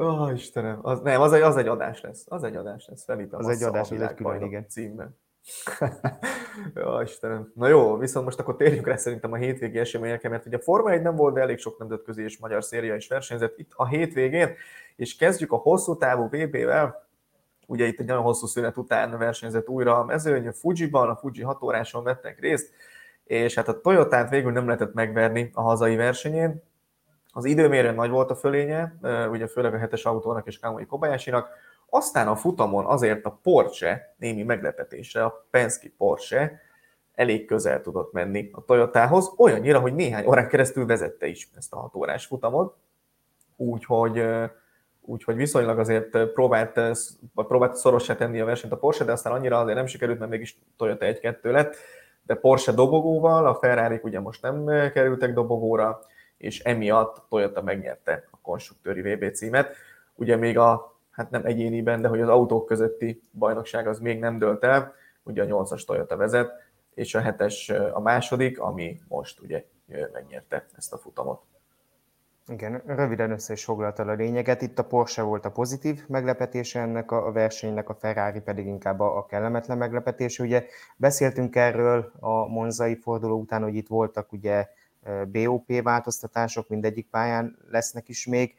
Ó, 0.00 0.06
oh, 0.06 0.32
Istenem, 0.34 0.78
az, 0.82 1.00
nem, 1.00 1.20
az 1.20 1.32
egy, 1.32 1.42
az 1.42 1.56
egy 1.56 1.66
adás 1.66 2.00
lesz. 2.00 2.24
Az 2.28 2.42
egy 2.42 2.56
adás 2.56 2.86
lesz, 2.88 3.04
Felipe. 3.04 3.36
Az 3.36 3.48
egy 3.48 3.62
adás, 3.62 3.90
az 3.90 4.00
egy 4.00 4.14
külön, 4.14 4.42
igen. 4.42 4.68
Címben. 4.68 5.18
jó, 6.74 7.00
Istenem. 7.06 7.52
Na 7.54 7.68
jó, 7.68 7.96
viszont 7.96 8.24
most 8.24 8.38
akkor 8.38 8.56
térjünk 8.56 8.86
rá 8.86 8.96
szerintem 8.96 9.32
a 9.32 9.36
hétvégi 9.36 9.78
eseményekre, 9.78 10.28
mert 10.28 10.46
ugye 10.46 10.56
a 10.56 10.60
Forma 10.60 10.90
1 10.90 11.02
nem 11.02 11.16
volt, 11.16 11.34
de 11.34 11.40
elég 11.40 11.58
sok 11.58 11.78
nemzetközi 11.78 12.22
és 12.22 12.38
magyar 12.38 12.64
széria 12.64 12.94
is 12.94 13.08
versenyzett 13.08 13.58
itt 13.58 13.70
a 13.74 13.86
hétvégén, 13.86 14.54
és 14.96 15.16
kezdjük 15.16 15.52
a 15.52 15.56
hosszú 15.56 15.96
távú 15.96 16.24
VB-vel. 16.24 17.08
Ugye 17.66 17.86
itt 17.86 18.00
egy 18.00 18.06
nagyon 18.06 18.22
hosszú 18.22 18.46
szünet 18.46 18.76
után 18.76 19.18
versenyzett 19.18 19.68
újra 19.68 19.98
a 19.98 20.04
mezőny, 20.04 20.46
a 20.46 20.52
Fuji-ban, 20.52 21.08
a 21.08 21.16
Fuji 21.16 21.42
6 21.42 21.62
óráson 21.62 22.04
vettek 22.04 22.40
részt, 22.40 22.70
és 23.24 23.54
hát 23.54 23.68
a 23.68 23.80
Toyotát 23.80 24.30
végül 24.30 24.52
nem 24.52 24.66
lehetett 24.66 24.94
megverni 24.94 25.50
a 25.52 25.62
hazai 25.62 25.96
versenyén. 25.96 26.62
Az 27.36 27.44
időmérőn 27.44 27.94
nagy 27.94 28.10
volt 28.10 28.30
a 28.30 28.34
fölénye, 28.34 28.94
ugye 29.30 29.46
főleg 29.46 29.74
a 29.74 29.78
hetes 29.78 30.04
autónak 30.04 30.46
és 30.46 30.58
Kamui 30.58 30.86
Kobayashinak, 30.86 31.48
aztán 31.90 32.28
a 32.28 32.36
futamon 32.36 32.84
azért 32.84 33.24
a 33.24 33.38
Porsche, 33.42 34.14
némi 34.18 34.42
meglepetésre, 34.42 35.24
a 35.24 35.46
Penske 35.50 35.88
Porsche 35.98 36.60
elég 37.14 37.46
közel 37.46 37.80
tudott 37.80 38.12
menni 38.12 38.50
a 38.52 38.64
Toyotához, 38.64 39.32
olyannyira, 39.36 39.80
hogy 39.80 39.94
néhány 39.94 40.26
órán 40.26 40.48
keresztül 40.48 40.86
vezette 40.86 41.26
is 41.26 41.48
ezt 41.56 41.72
a 41.72 41.76
6 41.78 41.94
órás 41.94 42.26
futamot, 42.26 42.76
úgyhogy, 43.56 44.24
úgyhogy 45.00 45.36
viszonylag 45.36 45.78
azért 45.78 46.18
próbált, 46.18 46.80
próbált 47.34 47.74
szorossá 47.74 48.14
tenni 48.14 48.40
a 48.40 48.44
versenyt 48.44 48.72
a 48.72 48.76
Porsche, 48.76 49.04
de 49.04 49.12
aztán 49.12 49.32
annyira 49.32 49.58
azért 49.58 49.76
nem 49.76 49.86
sikerült, 49.86 50.18
mert 50.18 50.30
mégis 50.30 50.58
Toyota 50.76 51.06
1-2 51.08 51.42
lett, 51.42 51.76
de 52.22 52.34
Porsche 52.34 52.72
dobogóval, 52.72 53.46
a 53.46 53.54
ferrari 53.54 54.00
ugye 54.02 54.20
most 54.20 54.42
nem 54.42 54.66
kerültek 54.92 55.32
dobogóra, 55.32 56.00
és 56.38 56.60
emiatt 56.60 57.22
Toyota 57.28 57.62
megnyerte 57.62 58.28
a 58.30 58.38
konstruktőri 58.42 59.14
VB 59.14 59.34
címet. 59.34 59.74
Ugye 60.14 60.36
még 60.36 60.58
a 60.58 60.96
hát 61.10 61.30
nem 61.30 61.44
egyéniben, 61.44 62.00
de 62.00 62.08
hogy 62.08 62.20
az 62.20 62.28
autók 62.28 62.66
közötti 62.66 63.22
bajnokság 63.32 63.86
az 63.86 63.98
még 63.98 64.18
nem 64.18 64.38
dölt 64.38 64.64
el, 64.64 64.94
ugye 65.22 65.42
a 65.42 65.46
8-as 65.46 65.84
Toyota 65.84 66.16
vezet, 66.16 66.50
és 66.94 67.14
a 67.14 67.20
7-es 67.20 67.92
a 67.94 68.00
második, 68.00 68.60
ami 68.60 69.00
most 69.08 69.40
ugye 69.40 69.64
megnyerte 70.12 70.66
ezt 70.76 70.92
a 70.92 70.98
futamot. 70.98 71.42
Igen, 72.48 72.82
röviden 72.86 73.30
össze 73.30 73.52
is 73.52 73.64
foglalta 73.64 74.02
a 74.02 74.12
lényeget. 74.12 74.62
Itt 74.62 74.78
a 74.78 74.84
Porsche 74.84 75.22
volt 75.22 75.44
a 75.44 75.50
pozitív 75.50 76.04
meglepetése 76.08 76.80
ennek 76.80 77.10
a 77.10 77.32
versenynek, 77.32 77.88
a 77.88 77.94
Ferrari 77.94 78.40
pedig 78.40 78.66
inkább 78.66 79.00
a 79.00 79.26
kellemetlen 79.26 79.78
meglepetés. 79.78 80.38
Ugye 80.38 80.64
beszéltünk 80.96 81.56
erről 81.56 82.12
a 82.20 82.46
monzai 82.46 82.94
forduló 82.96 83.38
után, 83.38 83.62
hogy 83.62 83.74
itt 83.74 83.88
voltak 83.88 84.32
ugye 84.32 84.68
BOP 85.26 85.82
változtatások, 85.82 86.68
mindegyik 86.68 87.08
pályán 87.10 87.58
lesznek 87.70 88.08
is 88.08 88.26
még. 88.26 88.54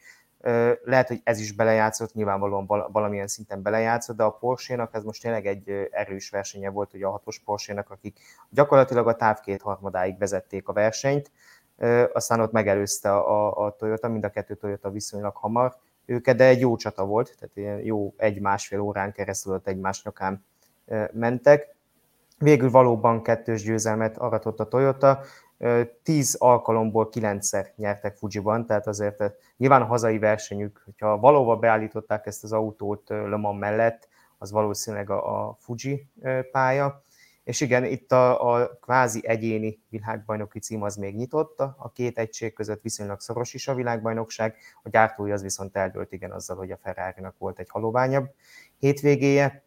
Lehet, 0.84 1.08
hogy 1.08 1.20
ez 1.24 1.40
is 1.40 1.52
belejátszott, 1.52 2.14
nyilvánvalóan 2.14 2.66
valamilyen 2.66 3.26
szinten 3.26 3.62
belejátszott, 3.62 4.16
de 4.16 4.22
a 4.22 4.30
Porsche-nak 4.30 4.94
ez 4.94 5.04
most 5.04 5.22
tényleg 5.22 5.46
egy 5.46 5.88
erős 5.90 6.30
versenye 6.30 6.70
volt, 6.70 6.94
ugye 6.94 7.06
a 7.06 7.10
hatos 7.10 7.38
Porsche-nak, 7.38 7.90
akik 7.90 8.18
gyakorlatilag 8.50 9.08
a 9.08 9.16
táv 9.16 9.40
kétharmadáig 9.40 10.18
vezették 10.18 10.68
a 10.68 10.72
versenyt, 10.72 11.30
aztán 12.12 12.40
ott 12.40 12.52
megelőzte 12.52 13.16
a, 13.16 13.64
a 13.66 13.76
Toyota, 13.76 14.08
mind 14.08 14.24
a 14.24 14.30
kettő 14.30 14.54
Toyota 14.54 14.90
viszonylag 14.90 15.36
hamar 15.36 15.76
őket, 16.04 16.36
de 16.36 16.44
egy 16.44 16.60
jó 16.60 16.76
csata 16.76 17.04
volt, 17.04 17.34
tehát 17.38 17.56
ilyen 17.56 17.78
jó 17.78 18.14
egy-másfél 18.16 18.80
órán 18.80 19.12
keresztül 19.12 19.54
ott 19.54 19.66
egymás 19.66 20.02
nyakán 20.02 20.44
mentek. 21.12 21.74
Végül 22.38 22.70
valóban 22.70 23.22
kettős 23.22 23.62
győzelmet 23.62 24.18
aratott 24.18 24.60
a 24.60 24.68
Toyota, 24.68 25.20
tíz 26.02 26.34
alkalomból 26.34 27.08
kilencszer 27.08 27.72
nyertek 27.76 28.16
Fujiban, 28.16 28.66
tehát 28.66 28.86
azért 28.86 29.22
nyilván 29.56 29.82
a 29.82 29.86
hazai 29.86 30.18
versenyük, 30.18 30.82
hogyha 30.84 31.18
valóban 31.18 31.60
beállították 31.60 32.26
ezt 32.26 32.44
az 32.44 32.52
autót 32.52 33.08
Le 33.08 33.36
Mans 33.36 33.58
mellett, 33.58 34.08
az 34.38 34.50
valószínűleg 34.50 35.10
a, 35.10 35.48
a 35.48 35.56
Fuji 35.60 36.06
pálya. 36.50 37.02
És 37.44 37.60
igen, 37.60 37.84
itt 37.84 38.12
a, 38.12 38.54
a 38.54 38.78
kvázi 38.80 39.26
egyéni 39.26 39.78
világbajnoki 39.88 40.58
cím 40.58 40.82
az 40.82 40.96
még 40.96 41.16
nyitott, 41.16 41.58
a 41.60 41.90
két 41.94 42.18
egység 42.18 42.52
között 42.52 42.82
viszonylag 42.82 43.20
szoros 43.20 43.54
is 43.54 43.68
a 43.68 43.74
világbajnokság, 43.74 44.56
a 44.82 44.88
gyártói 44.88 45.32
az 45.32 45.42
viszont 45.42 45.76
eldőlt 45.76 46.12
igen 46.12 46.32
azzal, 46.32 46.56
hogy 46.56 46.70
a 46.70 46.78
ferrari 46.82 47.22
volt 47.38 47.58
egy 47.58 47.68
haloványabb 47.70 48.30
hétvégéje, 48.78 49.62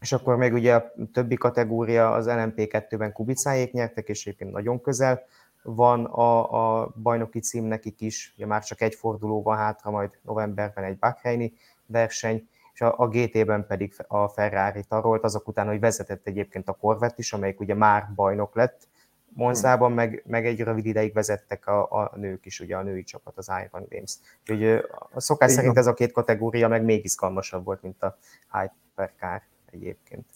és 0.00 0.12
akkor 0.12 0.36
még 0.36 0.52
ugye 0.52 0.74
a 0.74 0.92
többi 1.12 1.34
kategória 1.34 2.12
az 2.12 2.26
LMP2-ben 2.28 3.12
Kubicáék 3.12 3.72
nyertek, 3.72 4.08
és 4.08 4.26
egyébként 4.26 4.52
nagyon 4.52 4.80
közel 4.80 5.22
van 5.62 6.04
a, 6.04 6.80
a 6.82 6.92
bajnoki 7.02 7.40
cím 7.40 7.64
nekik 7.64 8.00
is, 8.00 8.32
ugye 8.36 8.46
már 8.46 8.64
csak 8.64 8.80
egy 8.80 8.94
forduló 8.94 9.42
van 9.42 9.56
hátra, 9.56 9.90
majd 9.90 10.10
novemberben 10.22 10.84
egy 10.84 10.98
Bahreini 10.98 11.52
verseny, 11.86 12.48
és 12.72 12.80
a, 12.80 12.94
a 12.98 13.08
GT-ben 13.08 13.66
pedig 13.66 13.94
a 14.06 14.28
Ferrari 14.28 14.84
tarolt, 14.88 15.24
azok 15.24 15.48
után, 15.48 15.66
hogy 15.66 15.80
vezetett 15.80 16.26
egyébként 16.26 16.68
a 16.68 16.72
Corvette 16.72 17.14
is, 17.16 17.32
amelyik 17.32 17.60
ugye 17.60 17.74
már 17.74 18.08
bajnok 18.14 18.54
lett, 18.54 18.88
Monzában 19.34 19.92
meg, 19.92 20.22
meg 20.26 20.46
egy 20.46 20.60
rövid 20.60 20.86
ideig 20.86 21.12
vezettek 21.12 21.66
a, 21.66 21.90
a 21.90 22.12
nők 22.16 22.46
is, 22.46 22.60
ugye 22.60 22.76
a 22.76 22.82
női 22.82 23.02
csapat, 23.02 23.36
az 23.36 23.48
Iron 23.48 23.86
Games. 23.88 24.16
Úgyhogy 24.40 24.64
a 25.10 25.20
szokás 25.20 25.52
szerint 25.52 25.76
ez 25.76 25.86
a 25.86 25.94
két 25.94 26.12
kategória 26.12 26.68
meg 26.68 26.84
még 26.84 27.04
izgalmasabb 27.04 27.64
volt, 27.64 27.82
mint 27.82 28.02
a 28.02 28.18
Hypercar 28.52 29.42
egyébként. 29.70 30.26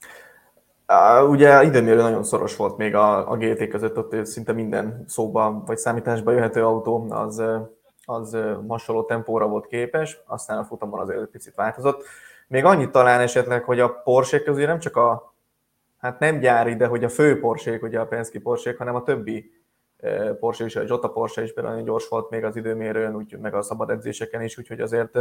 Uh, 0.89 1.31
ugye 1.31 1.63
időmérő 1.63 2.01
nagyon 2.01 2.25
szoros 2.25 2.57
volt 2.57 2.77
még 2.77 2.95
a, 2.95 3.31
a 3.31 3.37
GT 3.37 3.69
között, 3.69 3.99
ott 3.99 4.27
szinte 4.27 4.53
minden 4.53 5.05
szóba 5.07 5.63
vagy 5.67 5.79
számításba 5.79 6.33
jöhető 6.33 6.65
autó 6.65 7.07
az, 7.11 7.43
az 8.05 8.37
hasonló 8.69 9.05
tempóra 9.05 9.49
volt 9.49 9.67
képes, 9.67 10.21
aztán 10.27 10.59
a 10.59 10.65
futamon 10.65 11.01
azért 11.01 11.27
picit 11.27 11.55
változott. 11.55 12.05
Még 12.49 12.65
annyit 12.65 12.91
talán 12.91 13.21
esetleg, 13.21 13.65
hogy 13.65 13.81
a 13.81 13.89
Porsche 13.89 14.43
közül 14.43 14.67
nem 14.67 14.79
csak 14.79 14.97
a, 14.97 15.35
hát 15.99 16.19
nem 16.19 16.39
gyári, 16.39 16.77
de 16.77 16.87
hogy 16.87 17.05
a 17.05 17.09
fő 17.09 17.41
Porsche, 17.41 17.79
ugye 17.83 18.01
a 18.01 18.07
Penske 18.07 18.41
Porsche, 18.41 18.75
hanem 18.79 18.95
a 18.95 19.03
többi 19.03 19.51
Porsche 20.41 20.65
is, 20.65 20.77
a 20.77 20.83
Jota 20.87 21.09
Porsche 21.09 21.43
is 21.43 21.53
például 21.53 21.75
nagyon 21.75 21.89
gyors 21.89 22.09
volt 22.09 22.31
még 22.31 22.45
az 22.45 22.57
időmérőn, 22.57 23.17
úgy, 23.17 23.39
meg 23.39 23.55
a 23.55 23.63
szabad 23.63 23.91
edzéseken 23.91 24.43
is, 24.43 24.59
úgyhogy 24.59 24.81
azért 24.81 25.19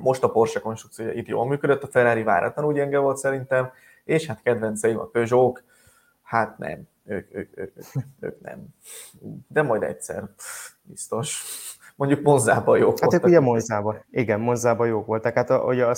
most 0.00 0.22
a 0.22 0.30
Porsche 0.30 0.60
konstrukció 0.60 1.08
itt 1.08 1.26
jól 1.26 1.46
működött, 1.46 1.82
a 1.82 1.86
Ferrari 1.86 2.22
váratlanul 2.22 2.72
gyenge 2.72 2.98
volt 2.98 3.16
szerintem, 3.16 3.70
és 4.04 4.26
hát 4.26 4.42
kedvenceim 4.42 4.98
a 4.98 5.04
Peugeot, 5.04 5.62
hát 6.22 6.58
nem, 6.58 6.88
ők, 7.04 7.34
ők, 7.34 7.58
ők, 7.58 7.76
ők, 7.76 8.04
ők 8.20 8.40
nem. 8.40 8.66
De 9.48 9.62
majd 9.62 9.82
egyszer, 9.82 10.24
biztos. 10.82 11.44
Mondjuk 11.96 12.22
Monzában 12.22 12.78
jók 12.78 13.00
Hát 13.00 13.12
ők 13.12 13.24
ugye 13.24 13.40
Monzában, 13.40 14.04
igen, 14.10 14.40
Monzában 14.40 14.86
jók 14.86 15.06
voltak. 15.06 15.34
Hát 15.34 15.50
ugye 15.50 15.86
a 15.86 15.94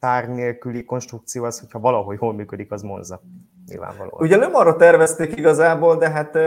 szár 0.00 0.28
nélküli 0.28 0.84
konstrukció 0.84 1.44
az, 1.44 1.60
hogyha 1.60 1.78
valahogy 1.78 2.18
hol 2.18 2.34
működik, 2.34 2.72
az 2.72 2.82
Monza. 2.82 3.20
Nyilvánvalóan. 3.66 4.22
Ugye 4.22 4.36
nem 4.36 4.54
arra 4.54 4.76
tervezték 4.76 5.36
igazából, 5.36 5.96
de 5.96 6.10
hát 6.10 6.38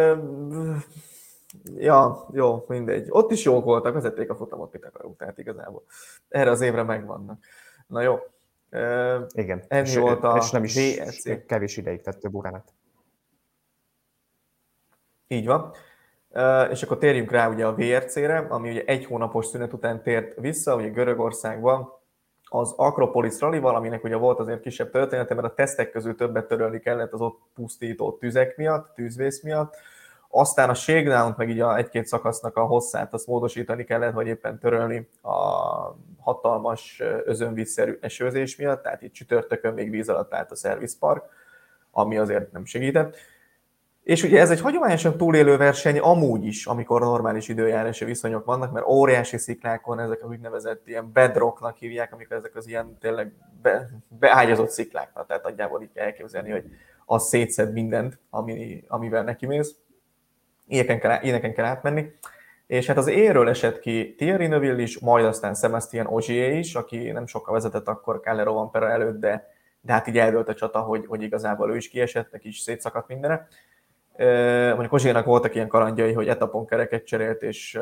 Ja, 1.76 2.28
jó, 2.32 2.66
mindegy. 2.68 3.08
Ott 3.10 3.32
is 3.32 3.44
jók 3.44 3.64
voltak, 3.64 3.94
vezették 3.94 4.30
a 4.30 4.36
futamot, 4.36 4.74
mit 4.74 4.86
akarunk, 4.86 5.18
tehát 5.18 5.38
igazából 5.38 5.84
erre 6.30 6.50
az 6.50 6.62
évre 6.62 6.84
megvannak. 6.84 7.40
Na 7.88 8.02
jó. 8.02 8.18
Igen, 9.34 9.64
ennyi 9.68 9.88
és, 9.88 9.98
volt 9.98 10.24
a 10.24 10.38
és 10.38 10.50
nem 10.52 10.64
is 10.64 10.76
VSC. 10.76 11.46
kevés 11.46 11.78
ideig 11.78 12.02
tett 12.02 12.20
több 12.20 12.36
óránat. 12.36 12.74
Így 15.28 15.46
van. 15.46 15.72
És 16.72 16.84
akkor 16.84 16.98
térjünk 16.98 17.32
rá 17.32 17.50
ugye 17.50 17.66
a 17.66 17.76
VRC-re, 17.76 18.38
ami 18.38 18.70
ugye 18.70 18.84
egy 18.86 19.06
hónapos 19.06 19.46
szünet 19.46 19.74
után 19.74 20.02
tért 20.04 20.40
vissza, 20.40 20.76
ugye 20.76 20.88
Görögországban 20.88 21.96
az 22.50 22.74
Akropolis 22.76 23.40
rally 23.40 23.58
aminek 23.58 24.04
ugye 24.04 24.16
volt 24.16 24.40
azért 24.40 24.62
kisebb 24.62 24.92
története, 24.92 25.34
mert 25.34 25.48
a 25.48 25.54
tesztek 25.54 25.92
közül 25.92 26.16
többet 26.16 26.48
törölni 26.48 26.80
kellett 26.80 27.14
az 27.14 27.22
ott 27.22 27.40
pusztító 27.54 28.18
tüzek 28.18 28.58
miatt, 28.58 28.94
tűzvész 28.94 29.42
miatt, 29.42 29.76
aztán 30.38 30.70
a 30.70 30.74
shakedown 30.74 31.34
meg 31.38 31.50
így 31.50 31.60
a 31.60 31.78
egy-két 31.78 32.06
szakasznak 32.06 32.58
a 32.58 32.66
hosszát 32.66 33.14
azt 33.14 33.28
módosítani 33.28 33.84
kellett, 33.84 34.14
vagy 34.14 34.28
éppen 34.28 34.60
törölni 34.60 35.10
a 35.22 35.36
hatalmas 36.20 37.04
özönvízszerű 37.26 37.98
esőzés 38.02 38.56
miatt, 38.56 38.84
tehát 38.84 39.02
itt 39.02 39.14
csütörtökön 39.14 39.74
még 39.74 39.90
víz 39.90 40.10
alatt 40.10 40.34
állt 40.34 40.52
a 40.52 40.56
szervizpark, 40.56 41.24
ami 41.92 42.18
azért 42.18 42.52
nem 42.52 42.66
segített. 42.66 43.16
És 44.04 44.24
ugye 44.24 44.40
ez 44.40 44.52
egy 44.52 44.62
hagyományosan 44.62 45.18
túlélő 45.18 45.58
verseny 45.58 46.00
amúgy 46.00 46.46
is, 46.46 46.66
amikor 46.66 47.02
normális 47.02 47.48
időjárási 47.48 48.06
viszonyok 48.06 48.46
vannak, 48.46 48.72
mert 48.72 48.88
óriási 48.88 49.38
sziklákon 49.38 50.00
ezek 50.00 50.24
a 50.24 50.28
úgynevezett 50.28 50.88
ilyen 50.88 51.12
bedrocknak 51.12 51.78
hívják, 51.78 52.14
amikor 52.14 52.38
ezek 52.38 52.56
az 52.56 52.68
ilyen 52.68 52.98
tényleg 53.00 53.34
be, 53.62 53.90
beágyazott 54.08 54.70
sziklák, 54.70 55.12
tehát 55.28 55.44
nagyjából 55.44 55.82
így 55.82 55.92
kell 55.94 56.06
elképzelni, 56.06 56.52
hogy 56.52 56.64
az 57.06 57.28
szétszed 57.28 57.74
mindent, 57.74 58.20
ami, 58.30 58.84
amivel 58.88 59.24
neki 59.24 59.46
mész 59.46 59.76
ilyeneken 60.68 61.00
kell, 61.00 61.22
ilyeneken 61.22 61.54
kell 61.54 61.66
átmenni. 61.66 62.12
És 62.68 62.88
hát 62.88 62.98
az 62.98 63.08
éről 63.08 63.50
esett 63.50 63.80
ki 63.80 64.16
Thierry 64.18 64.48
Neuville 64.48 64.82
is, 64.82 65.00
majd 65.00 65.26
aztán 65.26 65.56
Sebastian 65.56 66.08
Ogier 66.08 66.54
is, 66.54 66.76
aki 66.76 67.12
nem 67.12 67.28
sokkal 67.28 67.54
vezetett 67.54 67.88
akkor 67.88 68.20
Calero 68.20 68.54
Vampera 68.54 68.90
előtt, 68.90 69.20
de, 69.20 69.52
de 69.82 69.94
hát 69.94 70.08
így 70.08 70.18
eldőlt 70.18 70.50
a 70.50 70.54
csata, 70.54 70.80
hogy, 70.80 71.06
hogy 71.06 71.22
igazából 71.22 71.72
ő 71.72 71.76
is 71.76 71.90
kiesett, 71.90 72.32
neki 72.32 72.48
is 72.48 72.60
szétszakadt 72.60 73.08
mindenre. 73.08 73.48
Mondjuk 74.70 74.94
Ozsénak 74.94 75.26
voltak 75.26 75.56
ilyen 75.56 75.68
kalandjai, 75.68 76.14
hogy 76.14 76.28
etapon 76.28 76.66
kereket 76.66 77.06
cserélt, 77.06 77.44
és 77.44 77.80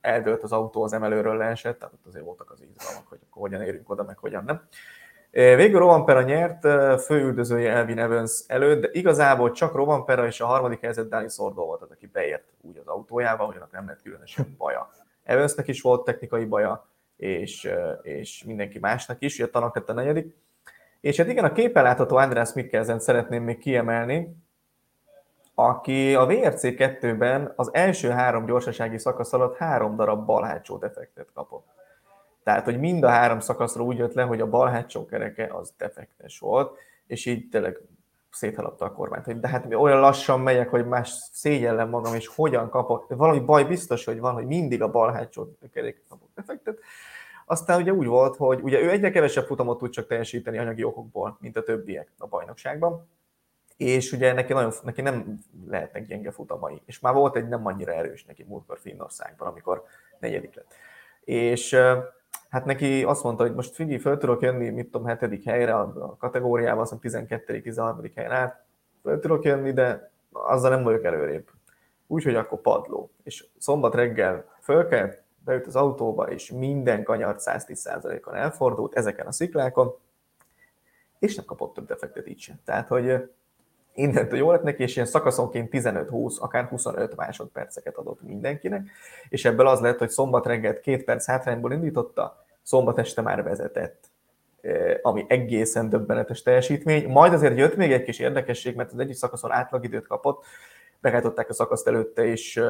eldőlt 0.00 0.42
az 0.42 0.52
autó, 0.52 0.82
az 0.82 0.92
emelőről 0.92 1.36
leesett, 1.36 1.78
tehát 1.78 1.94
azért 2.06 2.24
voltak 2.24 2.50
az 2.50 2.62
izgalmak, 2.62 3.08
hogy 3.08 3.18
akkor 3.30 3.42
hogyan 3.42 3.62
érünk 3.62 3.90
oda, 3.90 4.02
meg 4.02 4.18
hogyan 4.18 4.44
nem. 4.44 4.62
Végül 5.30 5.78
Rovanpera 5.78 6.22
nyert, 6.22 6.60
főüldözője 7.02 7.72
Elvin 7.72 7.98
Evans 7.98 8.44
előtt, 8.46 8.80
de 8.80 8.88
igazából 8.92 9.50
csak 9.50 9.74
Rovanpera 9.74 10.26
és 10.26 10.40
a 10.40 10.46
harmadik 10.46 10.80
helyzet 10.80 11.08
Dani 11.08 11.28
Szordó 11.28 11.64
volt 11.64 11.82
az, 11.82 11.90
aki 11.90 12.06
beért 12.06 12.44
úgy 12.60 12.76
az 12.76 12.86
autójába, 12.86 13.44
hogy 13.44 13.56
annak 13.56 13.72
nem 13.72 13.86
lett 13.86 14.02
különösen 14.02 14.54
baja. 14.58 14.90
Evansnek 15.24 15.68
is 15.68 15.80
volt 15.80 16.04
technikai 16.04 16.44
baja, 16.44 16.88
és, 17.16 17.70
és 18.02 18.44
mindenki 18.44 18.78
másnak 18.78 19.16
is, 19.22 19.40
a 19.40 19.50
Tanak 19.50 19.74
lett 19.74 19.88
a 19.88 19.92
negyedik. 19.92 20.36
És 21.00 21.16
hát 21.16 21.28
igen, 21.28 21.44
a 21.44 21.52
képen 21.52 21.82
látható 21.82 22.16
András 22.16 22.52
Mikkelsen 22.52 22.98
szeretném 23.00 23.42
még 23.42 23.58
kiemelni, 23.58 24.36
aki 25.54 26.14
a 26.14 26.26
VRC 26.26 26.62
2-ben 26.62 27.52
az 27.56 27.74
első 27.74 28.08
három 28.08 28.46
gyorsasági 28.46 28.98
szakasz 28.98 29.32
alatt 29.32 29.56
három 29.56 29.96
darab 29.96 30.26
bal 30.26 30.42
hátsó 30.42 30.76
defektet 30.76 31.28
kapott. 31.34 31.66
Tehát, 32.50 32.64
hogy 32.64 32.78
mind 32.78 33.02
a 33.02 33.08
három 33.08 33.40
szakaszra 33.40 33.82
úgy 33.82 33.98
jött 33.98 34.14
le, 34.14 34.22
hogy 34.22 34.40
a 34.40 34.48
bal 34.48 34.68
hátsó 34.68 35.06
kereke 35.06 35.48
az 35.54 35.72
defektes 35.78 36.38
volt, 36.38 36.78
és 37.06 37.26
így 37.26 37.48
tényleg 37.48 37.80
széthalapta 38.30 38.84
a 38.84 38.92
kormányt, 38.92 39.40
de 39.40 39.48
hát 39.48 39.68
mi 39.68 39.74
olyan 39.74 40.00
lassan 40.00 40.40
megyek, 40.40 40.68
hogy 40.68 40.86
más 40.86 41.08
szégyellem 41.32 41.88
magam, 41.88 42.14
és 42.14 42.26
hogyan 42.26 42.70
kapok, 42.70 43.08
valami 43.08 43.40
baj 43.40 43.64
biztos, 43.64 44.04
hogy 44.04 44.20
van, 44.20 44.32
hogy 44.32 44.46
mindig 44.46 44.82
a 44.82 44.90
bal 44.90 45.12
hátsó 45.12 45.46
kerék 45.72 46.02
kapok 46.08 46.28
defektet. 46.34 46.78
Aztán 47.46 47.80
ugye 47.80 47.92
úgy 47.92 48.06
volt, 48.06 48.36
hogy 48.36 48.60
ugye 48.62 48.80
ő 48.80 48.90
egyre 48.90 49.10
kevesebb 49.10 49.46
futamot 49.46 49.78
tud 49.78 49.90
csak 49.90 50.06
teljesíteni 50.06 50.58
anyagi 50.58 50.84
okokból, 50.84 51.36
mint 51.40 51.56
a 51.56 51.62
többiek 51.62 52.12
a 52.18 52.26
bajnokságban, 52.26 53.08
és 53.76 54.12
ugye 54.12 54.32
neki, 54.32 54.52
nagyon, 54.52 54.72
neki 54.84 55.00
nem 55.00 55.38
lehetnek 55.68 56.06
gyenge 56.06 56.30
futamai, 56.30 56.82
és 56.84 57.00
már 57.00 57.14
volt 57.14 57.36
egy 57.36 57.48
nem 57.48 57.66
annyira 57.66 57.92
erős 57.92 58.24
neki 58.24 58.44
múltkor 58.48 58.78
Finnországban, 58.78 59.48
amikor 59.48 59.84
negyedik 60.18 60.54
lett. 60.54 60.74
És 61.24 61.76
hát 62.50 62.64
neki 62.64 63.04
azt 63.04 63.22
mondta, 63.22 63.42
hogy 63.42 63.54
most 63.54 63.74
figyelj, 63.74 63.98
föl 63.98 64.18
tudok 64.18 64.42
jönni, 64.42 64.68
mit 64.68 64.90
tudom, 64.90 65.06
hetedik 65.06 65.44
helyre 65.44 65.74
a 65.74 66.16
kategóriában, 66.18 66.82
azt 66.82 67.00
12 67.00 67.60
13 67.60 68.04
helyen 68.14 68.30
át, 68.30 68.64
föl 69.02 69.20
tudok 69.20 69.44
jönni, 69.44 69.72
de 69.72 70.10
azzal 70.32 70.70
nem 70.70 70.82
vagyok 70.82 71.04
előrébb. 71.04 71.48
Úgyhogy 72.06 72.34
akkor 72.34 72.60
padló. 72.60 73.10
És 73.22 73.46
szombat 73.58 73.94
reggel 73.94 74.44
fölkelt, 74.60 75.22
beült 75.44 75.66
az 75.66 75.76
autóba, 75.76 76.30
és 76.30 76.50
minden 76.50 77.02
kanyart 77.02 77.42
110%-on 77.44 78.34
elfordult 78.34 78.94
ezeken 78.94 79.26
a 79.26 79.32
sziklákon, 79.32 79.94
és 81.18 81.34
nem 81.34 81.44
kapott 81.44 81.74
több 81.74 81.86
defektet 81.86 82.28
így 82.28 82.38
sem. 82.38 82.60
Tehát, 82.64 82.88
hogy 82.88 83.30
innentől 83.94 84.38
jó 84.38 84.50
lett 84.50 84.62
neki, 84.62 84.82
és 84.82 84.94
ilyen 84.94 85.08
szakaszonként 85.08 85.68
15-20, 85.72 86.38
akár 86.38 86.64
25 86.64 87.16
másodperceket 87.16 87.96
adott 87.96 88.22
mindenkinek, 88.22 88.88
és 89.28 89.44
ebből 89.44 89.66
az 89.66 89.80
lett, 89.80 89.98
hogy 89.98 90.10
szombat 90.10 90.46
reggel 90.46 90.80
két 90.80 91.04
perc 91.04 91.26
hátrányból 91.26 91.72
indította, 91.72 92.44
szombat 92.62 92.98
este 92.98 93.22
már 93.22 93.42
vezetett 93.42 94.10
ami 95.02 95.24
egészen 95.28 95.88
döbbenetes 95.88 96.42
teljesítmény. 96.42 97.08
Majd 97.08 97.32
azért 97.32 97.56
jött 97.56 97.76
még 97.76 97.92
egy 97.92 98.02
kis 98.02 98.18
érdekesség, 98.18 98.76
mert 98.76 98.92
az 98.92 98.98
egyik 98.98 99.14
szakaszon 99.14 99.52
átlagidőt 99.52 100.06
kapott, 100.06 100.44
megállították 101.00 101.48
a 101.48 101.52
szakaszt 101.52 101.86
előtte, 101.86 102.24
és 102.24 102.62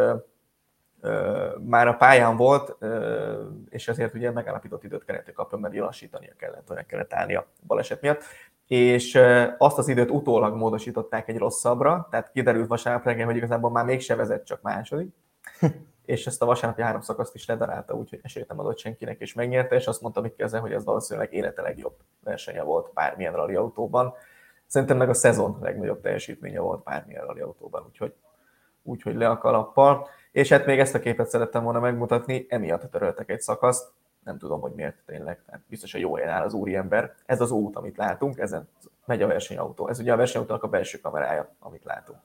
már 1.64 1.88
a 1.88 1.94
pályán 1.94 2.36
volt, 2.36 2.76
és 3.68 3.88
ezért 3.88 4.14
ugye 4.14 4.30
megállapított 4.30 4.84
időt 4.84 5.04
kellett 5.04 5.32
kapni, 5.32 5.60
mert 5.60 5.76
lassítania 5.76 6.32
kellett, 6.36 6.66
vagy 6.66 6.86
kellett 6.86 7.12
állni 7.12 7.40
baleset 7.66 8.00
miatt 8.00 8.22
és 8.70 9.18
azt 9.58 9.78
az 9.78 9.88
időt 9.88 10.10
utólag 10.10 10.56
módosították 10.56 11.28
egy 11.28 11.38
rosszabbra, 11.38 12.08
tehát 12.10 12.30
kiderült 12.30 12.68
vasárnap 12.68 13.04
reggel, 13.04 13.26
hogy 13.26 13.36
igazából 13.36 13.70
már 13.70 13.84
mégse 13.84 14.14
vezet, 14.14 14.46
csak 14.46 14.62
második, 14.62 15.14
és 16.04 16.26
ezt 16.26 16.42
a 16.42 16.46
vasárnapi 16.46 16.82
három 16.82 17.00
szakaszt 17.00 17.34
is 17.34 17.46
ledarálta, 17.46 17.94
úgyhogy 17.94 18.18
esélyt 18.22 18.48
nem 18.48 18.58
adott 18.58 18.78
senkinek, 18.78 19.20
és 19.20 19.34
megnyerte, 19.34 19.74
és 19.74 19.86
azt 19.86 20.00
mondta 20.00 20.34
kezdve, 20.36 20.58
hogy 20.58 20.72
ez 20.72 20.84
valószínűleg 20.84 21.32
élete 21.32 21.62
legjobb 21.62 21.96
versenye 22.24 22.62
volt 22.62 22.92
bármilyen 22.92 23.32
rally 23.32 23.54
autóban. 23.54 24.14
Szerintem 24.66 24.96
meg 24.96 25.08
a 25.08 25.14
szezon 25.14 25.58
legnagyobb 25.60 26.00
teljesítménye 26.00 26.60
volt 26.60 26.82
bármilyen 26.82 27.26
rally 27.26 27.40
autóban, 27.40 27.84
úgyhogy, 27.86 28.14
úgyhogy 28.82 29.14
le 29.14 29.28
a 29.28 29.38
kalappal. 29.38 30.08
És 30.32 30.48
hát 30.48 30.66
még 30.66 30.78
ezt 30.78 30.94
a 30.94 31.00
képet 31.00 31.28
szerettem 31.28 31.62
volna 31.62 31.80
megmutatni, 31.80 32.46
emiatt 32.48 32.90
töröltek 32.90 33.30
egy 33.30 33.40
szakaszt, 33.40 33.92
nem 34.24 34.38
tudom, 34.38 34.60
hogy 34.60 34.72
miért 34.72 34.96
tényleg, 35.06 35.42
tehát 35.46 35.60
biztos, 35.68 35.92
hogy 35.92 36.00
jó 36.00 36.14
helyen 36.14 36.30
áll 36.30 36.44
az 36.44 36.54
úriember. 36.54 37.14
Ez 37.26 37.40
az 37.40 37.50
út, 37.50 37.76
amit 37.76 37.96
látunk, 37.96 38.38
ezen 38.38 38.68
megy 39.06 39.22
a 39.22 39.26
versenyautó. 39.26 39.88
Ez 39.88 39.98
ugye 39.98 40.12
a 40.12 40.16
versenyautónak 40.16 40.62
a 40.62 40.68
belső 40.68 41.00
kamerája, 41.00 41.54
amit 41.58 41.84
látunk. 41.84 42.18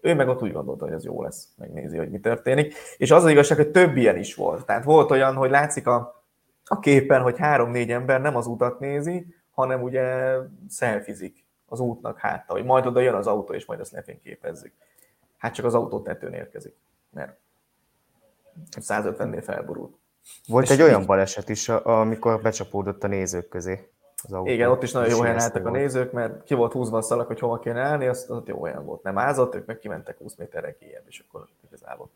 Ő 0.00 0.14
meg 0.14 0.28
ott 0.28 0.42
úgy 0.42 0.52
gondolta, 0.52 0.84
hogy 0.84 0.94
ez 0.94 1.04
jó 1.04 1.22
lesz, 1.22 1.48
megnézi, 1.56 1.96
hogy 1.96 2.10
mi 2.10 2.20
történik. 2.20 2.74
És 2.96 3.10
az 3.10 3.24
az 3.24 3.30
igazság, 3.30 3.56
hogy 3.56 3.70
több 3.70 3.96
ilyen 3.96 4.16
is 4.16 4.34
volt. 4.34 4.66
Tehát 4.66 4.84
volt 4.84 5.10
olyan, 5.10 5.34
hogy 5.34 5.50
látszik 5.50 5.86
a, 5.86 6.24
a 6.64 6.78
képen, 6.78 7.22
hogy 7.22 7.38
három-négy 7.38 7.90
ember 7.90 8.20
nem 8.20 8.36
az 8.36 8.46
utat 8.46 8.80
nézi, 8.80 9.34
hanem 9.50 9.82
ugye 9.82 10.36
szelfizik 10.68 11.44
az 11.66 11.80
útnak 11.80 12.18
hátta, 12.18 12.52
hogy 12.52 12.64
majd 12.64 12.86
oda 12.86 13.00
jön 13.00 13.14
az 13.14 13.26
autó, 13.26 13.54
és 13.54 13.66
majd 13.66 13.80
ezt 13.80 13.92
lefényképezzük. 13.92 14.72
Hát 15.36 15.54
csak 15.54 15.64
az 15.64 15.74
autó 15.74 16.00
tetőn 16.00 16.32
érkezik, 16.32 16.76
mert 17.10 17.38
150-nél 18.70 19.42
felborult. 19.44 19.96
Volt 20.46 20.70
egy 20.70 20.82
olyan 20.82 21.06
baleset 21.06 21.48
is, 21.48 21.68
amikor 21.68 22.40
becsapódott 22.40 23.04
a 23.04 23.06
nézők 23.06 23.48
közé. 23.48 23.88
Az 24.22 24.32
autó. 24.32 24.50
Igen, 24.50 24.70
ott 24.70 24.82
is 24.82 24.92
nagyon 24.92 25.10
jó 25.10 25.20
helyen 25.20 25.40
álltak 25.40 25.66
a 25.66 25.70
nézők, 25.70 26.12
mert 26.12 26.44
ki 26.44 26.54
volt 26.54 26.72
húzva 26.72 26.96
a 26.96 27.02
szalag, 27.02 27.26
hogy 27.26 27.38
hova 27.38 27.58
kéne 27.58 27.80
állni, 27.80 28.06
azt, 28.06 28.30
az 28.30 28.42
jó 28.44 28.64
helyen 28.64 28.84
volt. 28.84 29.02
Nem 29.02 29.18
ázott, 29.18 29.54
ők 29.54 29.66
meg 29.66 29.78
kimentek 29.78 30.18
20 30.18 30.34
méterre 30.34 30.76
kijebb, 30.78 31.04
és 31.08 31.24
akkor 31.28 31.46
igazából 31.66 32.10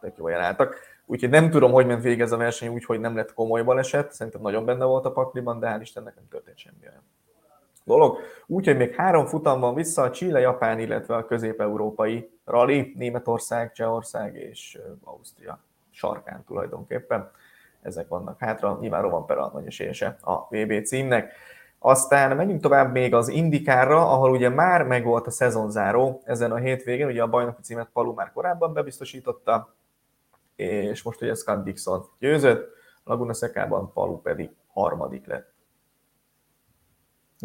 tök 0.00 0.16
jó 0.16 0.26
helyen 0.26 0.42
álltak. 0.42 0.76
Úgyhogy 1.06 1.30
nem 1.30 1.50
tudom, 1.50 1.72
hogy 1.72 1.86
ment 1.86 2.02
végig 2.02 2.20
ez 2.20 2.32
a 2.32 2.36
verseny 2.36 2.68
úgy, 2.68 2.84
hogy 2.84 3.00
nem 3.00 3.16
lett 3.16 3.34
komoly 3.34 3.62
baleset, 3.62 4.12
szerintem 4.12 4.42
nagyon 4.42 4.64
benne 4.64 4.84
volt 4.84 5.04
a 5.04 5.12
pakliban, 5.12 5.58
de 5.58 5.76
hál' 5.76 5.80
Istennek 5.80 6.14
nem 6.14 6.28
történt 6.30 6.58
semmi 6.58 6.76
olyan 6.82 7.02
dolog. 7.84 8.18
Úgyhogy 8.46 8.76
még 8.76 8.94
három 8.94 9.26
futam 9.26 9.60
van 9.60 9.74
vissza, 9.74 10.02
a 10.02 10.10
Chile, 10.10 10.40
Japán, 10.40 10.78
illetve 10.78 11.16
a 11.16 11.24
közép-európai 11.24 12.30
rally, 12.44 12.92
Németország, 12.96 13.72
Csehország 13.72 14.36
és 14.36 14.78
Ausztria 15.04 15.58
sarkán 15.90 16.44
tulajdonképpen 16.44 17.30
ezek 17.82 18.08
vannak 18.08 18.38
hátra. 18.38 18.78
Nyilván 18.80 19.02
Roman 19.02 19.26
Pera 19.26 19.50
nagy 19.52 19.66
esélyese 19.66 20.16
a 20.20 20.46
VB 20.48 20.84
címnek. 20.84 21.32
Aztán 21.78 22.36
menjünk 22.36 22.60
tovább 22.60 22.92
még 22.92 23.14
az 23.14 23.28
Indikára, 23.28 24.10
ahol 24.10 24.30
ugye 24.30 24.48
már 24.48 24.82
megvolt 24.82 25.26
a 25.26 25.30
szezonzáró 25.30 26.22
ezen 26.24 26.52
a 26.52 26.56
hétvégén, 26.56 27.06
ugye 27.06 27.22
a 27.22 27.28
bajnoki 27.28 27.62
címet 27.62 27.88
Palu 27.92 28.14
már 28.14 28.32
korábban 28.32 28.72
bebiztosította, 28.72 29.74
és 30.56 31.02
most 31.02 31.22
ugye 31.22 31.34
Scott 31.34 31.64
Dixon 31.64 32.04
győzött, 32.18 32.68
Laguna 33.04 33.34
Szekában 33.34 33.92
Palu 33.92 34.16
pedig 34.20 34.50
harmadik 34.72 35.26
lett. 35.26 35.51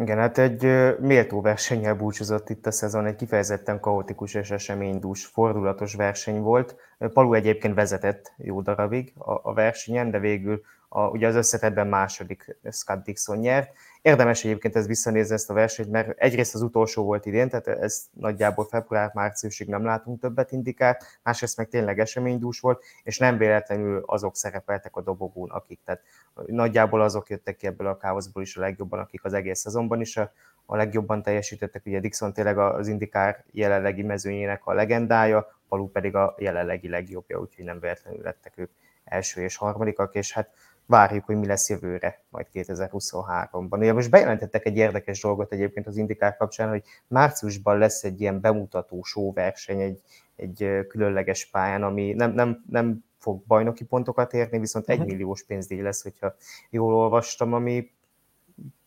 Igen, 0.00 0.18
hát 0.18 0.38
egy 0.38 0.62
méltó 1.00 1.40
versennyel 1.40 1.94
búcsúzott 1.94 2.50
itt 2.50 2.66
a 2.66 2.70
szezon, 2.70 3.06
egy 3.06 3.16
kifejezetten 3.16 3.80
kaotikus 3.80 4.34
és 4.34 4.50
eseménydús, 4.50 5.26
fordulatos 5.26 5.94
verseny 5.94 6.40
volt. 6.40 6.76
Palu 7.12 7.34
egyébként 7.34 7.74
vezetett 7.74 8.32
jó 8.36 8.60
darabig 8.60 9.12
a, 9.16 9.32
a 9.42 9.54
versenyen, 9.54 10.10
de 10.10 10.18
végül 10.18 10.62
a, 10.88 11.08
ugye 11.08 11.26
az 11.26 11.34
összetetben 11.34 11.86
második 11.86 12.56
Scott 12.70 13.04
Dixon 13.04 13.38
nyert. 13.38 13.72
Érdemes 14.02 14.44
egyébként 14.44 14.76
ez 14.76 14.86
visszanézni 14.86 15.34
ezt 15.34 15.50
a 15.50 15.54
versenyt, 15.54 15.90
mert 15.90 16.18
egyrészt 16.18 16.54
az 16.54 16.62
utolsó 16.62 17.04
volt 17.04 17.26
idén, 17.26 17.48
tehát 17.48 17.66
ez 17.66 18.04
nagyjából 18.12 18.64
február-márciusig 18.64 19.68
nem 19.68 19.84
látunk 19.84 20.20
többet 20.20 20.52
indikát, 20.52 21.18
másrészt 21.22 21.56
meg 21.56 21.68
tényleg 21.68 21.98
eseménydús 21.98 22.60
volt, 22.60 22.84
és 23.02 23.18
nem 23.18 23.38
véletlenül 23.38 24.02
azok 24.06 24.36
szerepeltek 24.36 24.96
a 24.96 25.02
dobogón, 25.02 25.50
akik, 25.50 25.80
tehát 25.84 26.02
nagyjából 26.46 27.02
azok 27.02 27.28
jöttek 27.28 27.56
ki 27.56 27.66
ebből 27.66 27.86
a 27.86 27.96
káoszból 27.96 28.42
is 28.42 28.56
a 28.56 28.60
legjobban, 28.60 28.98
akik 28.98 29.24
az 29.24 29.32
egész 29.32 29.60
szezonban 29.60 30.00
is 30.00 30.16
a, 30.16 30.32
a 30.66 30.76
legjobban 30.76 31.22
teljesítettek. 31.22 31.86
Ugye 31.86 32.00
Dixon 32.00 32.32
tényleg 32.32 32.58
az 32.58 32.88
indikár 32.88 33.44
jelenlegi 33.50 34.02
mezőnyének 34.02 34.66
a 34.66 34.72
legendája, 34.72 35.56
Palu 35.68 35.88
pedig 35.88 36.14
a 36.14 36.34
jelenlegi 36.38 36.88
legjobbja, 36.88 37.38
úgyhogy 37.38 37.64
nem 37.64 37.80
véletlenül 37.80 38.22
lettek 38.22 38.52
ők 38.56 38.70
első 39.04 39.42
és 39.42 39.56
harmadikak, 39.56 40.14
és 40.14 40.32
hát 40.32 40.50
várjuk, 40.88 41.24
hogy 41.24 41.36
mi 41.36 41.46
lesz 41.46 41.68
jövőre, 41.68 42.22
majd 42.28 42.46
2023-ban. 42.54 43.78
Ugye 43.78 43.92
most 43.92 44.10
bejelentettek 44.10 44.66
egy 44.66 44.76
érdekes 44.76 45.20
dolgot 45.20 45.52
egyébként 45.52 45.86
az 45.86 45.96
Indikár 45.96 46.36
kapcsán, 46.36 46.68
hogy 46.68 46.82
márciusban 47.06 47.78
lesz 47.78 48.04
egy 48.04 48.20
ilyen 48.20 48.40
bemutató 48.40 49.04
verseny, 49.34 49.80
egy, 49.80 50.00
egy 50.36 50.86
különleges 50.88 51.46
pályán, 51.46 51.82
ami 51.82 52.12
nem, 52.12 52.32
nem, 52.32 52.64
nem 52.70 53.04
fog 53.18 53.42
bajnoki 53.46 53.84
pontokat 53.84 54.32
érni, 54.32 54.58
viszont 54.58 54.88
egy 54.88 54.98
mhm. 54.98 55.06
milliós 55.06 55.44
pénzdíj 55.44 55.80
lesz, 55.80 56.02
hogyha 56.02 56.34
jól 56.70 56.94
olvastam, 56.94 57.52
ami 57.52 57.90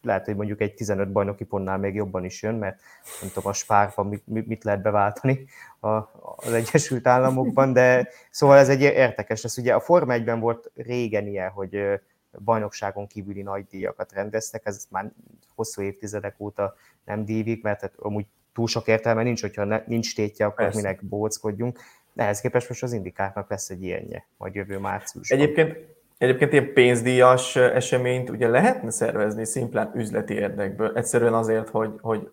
lehet, 0.02 0.26
hogy 0.26 0.36
mondjuk 0.36 0.62
egy 0.62 0.74
15 0.74 1.12
bajnoki 1.12 1.44
pontnál 1.44 1.78
még 1.78 1.96
jobban 1.96 2.24
is 2.24 2.42
jön, 2.42 2.56
mert 2.56 2.80
nem 3.22 3.30
tudom, 3.34 3.50
a 3.50 3.54
spárban 3.54 4.22
mit, 4.26 4.64
lehet 4.64 4.82
beváltani 4.82 5.46
az 5.80 6.54
Egyesült 6.54 7.08
Államokban, 7.08 7.74
de 7.74 8.08
szóval 8.30 8.58
ez 8.58 8.70
egy 8.70 8.82
értekes 8.82 9.44
lesz. 9.44 9.58
Ugye 9.58 9.74
a 9.74 9.80
Forma 9.80 10.14
1-ben 10.18 10.40
volt 10.40 10.72
régen 10.76 11.28
ilyen, 11.28 11.50
hogy 11.50 12.02
bajnokságon 12.44 13.08
kívüli 13.08 13.42
nagy 13.42 13.66
díjakat 13.70 14.12
rendeztek, 14.12 14.62
ez 14.66 14.86
már 14.90 15.12
hosszú 15.56 15.82
évtizedek 15.82 16.36
óta 16.38 16.76
nem 17.06 17.26
dívik, 17.26 17.64
mert 17.64 17.82
hát 17.82 17.94
amúgy 17.98 18.26
túl 18.54 18.68
sok 18.68 18.88
értelme 18.88 19.24
nincs, 19.24 19.42
hogyha 19.42 19.64
ne, 19.64 19.84
nincs 19.86 20.16
tétje, 20.16 20.46
akkor 20.46 20.64
Persze. 20.64 20.82
minek 20.82 21.04
bóckodjunk. 21.06 21.80
Ehhez 22.16 22.42
képest 22.42 22.70
most 22.70 22.84
az 22.84 22.94
indikárnak 22.94 23.50
lesz 23.50 23.70
egy 23.70 23.84
ilyenje, 23.84 24.28
majd 24.38 24.56
jövő 24.56 24.78
márciusban. 24.78 25.40
Egyébként, 25.40 25.91
egyébként 26.22 26.52
ilyen 26.52 26.74
pénzdíjas 26.74 27.56
eseményt 27.56 28.30
ugye 28.30 28.48
lehetne 28.48 28.92
szervezni 28.92 29.46
szimplán 29.46 29.92
üzleti 29.96 30.34
érdekből, 30.34 30.92
egyszerűen 30.96 31.34
azért, 31.34 31.70
hogy, 31.70 31.94
hogy 32.02 32.32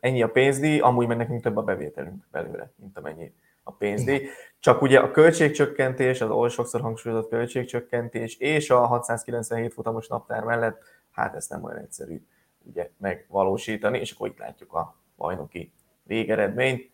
ennyi 0.00 0.22
a 0.22 0.28
pénzdíj, 0.28 0.78
amúgy 0.78 1.06
meg 1.06 1.16
nekünk 1.16 1.42
több 1.42 1.56
a 1.56 1.62
bevételünk 1.62 2.26
belőle, 2.30 2.70
mint 2.76 2.98
amennyi 2.98 3.32
a 3.62 3.72
pénzdíj. 3.72 4.28
Csak 4.58 4.82
ugye 4.82 4.98
a 4.98 5.10
költségcsökkentés, 5.10 6.20
az 6.20 6.30
oly 6.30 6.48
sokszor 6.48 6.80
hangsúlyozott 6.80 7.28
költségcsökkentés 7.28 8.36
és 8.36 8.70
a 8.70 8.86
697 8.86 9.72
futamos 9.72 10.08
naptár 10.08 10.44
mellett, 10.44 10.82
hát 11.10 11.34
ezt 11.34 11.50
nem 11.50 11.64
olyan 11.64 11.78
egyszerű 11.78 12.22
ugye 12.64 12.90
megvalósítani, 12.98 13.98
és 13.98 14.10
akkor 14.10 14.28
itt 14.28 14.38
látjuk 14.38 14.72
a 14.72 14.96
bajnoki 15.16 15.72
végeredményt. 16.02 16.90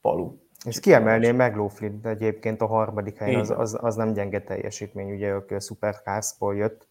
Palu. 0.00 0.36
És 0.64 0.80
kiemelném 0.80 1.36
meg 1.36 1.56
Lóflin 1.56 2.00
egyébként 2.02 2.60
a 2.60 2.66
harmadik 2.66 3.16
helyen, 3.16 3.40
az, 3.40 3.50
az, 3.50 3.78
az, 3.80 3.94
nem 3.94 4.12
gyenge 4.12 4.42
teljesítmény, 4.42 5.12
ugye 5.12 5.32
a 5.32 5.60
Supercars-ból 5.60 6.56
jött 6.56 6.86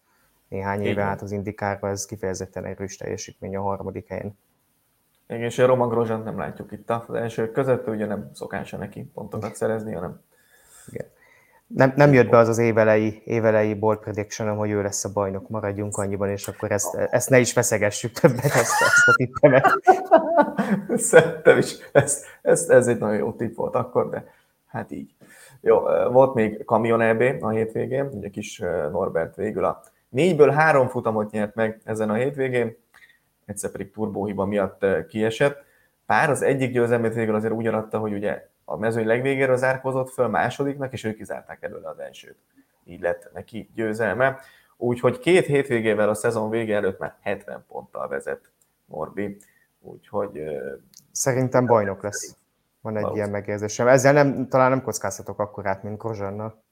néhány 0.48 0.82
éve 0.82 1.02
át 1.02 1.22
az 1.22 1.32
indikárba, 1.32 1.88
ez 1.88 2.06
kifejezetten 2.06 2.64
erős 2.64 2.96
teljesítmény 2.96 3.56
a 3.56 3.62
harmadik 3.62 4.08
helyen. 4.08 4.38
Igen, 5.28 5.42
és 5.42 5.58
a 5.58 5.66
Roman 5.66 5.88
Grosjean 5.88 6.22
nem 6.22 6.38
látjuk 6.38 6.72
itt 6.72 6.90
az 6.90 7.14
első 7.14 7.50
között, 7.50 7.88
ugye 7.88 8.06
nem 8.06 8.30
szokása 8.32 8.76
neki 8.76 9.02
pontokat 9.02 9.54
szerezni, 9.54 9.92
hanem... 9.92 10.20
Igen. 10.86 11.06
Nem, 11.74 11.92
nem 11.96 12.12
jött 12.12 12.30
be 12.30 12.36
az 12.36 12.48
az 12.48 12.58
évelei, 12.58 13.22
évelei 13.24 13.74
bold 13.74 13.98
prediction 13.98 14.56
hogy 14.56 14.70
ő 14.70 14.82
lesz 14.82 15.04
a 15.04 15.12
bajnok, 15.12 15.48
maradjunk 15.48 15.96
annyiban, 15.96 16.28
és 16.28 16.48
akkor 16.48 16.72
ezt, 16.72 16.94
ezt 16.94 17.30
ne 17.30 17.38
is 17.38 17.52
feszegessük 17.52 18.12
többet, 18.12 18.44
ezt, 18.44 18.56
ezt 18.56 19.08
a 19.08 19.14
tippemet. 19.16 19.66
Szerintem 20.96 21.58
is, 21.58 21.76
ez, 21.92 22.24
ez, 22.42 22.68
ez 22.68 22.86
egy 22.86 22.98
nagyon 22.98 23.16
jó 23.16 23.32
tipp 23.32 23.56
volt 23.56 23.74
akkor, 23.74 24.10
de 24.10 24.24
hát 24.66 24.90
így. 24.90 25.14
Jó, 25.60 25.78
volt 26.10 26.34
még 26.34 26.64
Kamion 26.64 27.00
EB 27.00 27.42
a 27.42 27.48
hétvégén, 27.48 28.08
ugye 28.12 28.28
kis 28.28 28.58
Norbert 28.90 29.36
végül 29.36 29.64
a 29.64 29.82
négyből 30.08 30.50
három 30.50 30.88
futamot 30.88 31.30
nyert 31.30 31.54
meg 31.54 31.80
ezen 31.84 32.10
a 32.10 32.14
hétvégén, 32.14 32.76
egyszer 33.46 33.70
pedig 33.70 33.90
turbóhiba 33.90 34.44
miatt 34.44 34.86
kiesett. 35.08 35.64
Pár 36.06 36.30
az 36.30 36.42
egyik 36.42 36.72
győzelmét 36.72 37.14
végül 37.14 37.34
azért 37.34 37.52
úgy 37.52 37.66
adta, 37.66 37.98
hogy 37.98 38.12
ugye 38.12 38.48
a 38.64 38.76
mezőny 38.76 39.06
legvégéről 39.06 39.56
zárkozott 39.56 40.10
föl 40.10 40.28
másodiknak, 40.28 40.92
és 40.92 41.04
ők 41.04 41.16
kizárták 41.16 41.62
előle 41.62 41.88
az 41.88 41.98
elsőt. 41.98 42.36
Így 42.84 43.00
lett 43.00 43.30
neki 43.32 43.70
győzelme. 43.74 44.40
Úgyhogy 44.76 45.18
két 45.18 45.46
hétvégével 45.46 46.08
a 46.08 46.14
szezon 46.14 46.50
vége 46.50 46.74
előtt 46.74 46.98
már 46.98 47.16
70 47.20 47.64
ponttal 47.68 48.08
vezet 48.08 48.50
Morbi. 48.86 49.36
Úgyhogy... 49.80 50.42
Szerintem 51.12 51.66
bajnok 51.66 52.02
lesz. 52.02 52.36
Van 52.80 52.96
egy 52.96 53.14
ilyen 53.14 53.30
megérzésem. 53.30 53.86
Ezzel 53.86 54.12
nem, 54.12 54.48
talán 54.48 54.70
nem 54.70 54.82
kockáztatok 54.82 55.38
akkorát, 55.38 55.82
mint 55.82 55.98
Kozsannal. 55.98 56.62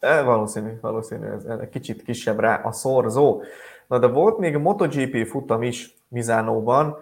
E, 0.00 0.22
valószínű, 0.22 0.78
valószínű, 0.80 1.26
ez, 1.26 1.44
ez 1.44 1.68
kicsit 1.70 2.02
kisebb 2.02 2.38
rá 2.38 2.62
a 2.62 2.72
szorzó. 2.72 3.42
Na 3.86 3.98
de 3.98 4.06
volt 4.06 4.38
még 4.38 4.56
MotoGP 4.56 5.26
futam 5.26 5.62
is 5.62 5.96
Mizánóban. 6.08 6.96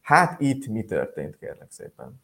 Hát 0.00 0.40
itt 0.40 0.66
mi 0.66 0.84
történt, 0.84 1.36
kérlek 1.38 1.70
szépen? 1.70 2.20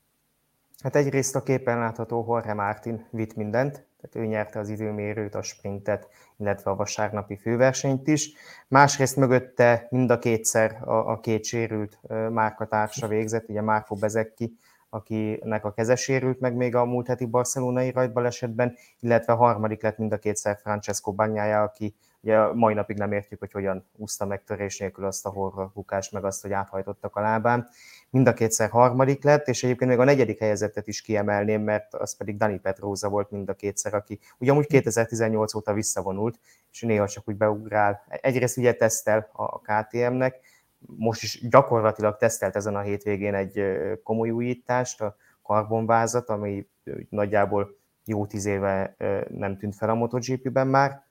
Hát 0.82 0.96
egyrészt 0.96 1.36
a 1.36 1.42
képen 1.42 1.78
látható 1.78 2.24
Jorge 2.28 2.54
Martin 2.54 3.06
vitt 3.10 3.34
mindent, 3.34 3.72
tehát 3.72 4.26
ő 4.26 4.30
nyerte 4.30 4.58
az 4.58 4.68
időmérőt, 4.68 5.34
a 5.34 5.42
sprintet, 5.42 6.08
illetve 6.36 6.70
a 6.70 6.76
vasárnapi 6.76 7.36
főversenyt 7.36 8.08
is. 8.08 8.32
Másrészt 8.68 9.16
mögötte 9.16 9.86
mind 9.90 10.10
a 10.10 10.18
kétszer 10.18 10.82
a, 10.84 11.10
a 11.10 11.20
két 11.20 11.44
sérült 11.44 11.98
márkatársa 12.30 13.06
végzett, 13.06 13.48
ugye 13.48 13.60
Márko 13.60 13.94
Bezekki, 13.94 14.56
akinek 14.90 15.64
a 15.64 15.72
keze 15.72 15.96
sérült 15.96 16.40
meg 16.40 16.54
még 16.54 16.74
a 16.74 16.84
múlt 16.84 17.06
heti 17.06 17.26
barcelonai 17.26 17.90
rajtbalesetben, 17.90 18.76
illetve 19.00 19.32
harmadik 19.32 19.82
lett 19.82 19.98
mind 19.98 20.12
a 20.12 20.18
kétszer 20.18 20.58
Francesco 20.62 21.12
Bagnája, 21.12 21.62
aki 21.62 21.94
Ugye 22.20 22.52
mai 22.52 22.74
napig 22.74 22.96
nem 22.96 23.12
értjük, 23.12 23.38
hogy 23.38 23.52
hogyan 23.52 23.84
úszta 23.96 24.26
meg 24.26 24.44
törés 24.44 24.78
nélkül 24.78 25.04
azt 25.04 25.26
a 25.26 25.30
horror 25.30 25.70
bukást, 25.74 26.12
meg 26.12 26.24
azt, 26.24 26.42
hogy 26.42 26.52
áthajtottak 26.52 27.16
a 27.16 27.20
lábán. 27.20 27.68
Mind 28.10 28.26
a 28.26 28.32
kétszer 28.32 28.70
harmadik 28.70 29.22
lett, 29.22 29.48
és 29.48 29.64
egyébként 29.64 29.90
még 29.90 29.98
a 29.98 30.04
negyedik 30.04 30.38
helyezettet 30.38 30.86
is 30.86 31.02
kiemelném, 31.02 31.62
mert 31.62 31.94
az 31.94 32.16
pedig 32.16 32.36
Dani 32.36 32.58
Petróza 32.58 33.08
volt 33.08 33.30
mind 33.30 33.48
a 33.48 33.54
kétszer, 33.54 33.94
aki 33.94 34.18
ugyanúgy 34.38 34.66
2018 34.66 35.54
óta 35.54 35.72
visszavonult, 35.72 36.40
és 36.72 36.80
néha 36.80 37.08
csak 37.08 37.28
úgy 37.28 37.36
beugrál. 37.36 38.04
Egyrészt 38.08 38.56
ugye 38.56 38.74
tesztel 38.74 39.30
a 39.32 39.60
KTM-nek, 39.60 40.40
most 40.78 41.22
is 41.22 41.48
gyakorlatilag 41.48 42.16
tesztelt 42.16 42.56
ezen 42.56 42.76
a 42.76 42.80
hétvégén 42.80 43.34
egy 43.34 43.62
komoly 44.02 44.30
újítást, 44.30 45.00
a 45.00 45.16
karbonvázat, 45.42 46.28
ami 46.28 46.66
nagyjából 47.08 47.76
jó 48.04 48.26
tíz 48.26 48.46
éve 48.46 48.96
nem 49.28 49.56
tűnt 49.56 49.74
fel 49.74 49.90
a 49.90 49.94
MotoGP-ben 49.94 50.66
már, 50.66 51.06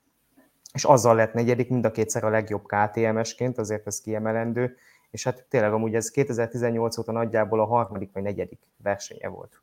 és 0.72 0.84
azzal 0.84 1.14
lett 1.14 1.32
negyedik, 1.32 1.68
mind 1.68 1.84
a 1.84 1.90
kétszer 1.90 2.24
a 2.24 2.28
legjobb 2.28 2.66
KTMS-ként, 2.66 3.58
azért 3.58 3.86
ez 3.86 4.00
kiemelendő, 4.00 4.76
és 5.10 5.24
hát 5.24 5.46
tényleg 5.48 5.72
amúgy 5.72 5.94
ez 5.94 6.10
2018 6.10 6.98
óta 6.98 7.12
nagyjából 7.12 7.60
a 7.60 7.64
harmadik 7.64 8.12
vagy 8.12 8.22
negyedik 8.22 8.60
versenye 8.82 9.28
volt. 9.28 9.60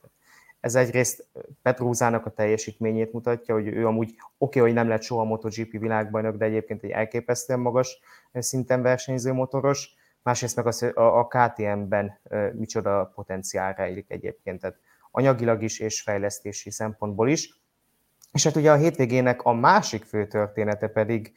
Ez 0.60 0.76
egyrészt 0.76 1.28
Petrúzának 1.62 2.26
a 2.26 2.30
teljesítményét 2.30 3.14
mutatja, 3.14 3.54
hogy 3.54 3.68
ő 3.68 3.88
amúgy 3.88 4.08
oké, 4.08 4.20
okay, 4.38 4.62
hogy 4.62 4.74
nem 4.74 4.88
lett 4.88 5.02
soha 5.02 5.24
MotoGP 5.24 5.72
világbajnok, 5.72 6.36
de 6.36 6.46
egyébként 6.46 6.84
egy 6.84 6.90
elképesztően 6.90 7.60
magas 7.60 8.00
szinten 8.34 8.82
versenyző 8.82 9.34
motoros, 9.34 9.96
másrészt 10.22 10.56
meg 10.56 10.68
az, 10.68 10.84
a, 10.84 11.20
a 11.20 11.28
KTM-ben 11.28 12.20
micsoda 12.54 13.12
potenciál 13.16 13.74
rejlik 13.74 14.06
egyébként, 14.08 14.60
tehát 14.60 14.80
anyagilag 15.12 15.62
is 15.62 15.80
és 15.80 16.02
fejlesztési 16.02 16.72
szempontból 16.72 17.30
is. 17.30 17.60
És 18.32 18.44
hát 18.44 18.56
ugye 18.56 18.72
a 18.72 18.76
hétvégének 18.76 19.44
a 19.44 19.54
másik 19.54 20.04
fő 20.04 20.28
története 20.28 20.88
pedig 20.88 21.34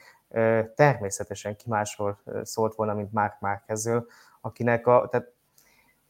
természetesen 0.74 1.56
ki 1.56 1.64
másról 1.68 2.18
szólt 2.42 2.74
volna, 2.74 2.94
mint 2.94 3.12
Mark 3.12 3.40
Márkezről, 3.40 4.06
akinek 4.40 4.86
a, 4.86 5.08
tehát 5.10 5.32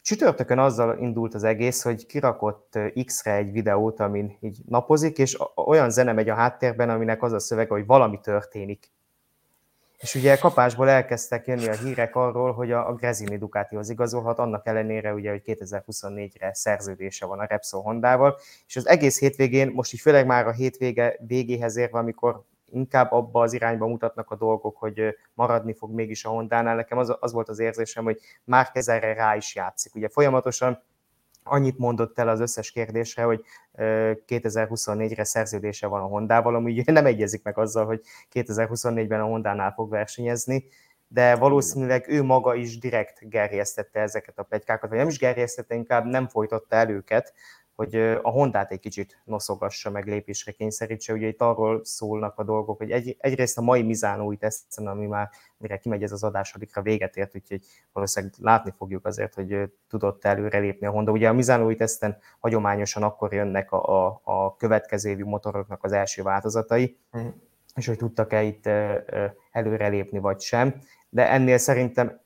csütörtökön 0.02 0.58
azzal 0.58 0.98
indult 0.98 1.34
az 1.34 1.44
egész, 1.44 1.82
hogy 1.82 2.06
kirakott 2.06 2.78
X-re 3.04 3.34
egy 3.34 3.52
videót, 3.52 4.00
amin 4.00 4.36
így 4.40 4.58
napozik, 4.66 5.18
és 5.18 5.38
olyan 5.54 5.90
zene 5.90 6.12
megy 6.12 6.28
a 6.28 6.34
háttérben, 6.34 6.90
aminek 6.90 7.22
az 7.22 7.32
a 7.32 7.38
szövege, 7.38 7.74
hogy 7.74 7.86
valami 7.86 8.20
történik. 8.20 8.90
És 9.98 10.14
ugye 10.14 10.36
kapásból 10.36 10.88
elkezdtek 10.88 11.46
jönni 11.46 11.68
a 11.68 11.72
hírek 11.72 12.16
arról, 12.16 12.52
hogy 12.52 12.72
a, 12.72 12.88
a 12.88 12.94
Grezini 12.94 13.38
Ducatihoz 13.38 13.90
igazolhat, 13.90 14.38
annak 14.38 14.66
ellenére 14.66 15.14
ugye, 15.14 15.30
hogy 15.30 15.42
2024-re 15.44 16.54
szerződése 16.54 17.26
van 17.26 17.38
a 17.38 17.44
Repsol 17.44 17.82
Hondával, 17.82 18.38
és 18.66 18.76
az 18.76 18.86
egész 18.86 19.18
hétvégén, 19.18 19.70
most 19.74 19.92
így 19.92 20.00
főleg 20.00 20.26
már 20.26 20.46
a 20.46 20.52
hétvége 20.52 21.16
végéhez 21.26 21.76
érve, 21.76 21.98
amikor 21.98 22.44
inkább 22.70 23.12
abba 23.12 23.40
az 23.40 23.52
irányba 23.52 23.86
mutatnak 23.86 24.30
a 24.30 24.36
dolgok, 24.36 24.76
hogy 24.76 25.16
maradni 25.34 25.74
fog 25.74 25.94
mégis 25.94 26.24
a 26.24 26.28
Hondánál. 26.28 26.76
Nekem 26.76 26.98
az, 26.98 27.16
az 27.20 27.32
volt 27.32 27.48
az 27.48 27.58
érzésem, 27.58 28.04
hogy 28.04 28.20
már 28.44 28.70
erre 28.72 29.14
rá 29.14 29.36
is 29.36 29.54
játszik. 29.54 29.94
Ugye 29.94 30.08
folyamatosan 30.08 30.82
annyit 31.42 31.78
mondott 31.78 32.18
el 32.18 32.28
az 32.28 32.40
összes 32.40 32.70
kérdésre, 32.70 33.22
hogy 33.22 33.44
2024-re 34.26 35.24
szerződése 35.24 35.86
van 35.86 36.00
a 36.00 36.06
Hondával, 36.06 36.54
ami 36.54 36.82
nem 36.86 37.06
egyezik 37.06 37.42
meg 37.42 37.58
azzal, 37.58 37.86
hogy 37.86 38.00
2024-ben 38.32 39.20
a 39.20 39.26
Hondánál 39.26 39.72
fog 39.72 39.90
versenyezni, 39.90 40.64
de 41.08 41.36
valószínűleg 41.36 42.04
ő 42.08 42.22
maga 42.22 42.54
is 42.54 42.78
direkt 42.78 43.28
gerjesztette 43.28 44.00
ezeket 44.00 44.38
a 44.38 44.42
plegykákat, 44.42 44.88
vagy 44.88 44.98
nem 44.98 45.08
is 45.08 45.18
gerjesztette, 45.18 45.74
inkább 45.74 46.04
nem 46.04 46.28
folytatta 46.28 46.76
el 46.76 46.90
őket, 46.90 47.32
hogy 47.78 47.96
a 48.22 48.30
Hondát 48.30 48.72
egy 48.72 48.80
kicsit 48.80 49.22
noszogassa, 49.24 49.90
meg 49.90 50.06
lépésre 50.06 50.52
kényszerítse. 50.52 51.12
Ugye 51.12 51.26
itt 51.26 51.40
arról 51.40 51.84
szólnak 51.84 52.38
a 52.38 52.44
dolgok, 52.44 52.78
hogy 52.78 52.90
egy, 52.90 53.16
egyrészt 53.18 53.58
a 53.58 53.62
mai 53.62 53.82
Mizánói 53.82 54.36
teszten, 54.36 54.86
ami 54.86 55.06
már 55.06 55.28
mire 55.56 55.78
kimegy 55.78 56.02
ez 56.02 56.12
az 56.12 56.22
adás, 56.22 56.54
addigra 56.54 56.82
véget 56.82 57.16
ért, 57.16 57.34
úgyhogy 57.34 57.64
valószínűleg 57.92 58.34
látni 58.38 58.72
fogjuk 58.76 59.06
azért, 59.06 59.34
hogy 59.34 59.72
tudott 59.88 60.24
előrelépni 60.24 60.86
a 60.86 60.90
Honda. 60.90 61.12
Ugye 61.12 61.28
a 61.28 61.32
Mizánói 61.32 61.74
teszten 61.74 62.18
hagyományosan 62.40 63.02
akkor 63.02 63.32
jönnek 63.32 63.72
a, 63.72 64.06
a, 64.06 64.20
a 64.24 64.56
következő 64.56 65.10
évi 65.10 65.22
motoroknak 65.22 65.84
az 65.84 65.92
első 65.92 66.22
változatai, 66.22 66.98
mm. 67.18 67.28
és 67.74 67.86
hogy 67.86 67.98
tudtak-e 67.98 68.42
itt 68.42 68.68
előrelépni 69.50 70.18
vagy 70.18 70.40
sem. 70.40 70.74
De 71.08 71.30
ennél 71.30 71.58
szerintem 71.58 72.20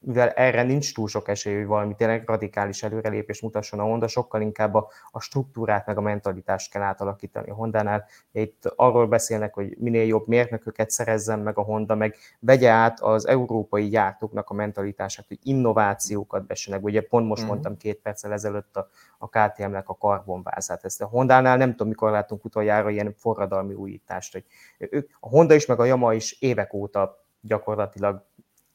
mivel 0.00 0.28
erre 0.28 0.62
nincs 0.62 0.94
túl 0.94 1.08
sok 1.08 1.28
esély, 1.28 1.56
hogy 1.56 1.66
valami 1.66 1.94
tényleg 1.94 2.22
radikális 2.26 2.82
előrelépés 2.82 3.40
mutasson 3.40 3.80
a 3.80 3.82
Honda, 3.82 4.08
sokkal 4.08 4.40
inkább 4.40 4.74
a, 4.74 4.88
a 5.10 5.20
struktúrát 5.20 5.86
meg 5.86 5.98
a 5.98 6.00
mentalitást 6.00 6.70
kell 6.70 6.82
átalakítani 6.82 7.50
a 7.50 7.54
Hondánál. 7.54 8.04
Itt 8.32 8.72
arról 8.76 9.06
beszélnek, 9.06 9.54
hogy 9.54 9.76
minél 9.78 10.06
jobb 10.06 10.28
mérnököket 10.28 10.90
szerezzen 10.90 11.38
meg 11.38 11.58
a 11.58 11.62
Honda, 11.62 11.94
meg 11.94 12.16
vegye 12.38 12.70
át 12.70 13.00
az 13.00 13.26
európai 13.26 13.88
gyártóknak 13.88 14.50
a 14.50 14.54
mentalitását, 14.54 15.28
hogy 15.28 15.38
innovációkat 15.42 16.46
bessenek. 16.46 16.82
Ugye 16.82 17.00
pont 17.00 17.26
most 17.26 17.42
uh-huh. 17.42 17.54
mondtam 17.54 17.76
két 17.76 18.00
perccel 18.00 18.32
ezelőtt 18.32 18.76
a, 18.76 18.88
a 19.18 19.28
KTM-nek 19.28 19.88
a 19.88 19.96
karbonvázát. 19.96 20.84
Ezt 20.84 21.02
a 21.02 21.06
Hondánál 21.06 21.56
nem 21.56 21.70
tudom, 21.70 21.88
mikor 21.88 22.10
látunk 22.10 22.44
utoljára 22.44 22.90
ilyen 22.90 23.14
forradalmi 23.16 23.74
újítást, 23.74 24.32
hogy 24.32 24.44
ők, 24.78 25.10
a 25.20 25.28
Honda 25.28 25.54
is, 25.54 25.66
meg 25.66 25.80
a 25.80 25.84
Yamaha 25.84 26.12
is 26.12 26.40
évek 26.40 26.72
óta 26.72 27.24
gyakorlatilag 27.40 28.24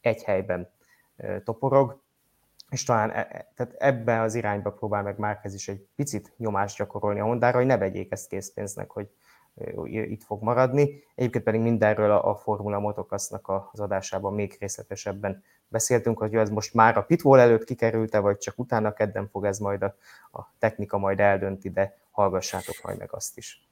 egy 0.01 0.23
helyben 0.23 0.73
toporog, 1.43 2.01
és 2.69 2.83
talán 2.83 3.09
e, 3.09 3.27
e 3.31 3.51
tehát 3.55 3.73
ebben 3.77 4.19
az 4.19 4.35
irányba 4.35 4.71
próbál 4.71 5.03
meg 5.03 5.17
Márquez 5.17 5.53
is 5.53 5.67
egy 5.67 5.87
picit 5.95 6.33
nyomást 6.37 6.77
gyakorolni 6.77 7.19
a 7.19 7.23
Hondára, 7.23 7.57
hogy 7.57 7.65
ne 7.65 7.77
vegyék 7.77 8.11
ezt 8.11 8.27
készpénznek, 8.27 8.89
hogy 8.89 9.09
itt 9.83 10.23
fog 10.23 10.43
maradni. 10.43 11.03
Egyébként 11.15 11.43
pedig 11.43 11.61
mindenről 11.61 12.11
a 12.11 12.35
Formula 12.35 12.79
Motocrossnak 12.79 13.51
az 13.71 13.79
adásában 13.79 14.33
még 14.33 14.57
részletesebben 14.59 15.43
beszéltünk, 15.67 16.17
hogy 16.17 16.35
ez 16.35 16.49
most 16.49 16.73
már 16.73 16.97
a 16.97 17.03
pitwall 17.03 17.39
előtt 17.39 17.63
kikerült-e, 17.63 18.19
vagy 18.19 18.37
csak 18.37 18.53
utána 18.57 18.93
kedden 18.93 19.27
fog 19.27 19.45
ez 19.45 19.59
majd 19.59 19.81
a, 19.81 19.95
a 20.31 20.41
technika 20.59 20.97
majd 20.97 21.19
eldönti, 21.19 21.69
de 21.69 21.97
hallgassátok 22.11 22.75
majd 22.83 22.97
meg 22.97 23.13
azt 23.13 23.37
is. 23.37 23.67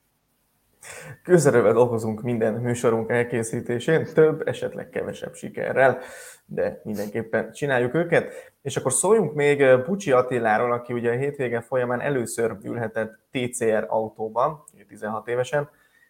Közelővel 1.23 1.73
dolgozunk 1.73 2.21
minden 2.21 2.53
műsorunk 2.53 3.09
elkészítésén, 3.09 4.05
több, 4.13 4.47
esetleg 4.47 4.89
kevesebb 4.89 5.33
sikerrel, 5.33 5.99
de 6.45 6.81
mindenképpen 6.83 7.51
csináljuk 7.51 7.93
őket. 7.93 8.51
És 8.61 8.77
akkor 8.77 8.93
szóljunk 8.93 9.33
még 9.33 9.83
Bucsi 9.85 10.11
Attiláról, 10.11 10.71
aki 10.71 10.93
ugye 10.93 11.11
a 11.11 11.17
hétvége 11.17 11.61
folyamán 11.61 12.01
először 12.01 12.57
ülhetett 12.63 13.19
TCR 13.31 13.85
autóban, 13.87 14.63
16 14.87 15.27
évesen, 15.27 15.69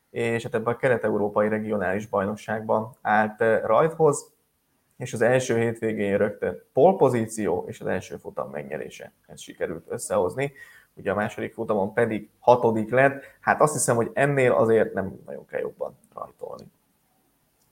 és 0.10 0.44
hát 0.44 0.54
ebben 0.54 0.74
a 0.74 0.78
kelet-európai 0.78 1.50
regionális 1.50 2.08
bajnokságban 2.08 2.98
állt 3.02 3.44
rajthoz, 3.64 4.34
és 4.98 5.14
az 5.14 5.22
első 5.22 5.58
hétvégén 5.58 6.18
rögtön 6.18 6.64
polpozíció 6.74 7.66
és 7.68 7.80
az 7.82 7.88
első 7.88 8.18
futam 8.18 8.50
megnyerése. 8.50 9.14
Ez 9.28 9.42
sikerült 9.42 9.86
összehozni 9.88 10.54
ugye 10.94 11.12
a 11.12 11.16
második 11.16 11.54
futamon 11.54 11.94
pedig 11.94 12.30
hatodik 12.40 12.92
lett. 12.92 13.24
Hát 13.40 13.62
azt 13.62 13.74
hiszem, 13.74 13.96
hogy 13.96 14.12
ennél 14.14 14.52
azért 14.52 14.94
nem 14.94 15.20
nagyon 15.26 15.46
kell 15.46 15.60
jobban 15.60 15.98
rajtolni. 16.14 16.72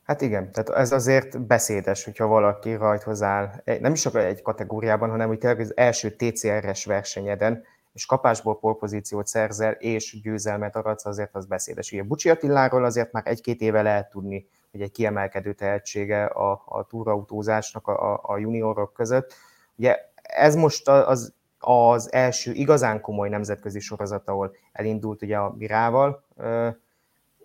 Hát 0.03 0.21
igen, 0.21 0.51
tehát 0.51 0.69
ez 0.69 0.91
azért 0.91 1.41
beszédes, 1.41 2.03
hogyha 2.03 2.27
valaki 2.27 2.73
rajthoz 2.73 3.21
áll, 3.21 3.49
nem 3.79 3.93
is 3.93 4.01
csak 4.01 4.15
egy 4.15 4.41
kategóriában, 4.41 5.09
hanem 5.09 5.27
hogy 5.27 5.37
tényleg 5.37 5.59
az 5.59 5.77
első 5.77 6.09
TCR-es 6.15 6.85
versenyeden, 6.85 7.63
és 7.93 8.05
kapásból 8.05 8.59
polpozíciót 8.59 9.27
szerzel, 9.27 9.71
és 9.71 10.21
győzelmet 10.21 10.75
aratsz, 10.75 11.05
azért 11.05 11.35
az 11.35 11.45
beszédes. 11.45 11.91
Ugye 11.91 12.03
Bucsi 12.03 12.29
Attiláról 12.29 12.85
azért 12.85 13.11
már 13.11 13.23
egy-két 13.27 13.61
éve 13.61 13.81
lehet 13.81 14.09
tudni, 14.09 14.47
hogy 14.71 14.81
egy 14.81 14.91
kiemelkedő 14.91 15.53
tehetsége 15.53 16.25
a, 16.25 16.63
a 16.65 16.85
túrautózásnak 16.89 17.87
a, 17.87 18.19
a 18.23 18.37
juniorok 18.37 18.93
között. 18.93 19.33
Ugye 19.75 19.97
ez 20.21 20.55
most 20.55 20.87
az 20.87 21.33
az 21.61 22.13
első 22.13 22.51
igazán 22.51 23.01
komoly 23.01 23.29
nemzetközi 23.29 23.79
sorozat, 23.79 24.27
ahol 24.27 24.55
elindult 24.71 25.21
ugye 25.21 25.37
a 25.37 25.55
Mirával, 25.57 26.23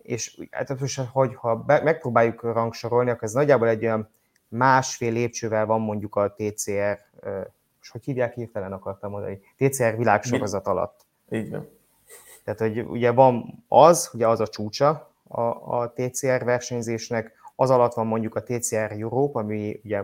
és 0.03 0.41
hát 0.51 0.81
most, 0.81 1.01
hogy 1.13 1.35
ha 1.35 1.57
be, 1.57 1.83
megpróbáljuk 1.83 2.43
rangsorolni, 2.43 3.11
akkor 3.11 3.23
ez 3.23 3.33
nagyjából 3.33 3.69
egy 3.69 3.85
olyan 3.85 4.09
másfél 4.49 5.13
lépcsővel 5.13 5.67
van 5.67 5.81
mondjuk 5.81 6.17
a 6.17 6.35
TCR, 6.37 6.99
és 7.83 7.91
hogy 7.91 8.05
hívják 8.05 8.35
hirtelen 8.35 8.73
akartam 8.73 9.11
mondani, 9.11 9.41
TCR 9.57 9.97
világsorozat 9.97 10.67
alatt. 10.67 11.07
Így 11.31 11.51
van. 11.51 11.69
Tehát, 12.45 12.61
hogy 12.61 12.81
ugye 12.81 13.11
van 13.11 13.65
az, 13.69 14.11
ugye 14.15 14.29
az 14.29 14.41
a 14.41 14.47
csúcsa 14.47 15.13
a, 15.29 15.41
a 15.81 15.93
TCR 15.93 16.45
versenyzésnek, 16.45 17.33
az 17.57 17.71
alatt 17.71 17.95
van 17.95 18.07
mondjuk 18.07 18.35
a 18.35 18.43
TCR 18.43 18.93
Europe, 18.99 19.39
ami 19.39 19.81
ugye 19.85 20.03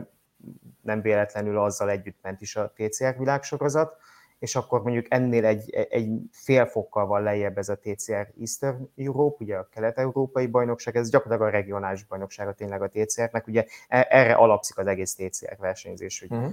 nem 0.80 1.00
véletlenül 1.00 1.58
azzal 1.58 1.90
együtt 1.90 2.18
ment 2.22 2.40
is 2.40 2.56
a 2.56 2.72
TCR 2.76 3.18
világsorozat, 3.18 3.96
és 4.42 4.56
akkor 4.56 4.82
mondjuk 4.82 5.06
ennél 5.08 5.44
egy, 5.44 5.70
egy 5.90 6.10
fél 6.30 6.66
fokkal 6.66 7.06
van 7.06 7.22
lejjebb 7.22 7.58
ez 7.58 7.68
a 7.68 7.76
TCR 7.76 8.32
Eastern 8.40 8.88
Europe, 8.96 9.36
ugye 9.44 9.56
a 9.56 9.68
kelet-európai 9.68 10.46
bajnokság, 10.46 10.96
ez 10.96 11.10
gyakorlatilag 11.10 11.52
a 11.52 11.56
regionális 11.56 12.04
bajnoksága 12.04 12.52
tényleg 12.52 12.82
a 12.82 12.88
TCR-nek, 12.88 13.46
ugye 13.46 13.64
e, 13.88 14.06
erre 14.10 14.34
alapszik 14.34 14.78
az 14.78 14.86
egész 14.86 15.14
TCR 15.14 15.56
versenyzés, 15.58 16.20
hogy 16.20 16.38
uh-huh. 16.38 16.52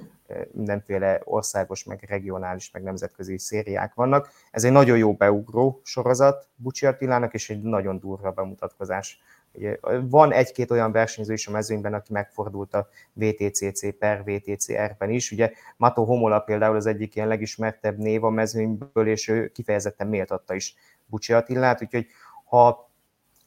mindenféle 0.52 1.22
országos, 1.24 1.84
meg 1.84 2.06
regionális, 2.08 2.72
meg 2.72 2.84
nemzetközi 2.84 3.38
szériák 3.38 3.94
vannak. 3.94 4.30
Ez 4.52 4.64
egy 4.64 4.72
nagyon 4.72 4.98
jó 4.98 5.14
beugró 5.14 5.82
sorozat 5.84 6.48
Bucsi 6.56 6.86
Attilának, 6.86 7.34
és 7.34 7.50
egy 7.50 7.62
nagyon 7.62 8.00
durva 8.00 8.32
bemutatkozás 8.32 9.20
Ugye, 9.54 9.78
van 10.02 10.32
egy-két 10.32 10.72
olyan 10.72 10.92
versenyző 10.92 11.34
is 11.34 11.48
a 11.48 11.52
mezőnyben, 11.52 11.94
aki 11.94 12.14
megfordult 12.14 12.74
a 12.74 12.88
VTCC 13.14 13.98
per 13.98 14.24
VTCR-ben 14.24 15.10
is. 15.10 15.32
Ugye 15.32 15.52
Mato 15.78 16.04
Homola 16.04 16.40
például 16.40 16.76
az 16.76 16.86
egyik 16.86 17.16
ilyen 17.16 17.28
legismertebb 17.28 17.98
név 17.98 18.24
a 18.24 18.30
mezőnyből, 18.30 19.08
és 19.08 19.28
ő 19.28 19.48
kifejezetten 19.48 20.08
méltatta 20.08 20.54
is 20.54 20.76
Bucsi 21.06 21.34
Attillát, 21.34 21.82
úgyhogy 21.82 22.08
ha 22.46 22.90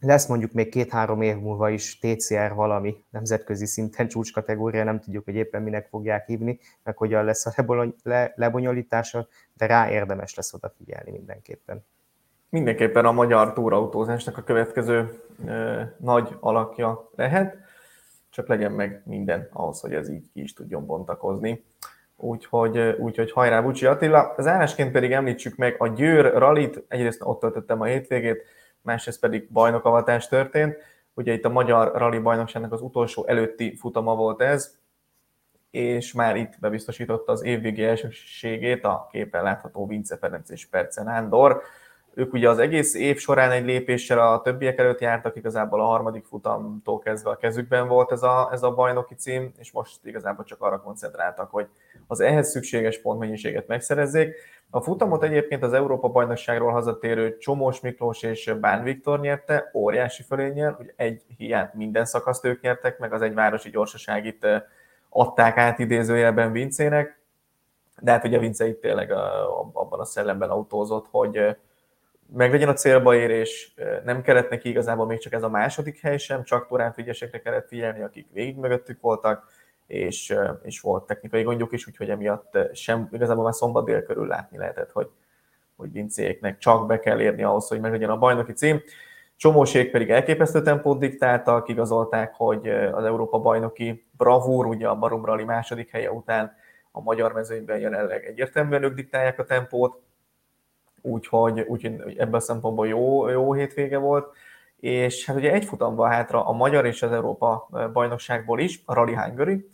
lesz 0.01 0.27
mondjuk 0.27 0.53
még 0.53 0.69
két-három 0.69 1.23
év 1.23 1.37
múlva 1.37 1.71
is 1.71 1.99
TCR 1.99 2.55
valami 2.55 3.05
nemzetközi 3.11 3.67
szinten 3.67 4.09
csúcskategória, 4.09 4.85
nem 4.85 5.01
tudjuk, 5.01 5.25
hogy 5.25 5.35
éppen 5.35 5.63
minek 5.63 5.89
fogják 5.89 6.27
hívni, 6.27 6.59
meg 6.83 6.97
hogyan 6.97 7.25
lesz 7.25 7.47
a 7.47 7.65
lebonyolítása, 8.35 9.29
de 9.57 9.67
rá 9.67 9.91
érdemes 9.91 10.35
lesz 10.35 10.55
odafigyelni 10.55 11.11
mindenképpen 11.11 11.85
mindenképpen 12.53 13.05
a 13.05 13.13
magyar 13.13 13.53
túrautózásnak 13.53 14.37
a 14.37 14.43
következő 14.43 15.23
e, 15.47 15.95
nagy 15.99 16.37
alakja 16.41 17.11
lehet, 17.17 17.57
csak 18.31 18.49
legyen 18.49 18.73
meg 18.73 19.03
minden 19.05 19.49
ahhoz, 19.53 19.81
hogy 19.81 19.95
ez 19.95 20.11
így 20.11 20.31
ki 20.33 20.43
is 20.43 20.53
tudjon 20.53 20.87
bontakozni. 20.87 21.65
Úgyhogy, 22.17 22.79
úgyhogy 22.79 23.33
hajrá 23.33 23.61
Bucsi 23.61 23.87
Attila. 23.87 24.33
Az 24.37 24.47
állásként 24.47 24.93
pedig 24.93 25.13
említsük 25.13 25.57
meg 25.57 25.75
a 25.79 25.89
Győr 25.89 26.33
Ralit, 26.33 26.85
egyrészt 26.89 27.21
ott 27.25 27.41
töltöttem 27.41 27.81
a 27.81 27.85
hétvégét, 27.85 28.43
másrészt 28.81 29.21
pedig 29.21 29.49
bajnokavatás 29.53 30.29
történt. 30.29 30.77
Ugye 31.15 31.33
itt 31.33 31.45
a 31.45 31.49
Magyar 31.49 31.93
Rally 31.95 32.19
Bajnokságnak 32.19 32.73
az 32.73 32.81
utolsó 32.81 33.27
előtti 33.27 33.77
futama 33.77 34.15
volt 34.15 34.41
ez, 34.41 34.79
és 35.71 36.13
már 36.13 36.37
itt 36.37 36.59
bebiztosította 36.61 37.33
az 37.33 37.45
évvégi 37.45 37.85
elsőségét 37.85 38.85
a 38.85 39.09
képen 39.11 39.43
látható 39.43 39.87
Vince 39.87 40.17
Ferenc 40.17 40.51
és 40.51 40.67
Perce 40.67 41.03
Nándor 41.03 41.63
ők 42.15 42.33
ugye 42.33 42.49
az 42.49 42.59
egész 42.59 42.95
év 42.95 43.19
során 43.19 43.51
egy 43.51 43.65
lépéssel 43.65 44.33
a 44.33 44.41
többiek 44.41 44.79
előtt 44.79 45.01
jártak, 45.01 45.37
igazából 45.37 45.81
a 45.81 45.85
harmadik 45.85 46.25
futamtól 46.25 46.99
kezdve 46.99 47.31
a 47.31 47.37
kezükben 47.37 47.89
volt 47.89 48.13
ez 48.13 48.23
a, 48.23 48.49
ez 48.53 48.63
a 48.63 48.75
bajnoki 48.75 49.15
cím, 49.15 49.53
és 49.59 49.73
most 49.73 50.07
igazából 50.07 50.45
csak 50.45 50.61
arra 50.61 50.81
koncentráltak, 50.81 51.51
hogy 51.51 51.67
az 52.07 52.21
ehhez 52.21 52.51
szükséges 52.51 53.01
pontmennyiséget 53.01 53.67
megszerezzék. 53.67 54.35
A 54.71 54.81
futamot 54.81 55.23
egyébként 55.23 55.63
az 55.63 55.73
Európa 55.73 56.09
bajnokságról 56.09 56.73
hazatérő 56.73 57.39
Csomós 57.39 57.81
Miklós 57.81 58.23
és 58.23 58.55
Bán 58.61 58.83
Viktor 58.83 59.21
nyerte, 59.21 59.71
óriási 59.75 60.23
fölénnyel, 60.23 60.73
hogy 60.73 60.93
egy 60.97 61.23
hiányt 61.37 61.75
minden 61.75 62.05
szakaszt 62.05 62.45
ők 62.45 62.61
nyertek, 62.61 62.99
meg 62.99 63.13
az 63.13 63.23
egy 63.23 63.35
városi 63.35 63.71
gyorsaságit 63.71 64.47
adták 65.09 65.57
át 65.57 65.79
idézőjelben 65.79 66.53
Vincének, 66.53 67.21
de 68.01 68.11
hát 68.11 68.25
ugye 68.25 68.39
Vince 68.39 68.67
itt 68.67 68.81
tényleg 68.81 69.13
abban 69.73 70.01
a 70.01 70.05
szellemben 70.05 70.51
autózott, 70.51 71.07
hogy 71.11 71.57
meglegyen 72.35 72.69
a 72.69 72.73
célba 72.73 73.15
érés, 73.15 73.75
nem 74.05 74.23
kellett 74.23 74.51
neki 74.51 74.69
igazából 74.69 75.07
még 75.07 75.19
csak 75.19 75.33
ez 75.33 75.43
a 75.43 75.49
második 75.49 76.01
hely 76.01 76.19
sem, 76.19 76.43
csak 76.43 76.67
Torán 76.67 76.93
Figyesekre 76.93 77.41
kellett 77.41 77.69
figyelni, 77.69 78.03
akik 78.03 78.27
végig 78.33 78.57
mögöttük 78.57 79.01
voltak, 79.01 79.45
és, 79.87 80.35
és 80.63 80.81
volt 80.81 81.07
technikai 81.07 81.43
gondjuk 81.43 81.73
is, 81.73 81.87
úgyhogy 81.87 82.11
emiatt 82.11 82.59
sem 82.73 83.09
igazából 83.13 83.45
már 83.45 83.55
szombat 83.55 83.85
dél 83.85 84.03
körül 84.03 84.27
látni 84.27 84.59
lehetett, 84.59 84.93
hogy, 84.93 85.09
hogy 85.77 85.93
Vincéknek 85.93 86.59
csak 86.59 86.87
be 86.87 86.99
kell 86.99 87.21
érni 87.21 87.43
ahhoz, 87.43 87.69
hogy 87.69 87.81
meglegyen 87.81 88.11
a 88.11 88.19
bajnoki 88.19 88.53
cím. 88.53 88.83
Csomóség 89.37 89.91
pedig 89.91 90.11
elképesztő 90.11 90.63
tempót 90.63 90.99
diktáltak, 90.99 91.69
igazolták, 91.69 92.35
hogy 92.35 92.69
az 92.69 93.05
Európa 93.05 93.39
bajnoki 93.39 94.05
bravúr, 94.17 94.67
ugye 94.67 94.89
a 94.89 94.97
Barum 94.97 95.45
második 95.47 95.91
helye 95.91 96.11
után 96.13 96.57
a 96.93 97.01
magyar 97.01 97.33
mezőnyben 97.33 97.79
jelenleg 97.79 98.25
egyértelműen 98.25 98.83
ők 98.83 98.95
diktálják 98.95 99.39
a 99.39 99.45
tempót, 99.45 100.02
úgyhogy, 101.03 101.61
úgyhogy 101.61 102.17
ebben 102.17 102.35
a 102.35 102.41
szempontból 102.41 102.87
jó, 102.89 103.29
jó 103.29 103.53
hétvége 103.53 103.99
volt. 103.99 104.35
És 104.77 105.27
hát 105.27 105.37
ugye 105.37 105.53
egy 105.53 105.65
futam 105.65 105.95
van 105.95 106.11
hátra 106.11 106.47
a 106.47 106.53
magyar 106.53 106.87
és 106.87 107.03
az 107.03 107.13
Európa 107.13 107.69
bajnokságból 107.93 108.61
is, 108.61 108.83
a 108.85 108.95
Rally 108.95 109.15
Hungary, 109.15 109.69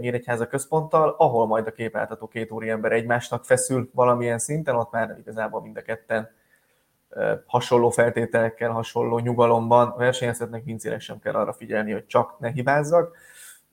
Nyíregyháza 0.00 0.46
központtal, 0.46 1.14
ahol 1.18 1.46
majd 1.46 1.66
a 1.66 1.72
képáltató 1.72 2.28
két 2.28 2.52
ember 2.68 2.92
egymásnak 2.92 3.44
feszül 3.44 3.90
valamilyen 3.94 4.38
szinten, 4.38 4.74
ott 4.74 4.90
már 4.90 5.16
igazából 5.18 5.60
mind 5.60 5.76
a 5.76 5.82
ketten 5.82 6.30
hasonló 7.46 7.90
feltételekkel, 7.90 8.70
hasonló 8.70 9.18
nyugalomban 9.18 9.94
versenyezhetnek, 9.96 10.64
Vincének 10.64 11.00
sem 11.00 11.18
kell 11.18 11.34
arra 11.34 11.52
figyelni, 11.52 11.92
hogy 11.92 12.06
csak 12.06 12.38
ne 12.38 12.48
hibázzak, 12.48 13.16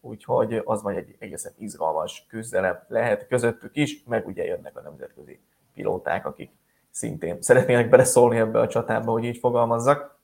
úgyhogy 0.01 0.61
az 0.65 0.81
vagy 0.81 0.95
egy 0.95 1.15
egészen 1.19 1.53
izgalmas 1.57 2.25
küzdelem 2.29 2.79
lehet 2.87 3.27
közöttük 3.27 3.75
is, 3.75 4.03
meg 4.07 4.27
ugye 4.27 4.43
jönnek 4.43 4.77
a 4.77 4.81
nemzetközi 4.81 5.39
pilóták, 5.75 6.25
akik 6.25 6.51
szintén 6.91 7.41
szeretnének 7.41 7.89
beleszólni 7.89 8.37
ebbe 8.37 8.59
a 8.59 8.67
csatába, 8.67 9.11
hogy 9.11 9.23
így 9.23 9.37
fogalmazzak. 9.37 10.17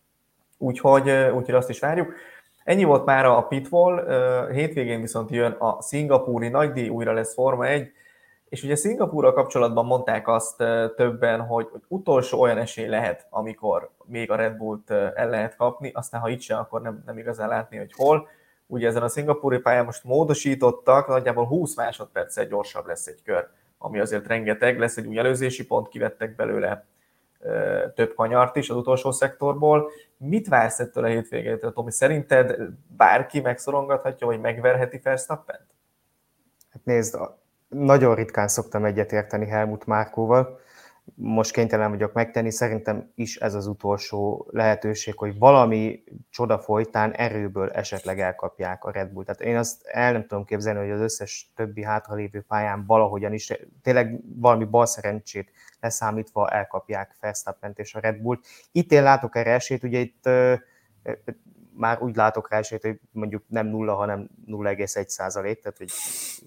Úgyhogy, 0.58 1.10
úgyhogy 1.10 1.56
azt 1.56 1.70
is 1.70 1.80
várjuk. 1.80 2.14
Ennyi 2.64 2.84
volt 2.84 3.06
már 3.06 3.26
a 3.26 3.42
Pitwall, 3.42 4.06
hétvégén 4.52 5.02
viszont 5.02 5.30
jön 5.30 5.52
a 5.52 5.82
szingapúri 5.82 6.48
nagydíj, 6.48 6.90
újra 6.90 7.14
lesz 7.14 7.34
Forma 7.34 7.66
1, 7.66 7.92
és 8.50 8.64
ugye 8.64 8.76
Szingapúrral 8.76 9.34
kapcsolatban 9.34 9.86
mondták 9.86 10.28
azt 10.28 10.58
többen, 10.96 11.42
hogy 11.42 11.68
utolsó 11.88 12.40
olyan 12.40 12.58
esély 12.58 12.88
lehet, 12.88 13.28
amikor 13.30 13.90
még 14.06 14.32
a 14.32 14.36
Red 14.36 14.58
Bullt 14.58 14.92
el 14.92 15.30
lehet 15.30 15.56
kapni, 15.56 15.92
aztán 15.94 16.22
ha 16.22 16.30
itt 16.30 16.42
se, 16.42 16.58
akkor 16.58 16.82
nem, 16.82 17.04
nem 17.06 17.18
igazán 17.18 17.48
látni, 17.48 17.78
hogy 17.78 17.94
hol. 17.94 18.28
ugye 18.68 18.88
ezen 18.88 19.04
a 19.04 19.08
szingapúri 19.08 19.58
pályán 19.58 19.86
most 19.86 20.04
módosítottak, 20.04 21.08
nagyjából 21.08 21.46
20 21.46 21.76
másodperccel 21.76 22.46
gyorsabb 22.46 22.88
lesz 22.88 23.08
egy 23.08 23.22
kör, 23.24 23.48
ami 23.82 24.00
azért 24.00 24.28
rengeteg, 24.28 24.80
lesz 24.80 24.98
egy 24.98 25.06
új 25.06 25.18
előzési 25.18 25.66
pont, 25.66 25.88
kivettek 25.88 26.36
belőle 26.36 26.86
több 27.96 28.14
kanyart 28.16 28.56
is 28.56 28.70
az 28.70 28.76
utolsó 28.76 29.12
szektorból. 29.12 29.92
Mit 30.18 30.48
vársz 30.48 30.80
ettől 30.80 31.04
a 31.04 31.08
hétvégétől, 31.08 31.74
Tomi? 31.74 31.92
Szerinted 31.92 32.58
bárki 32.98 33.40
megszorongathatja, 33.40 34.28
vagy 34.28 34.40
megverheti 34.40 35.00
Verstappent? 35.04 35.68
Hát 36.72 36.86
nézd, 36.86 37.18
nagyon 37.68 38.16
ritkán 38.16 38.48
szoktam 38.48 38.86
egyetérteni 38.86 39.48
Helmut 39.48 39.86
Márkóval, 39.86 40.60
most 41.16 41.52
kénytelen 41.52 41.90
vagyok 41.90 42.14
megtenni, 42.14 42.52
szerintem 42.52 43.12
is 43.16 43.36
ez 43.36 43.54
az 43.54 43.68
utolsó 43.68 44.48
lehetőség, 44.52 45.18
hogy 45.18 45.38
valami 45.38 46.04
csoda 46.30 46.60
folytán 46.60 47.12
erőből 47.12 47.70
esetleg 47.70 48.20
elkapják 48.20 48.84
a 48.84 48.92
Red 48.92 49.10
Bull. 49.10 49.24
Tehát 49.24 49.42
én 49.42 49.58
azt 49.58 49.86
el 49.86 50.12
nem 50.12 50.26
tudom 50.28 50.46
képzelni, 50.46 50.80
hogy 50.80 50.92
az 50.92 51.00
összes 51.00 51.52
többi 51.56 51.84
hátralévő 51.84 52.42
pályán 52.42 52.86
valahogyan 52.86 53.34
is, 53.34 53.54
tényleg 53.82 54.20
valami 54.36 54.66
bal 54.66 54.86
szerencsét 54.86 55.52
leszámítva 55.80 56.50
elkapják 56.50 57.16
verstappen 57.20 57.74
és 57.76 57.96
a 57.96 58.00
Red 58.00 58.18
Bullt. 58.18 58.46
Itt 58.72 58.92
én 58.92 59.04
látok 59.04 59.36
erre 59.36 59.54
esélyt, 59.54 59.84
ugye 59.84 60.00
itt 60.00 60.30
már 61.80 62.02
úgy 62.02 62.16
látok 62.16 62.50
rá 62.50 62.58
esélyt, 62.58 62.82
hogy 62.82 63.00
mondjuk 63.12 63.44
nem 63.48 63.68
nulla, 63.68 63.96
hanem 63.96 64.30
0,1 64.48 65.08
százalék, 65.08 65.60
tehát 65.62 65.78
hogy 65.78 65.92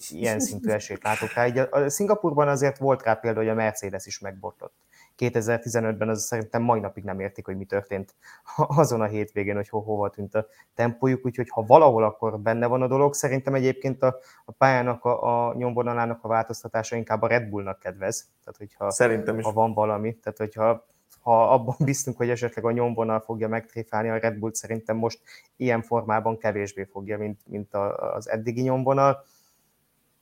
ilyen 0.08 0.40
szintű 0.40 0.70
esélyt 0.70 1.02
látok 1.02 1.32
rá. 1.32 1.46
Így 1.46 1.58
a, 1.58 1.68
a 1.70 1.90
Szingapurban 1.90 2.48
azért 2.48 2.78
volt 2.78 3.02
rá 3.02 3.14
példa, 3.14 3.38
hogy 3.38 3.48
a 3.48 3.54
Mercedes 3.54 4.06
is 4.06 4.18
megbotlott. 4.18 4.74
2015-ben 5.18 6.08
az 6.08 6.22
szerintem 6.24 6.62
mai 6.62 6.80
napig 6.80 7.04
nem 7.04 7.20
értik, 7.20 7.46
hogy 7.46 7.56
mi 7.56 7.64
történt 7.64 8.14
azon 8.80 9.00
a 9.00 9.06
hétvégén, 9.06 9.54
hogy 9.54 9.68
ho 9.68 9.80
hova 9.80 10.10
tűnt 10.10 10.34
a 10.34 10.46
tempójuk, 10.74 11.26
úgyhogy 11.26 11.48
ha 11.48 11.62
valahol 11.62 12.04
akkor 12.04 12.40
benne 12.40 12.66
van 12.66 12.82
a 12.82 12.86
dolog, 12.86 13.14
szerintem 13.14 13.54
egyébként 13.54 14.02
a, 14.02 14.16
a 14.44 14.52
pályának, 14.52 15.04
a, 15.04 15.48
a 15.48 15.54
nyomvonalának 15.54 16.24
a 16.24 16.28
változtatása 16.28 16.96
inkább 16.96 17.22
a 17.22 17.26
Red 17.26 17.48
Bullnak 17.48 17.78
kedvez. 17.78 18.28
Tehát, 18.44 18.58
hogyha 18.58 18.90
szerintem 18.90 19.38
is. 19.38 19.44
ha 19.44 19.52
van 19.52 19.72
valami, 19.72 20.14
tehát 20.14 20.38
hogyha 20.38 20.86
ha 21.22 21.52
abban 21.52 21.76
biztunk, 21.90 22.16
hogy 22.16 22.30
esetleg 22.30 22.64
a 22.64 22.70
nyomvonal 22.70 23.20
fogja 23.20 23.48
megtréfálni 23.48 24.08
a 24.08 24.16
Red 24.16 24.38
Bull, 24.38 24.52
szerintem 24.52 24.96
most 24.96 25.20
ilyen 25.56 25.82
formában 25.82 26.38
kevésbé 26.38 26.84
fogja, 26.84 27.18
mint, 27.18 27.40
mint 27.46 27.74
az 27.74 28.28
eddigi 28.28 28.60
nyomvonal. 28.60 29.24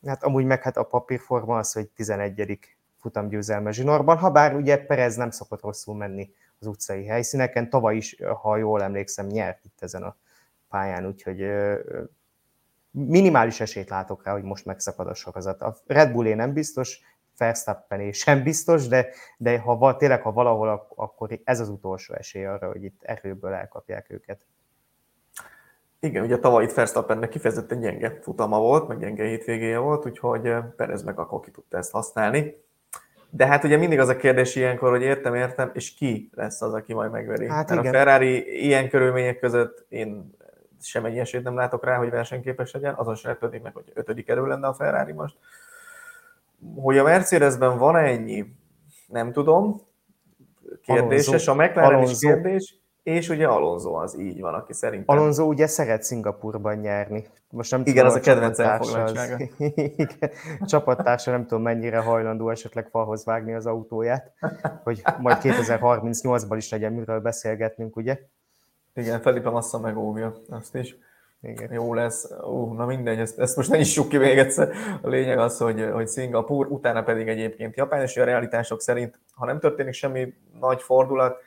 Hát 0.07 0.23
amúgy 0.23 0.45
meg 0.45 0.63
hát 0.63 0.77
a 0.77 0.83
papírforma 0.83 1.59
az, 1.59 1.73
hogy 1.73 1.89
11 1.89 2.59
futamgyőzelme 3.01 3.71
zsinórban, 3.71 4.19
ha 4.19 4.31
bár 4.31 4.55
ugye 4.55 4.85
Perez 4.85 5.17
nem 5.17 5.31
szokott 5.31 5.63
rosszul 5.63 5.97
menni 5.97 6.31
az 6.59 6.67
utcai 6.67 7.07
helyszíneken, 7.07 7.71
tavaly 7.71 7.97
is, 7.97 8.17
ha 8.43 8.57
jól 8.57 8.83
emlékszem, 8.83 9.27
nyert 9.27 9.65
itt 9.65 9.83
ezen 9.83 10.03
a 10.03 10.17
pályán, 10.69 11.07
úgyhogy 11.07 11.47
minimális 12.91 13.61
esélyt 13.61 13.89
látok 13.89 14.25
rá, 14.25 14.33
hogy 14.33 14.43
most 14.43 14.65
megszakad 14.65 15.07
a 15.07 15.15
sorozat. 15.15 15.63
A 15.63 15.77
Red 15.87 16.13
Bullé 16.13 16.35
nem 16.35 16.53
biztos, 16.53 17.01
Verstappen 17.41 18.13
sem 18.13 18.43
biztos, 18.43 18.89
de, 18.89 19.07
de 19.37 19.59
ha 19.59 19.97
tényleg, 19.97 20.23
ha 20.23 20.33
valahol, 20.33 20.87
akkor 20.97 21.41
ez 21.45 21.61
az 21.61 21.69
utolsó 21.69 22.15
esély 22.15 22.45
arra, 22.45 22.69
hogy 22.69 22.85
itt 22.85 23.01
erőből 23.03 23.53
elkapják 23.53 24.11
őket. 24.11 24.41
Igen, 26.01 26.25
ugye 26.25 26.39
tavaly 26.39 26.65
itt 26.65 26.73
Verstappennek 26.73 27.29
kifejezetten 27.29 27.81
gyenge 27.81 28.19
futama 28.23 28.59
volt, 28.59 28.89
meg 28.89 28.99
gyenge 28.99 29.25
hétvégéje 29.25 29.79
volt, 29.79 30.07
úgyhogy 30.07 30.55
Perez 30.77 31.03
meg 31.03 31.19
akkor 31.19 31.41
ki 31.41 31.51
tudta 31.51 31.77
ezt 31.77 31.91
használni. 31.91 32.57
De 33.31 33.47
hát 33.47 33.65
ugye 33.65 33.77
mindig 33.77 33.99
az 33.99 34.09
a 34.09 34.17
kérdés 34.17 34.57
ilyenkor, 34.57 34.91
hogy 34.91 35.03
értem, 35.03 35.35
értem, 35.35 35.71
és 35.75 35.95
ki 35.95 36.31
lesz 36.35 36.63
az, 36.63 36.75
aki 36.75 36.95
majd 36.95 37.11
megveri. 37.11 37.49
Hát 37.49 37.69
Mert 37.69 37.81
igen. 37.81 37.95
a 37.95 37.97
Ferrari 37.97 38.65
ilyen 38.65 38.89
körülmények 38.89 39.39
között 39.39 39.87
én 39.89 40.35
sem 40.83 41.05
egy 41.05 41.19
esélyt 41.19 41.43
nem 41.43 41.55
látok 41.55 41.85
rá, 41.85 41.97
hogy 41.97 42.11
versenyképes 42.11 42.73
legyen, 42.73 42.95
azon 42.95 43.15
sem 43.15 43.31
lepődik 43.31 43.63
meg, 43.63 43.75
hogy 43.75 43.93
ötödik 43.95 44.29
erő 44.29 44.47
lenne 44.47 44.67
a 44.67 44.75
Ferrari 44.75 45.13
most. 45.13 45.37
Hogy 46.75 46.99
a 46.99 47.03
Mercedesben 47.03 47.79
van 47.79 47.97
ennyi, 47.97 48.45
nem 49.07 49.33
tudom. 49.33 49.81
Kérdéses, 50.83 51.47
Alonso, 51.49 51.53
a 51.53 51.55
McLaren 51.55 51.95
Alonso. 51.95 52.13
is 52.13 52.19
kérdés, 52.19 52.81
és 53.03 53.29
ugye 53.29 53.47
Alonso 53.47 53.93
az 53.93 54.19
így 54.19 54.41
van, 54.41 54.55
aki 54.55 54.73
szerintem... 54.73 55.17
Alonso 55.17 55.45
ugye 55.45 55.67
szeret 55.67 56.03
Szingapurban 56.03 56.77
nyerni. 56.77 57.27
Most 57.51 57.71
nem 57.71 57.83
Igen, 57.85 58.07
az 58.07 58.15
a 58.15 58.21
kedvenc 58.21 58.59
elfoglaltsága. 58.59 59.45
A 60.61 60.67
csapattársa 60.67 61.31
nem 61.31 61.47
tudom 61.47 61.63
mennyire 61.63 61.99
hajlandó 61.99 62.51
esetleg 62.51 62.89
falhoz 62.89 63.25
vágni 63.25 63.55
az 63.55 63.67
autóját, 63.67 64.33
hogy 64.85 65.03
majd 65.21 65.37
2038-ban 65.41 66.55
is 66.57 66.71
legyen 66.71 66.93
miről 66.93 67.21
beszélgetnünk, 67.21 67.97
ugye? 67.97 68.19
Igen, 68.95 69.21
Felipe 69.21 69.51
Massa 69.51 69.79
megóvja 69.79 70.35
azt 70.49 70.75
is. 70.75 70.97
Igen. 71.43 71.73
Jó 71.73 71.95
lesz. 71.95 72.31
Ú, 72.43 72.73
na 72.73 72.87
mindegy, 72.87 73.19
ezt, 73.19 73.39
ezt 73.39 73.57
most 73.57 73.71
ne 73.71 73.79
is 73.79 74.01
ki 74.09 74.17
még 74.17 74.39
egyszer. 74.39 74.73
A 75.03 75.09
lényeg 75.09 75.39
az, 75.39 75.59
hogy, 75.59 75.89
hogy 75.93 76.07
Szingapur, 76.07 76.67
utána 76.67 77.03
pedig 77.03 77.29
egyébként 77.29 77.77
Japán, 77.77 78.03
és 78.03 78.17
a 78.17 78.25
realitások 78.25 78.81
szerint, 78.81 79.19
ha 79.33 79.47
nem 79.47 79.61
történik 79.61 79.93
semmi 79.93 80.35
nagy 80.61 80.83
fordulat, 80.83 81.43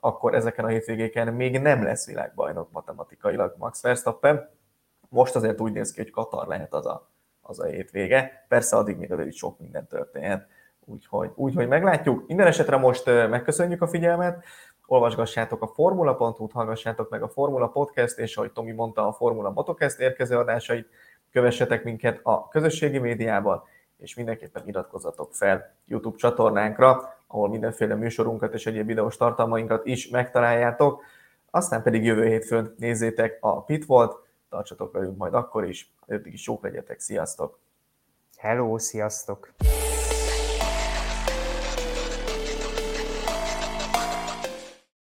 akkor 0.00 0.34
ezeken 0.34 0.64
a 0.64 0.68
hétvégéken 0.68 1.34
még 1.34 1.60
nem 1.60 1.82
lesz 1.82 2.06
világbajnok 2.06 2.72
matematikailag 2.72 3.54
Max 3.58 3.82
Verstappen. 3.82 4.50
Most 5.08 5.36
azért 5.36 5.60
úgy 5.60 5.72
néz 5.72 5.92
ki, 5.92 6.02
hogy 6.02 6.10
Katar 6.10 6.46
lehet 6.46 6.74
az 6.74 6.86
a, 6.86 7.10
az 7.40 7.60
a 7.60 7.64
hétvége. 7.64 8.46
Persze 8.48 8.76
addig 8.76 8.96
még 8.96 9.12
azért 9.12 9.32
sok 9.32 9.58
minden 9.58 9.86
történhet. 9.86 10.46
Úgyhogy, 10.84 11.30
úgyhogy 11.34 11.68
meglátjuk. 11.68 12.26
Minden 12.26 12.46
esetre 12.46 12.76
most 12.76 13.06
megköszönjük 13.06 13.82
a 13.82 13.88
figyelmet 13.88 14.44
olvasgassátok 14.86 15.62
a 15.62 15.66
formula.hu-t, 15.66 16.52
hallgassátok 16.52 17.10
meg 17.10 17.22
a 17.22 17.28
Formula 17.28 17.68
Podcast, 17.68 18.18
és 18.18 18.36
ahogy 18.36 18.52
Tomi 18.52 18.72
mondta, 18.72 19.06
a 19.06 19.12
Formula 19.12 19.50
Motocast 19.50 20.00
érkező 20.00 20.36
adásait, 20.36 20.88
kövessetek 21.32 21.84
minket 21.84 22.20
a 22.22 22.48
közösségi 22.48 22.98
médiában, 22.98 23.62
és 23.98 24.14
mindenképpen 24.14 24.62
iratkozzatok 24.66 25.34
fel 25.34 25.74
YouTube 25.86 26.16
csatornánkra, 26.16 27.14
ahol 27.26 27.48
mindenféle 27.48 27.94
műsorunkat 27.94 28.54
és 28.54 28.66
egyéb 28.66 28.86
videós 28.86 29.16
tartalmainkat 29.16 29.86
is 29.86 30.08
megtaláljátok. 30.08 31.02
Aztán 31.50 31.82
pedig 31.82 32.04
jövő 32.04 32.26
hétfőn 32.26 32.74
nézzétek 32.78 33.38
a 33.40 33.62
Pitvolt, 33.62 34.16
tartsatok 34.50 34.92
velünk 34.92 35.16
majd 35.16 35.34
akkor 35.34 35.64
is, 35.64 35.92
addig 36.08 36.32
is 36.32 36.46
jók 36.46 36.62
legyetek, 36.62 37.00
sziasztok! 37.00 37.58
Hello, 38.36 38.78
sziasztok! 38.78 39.52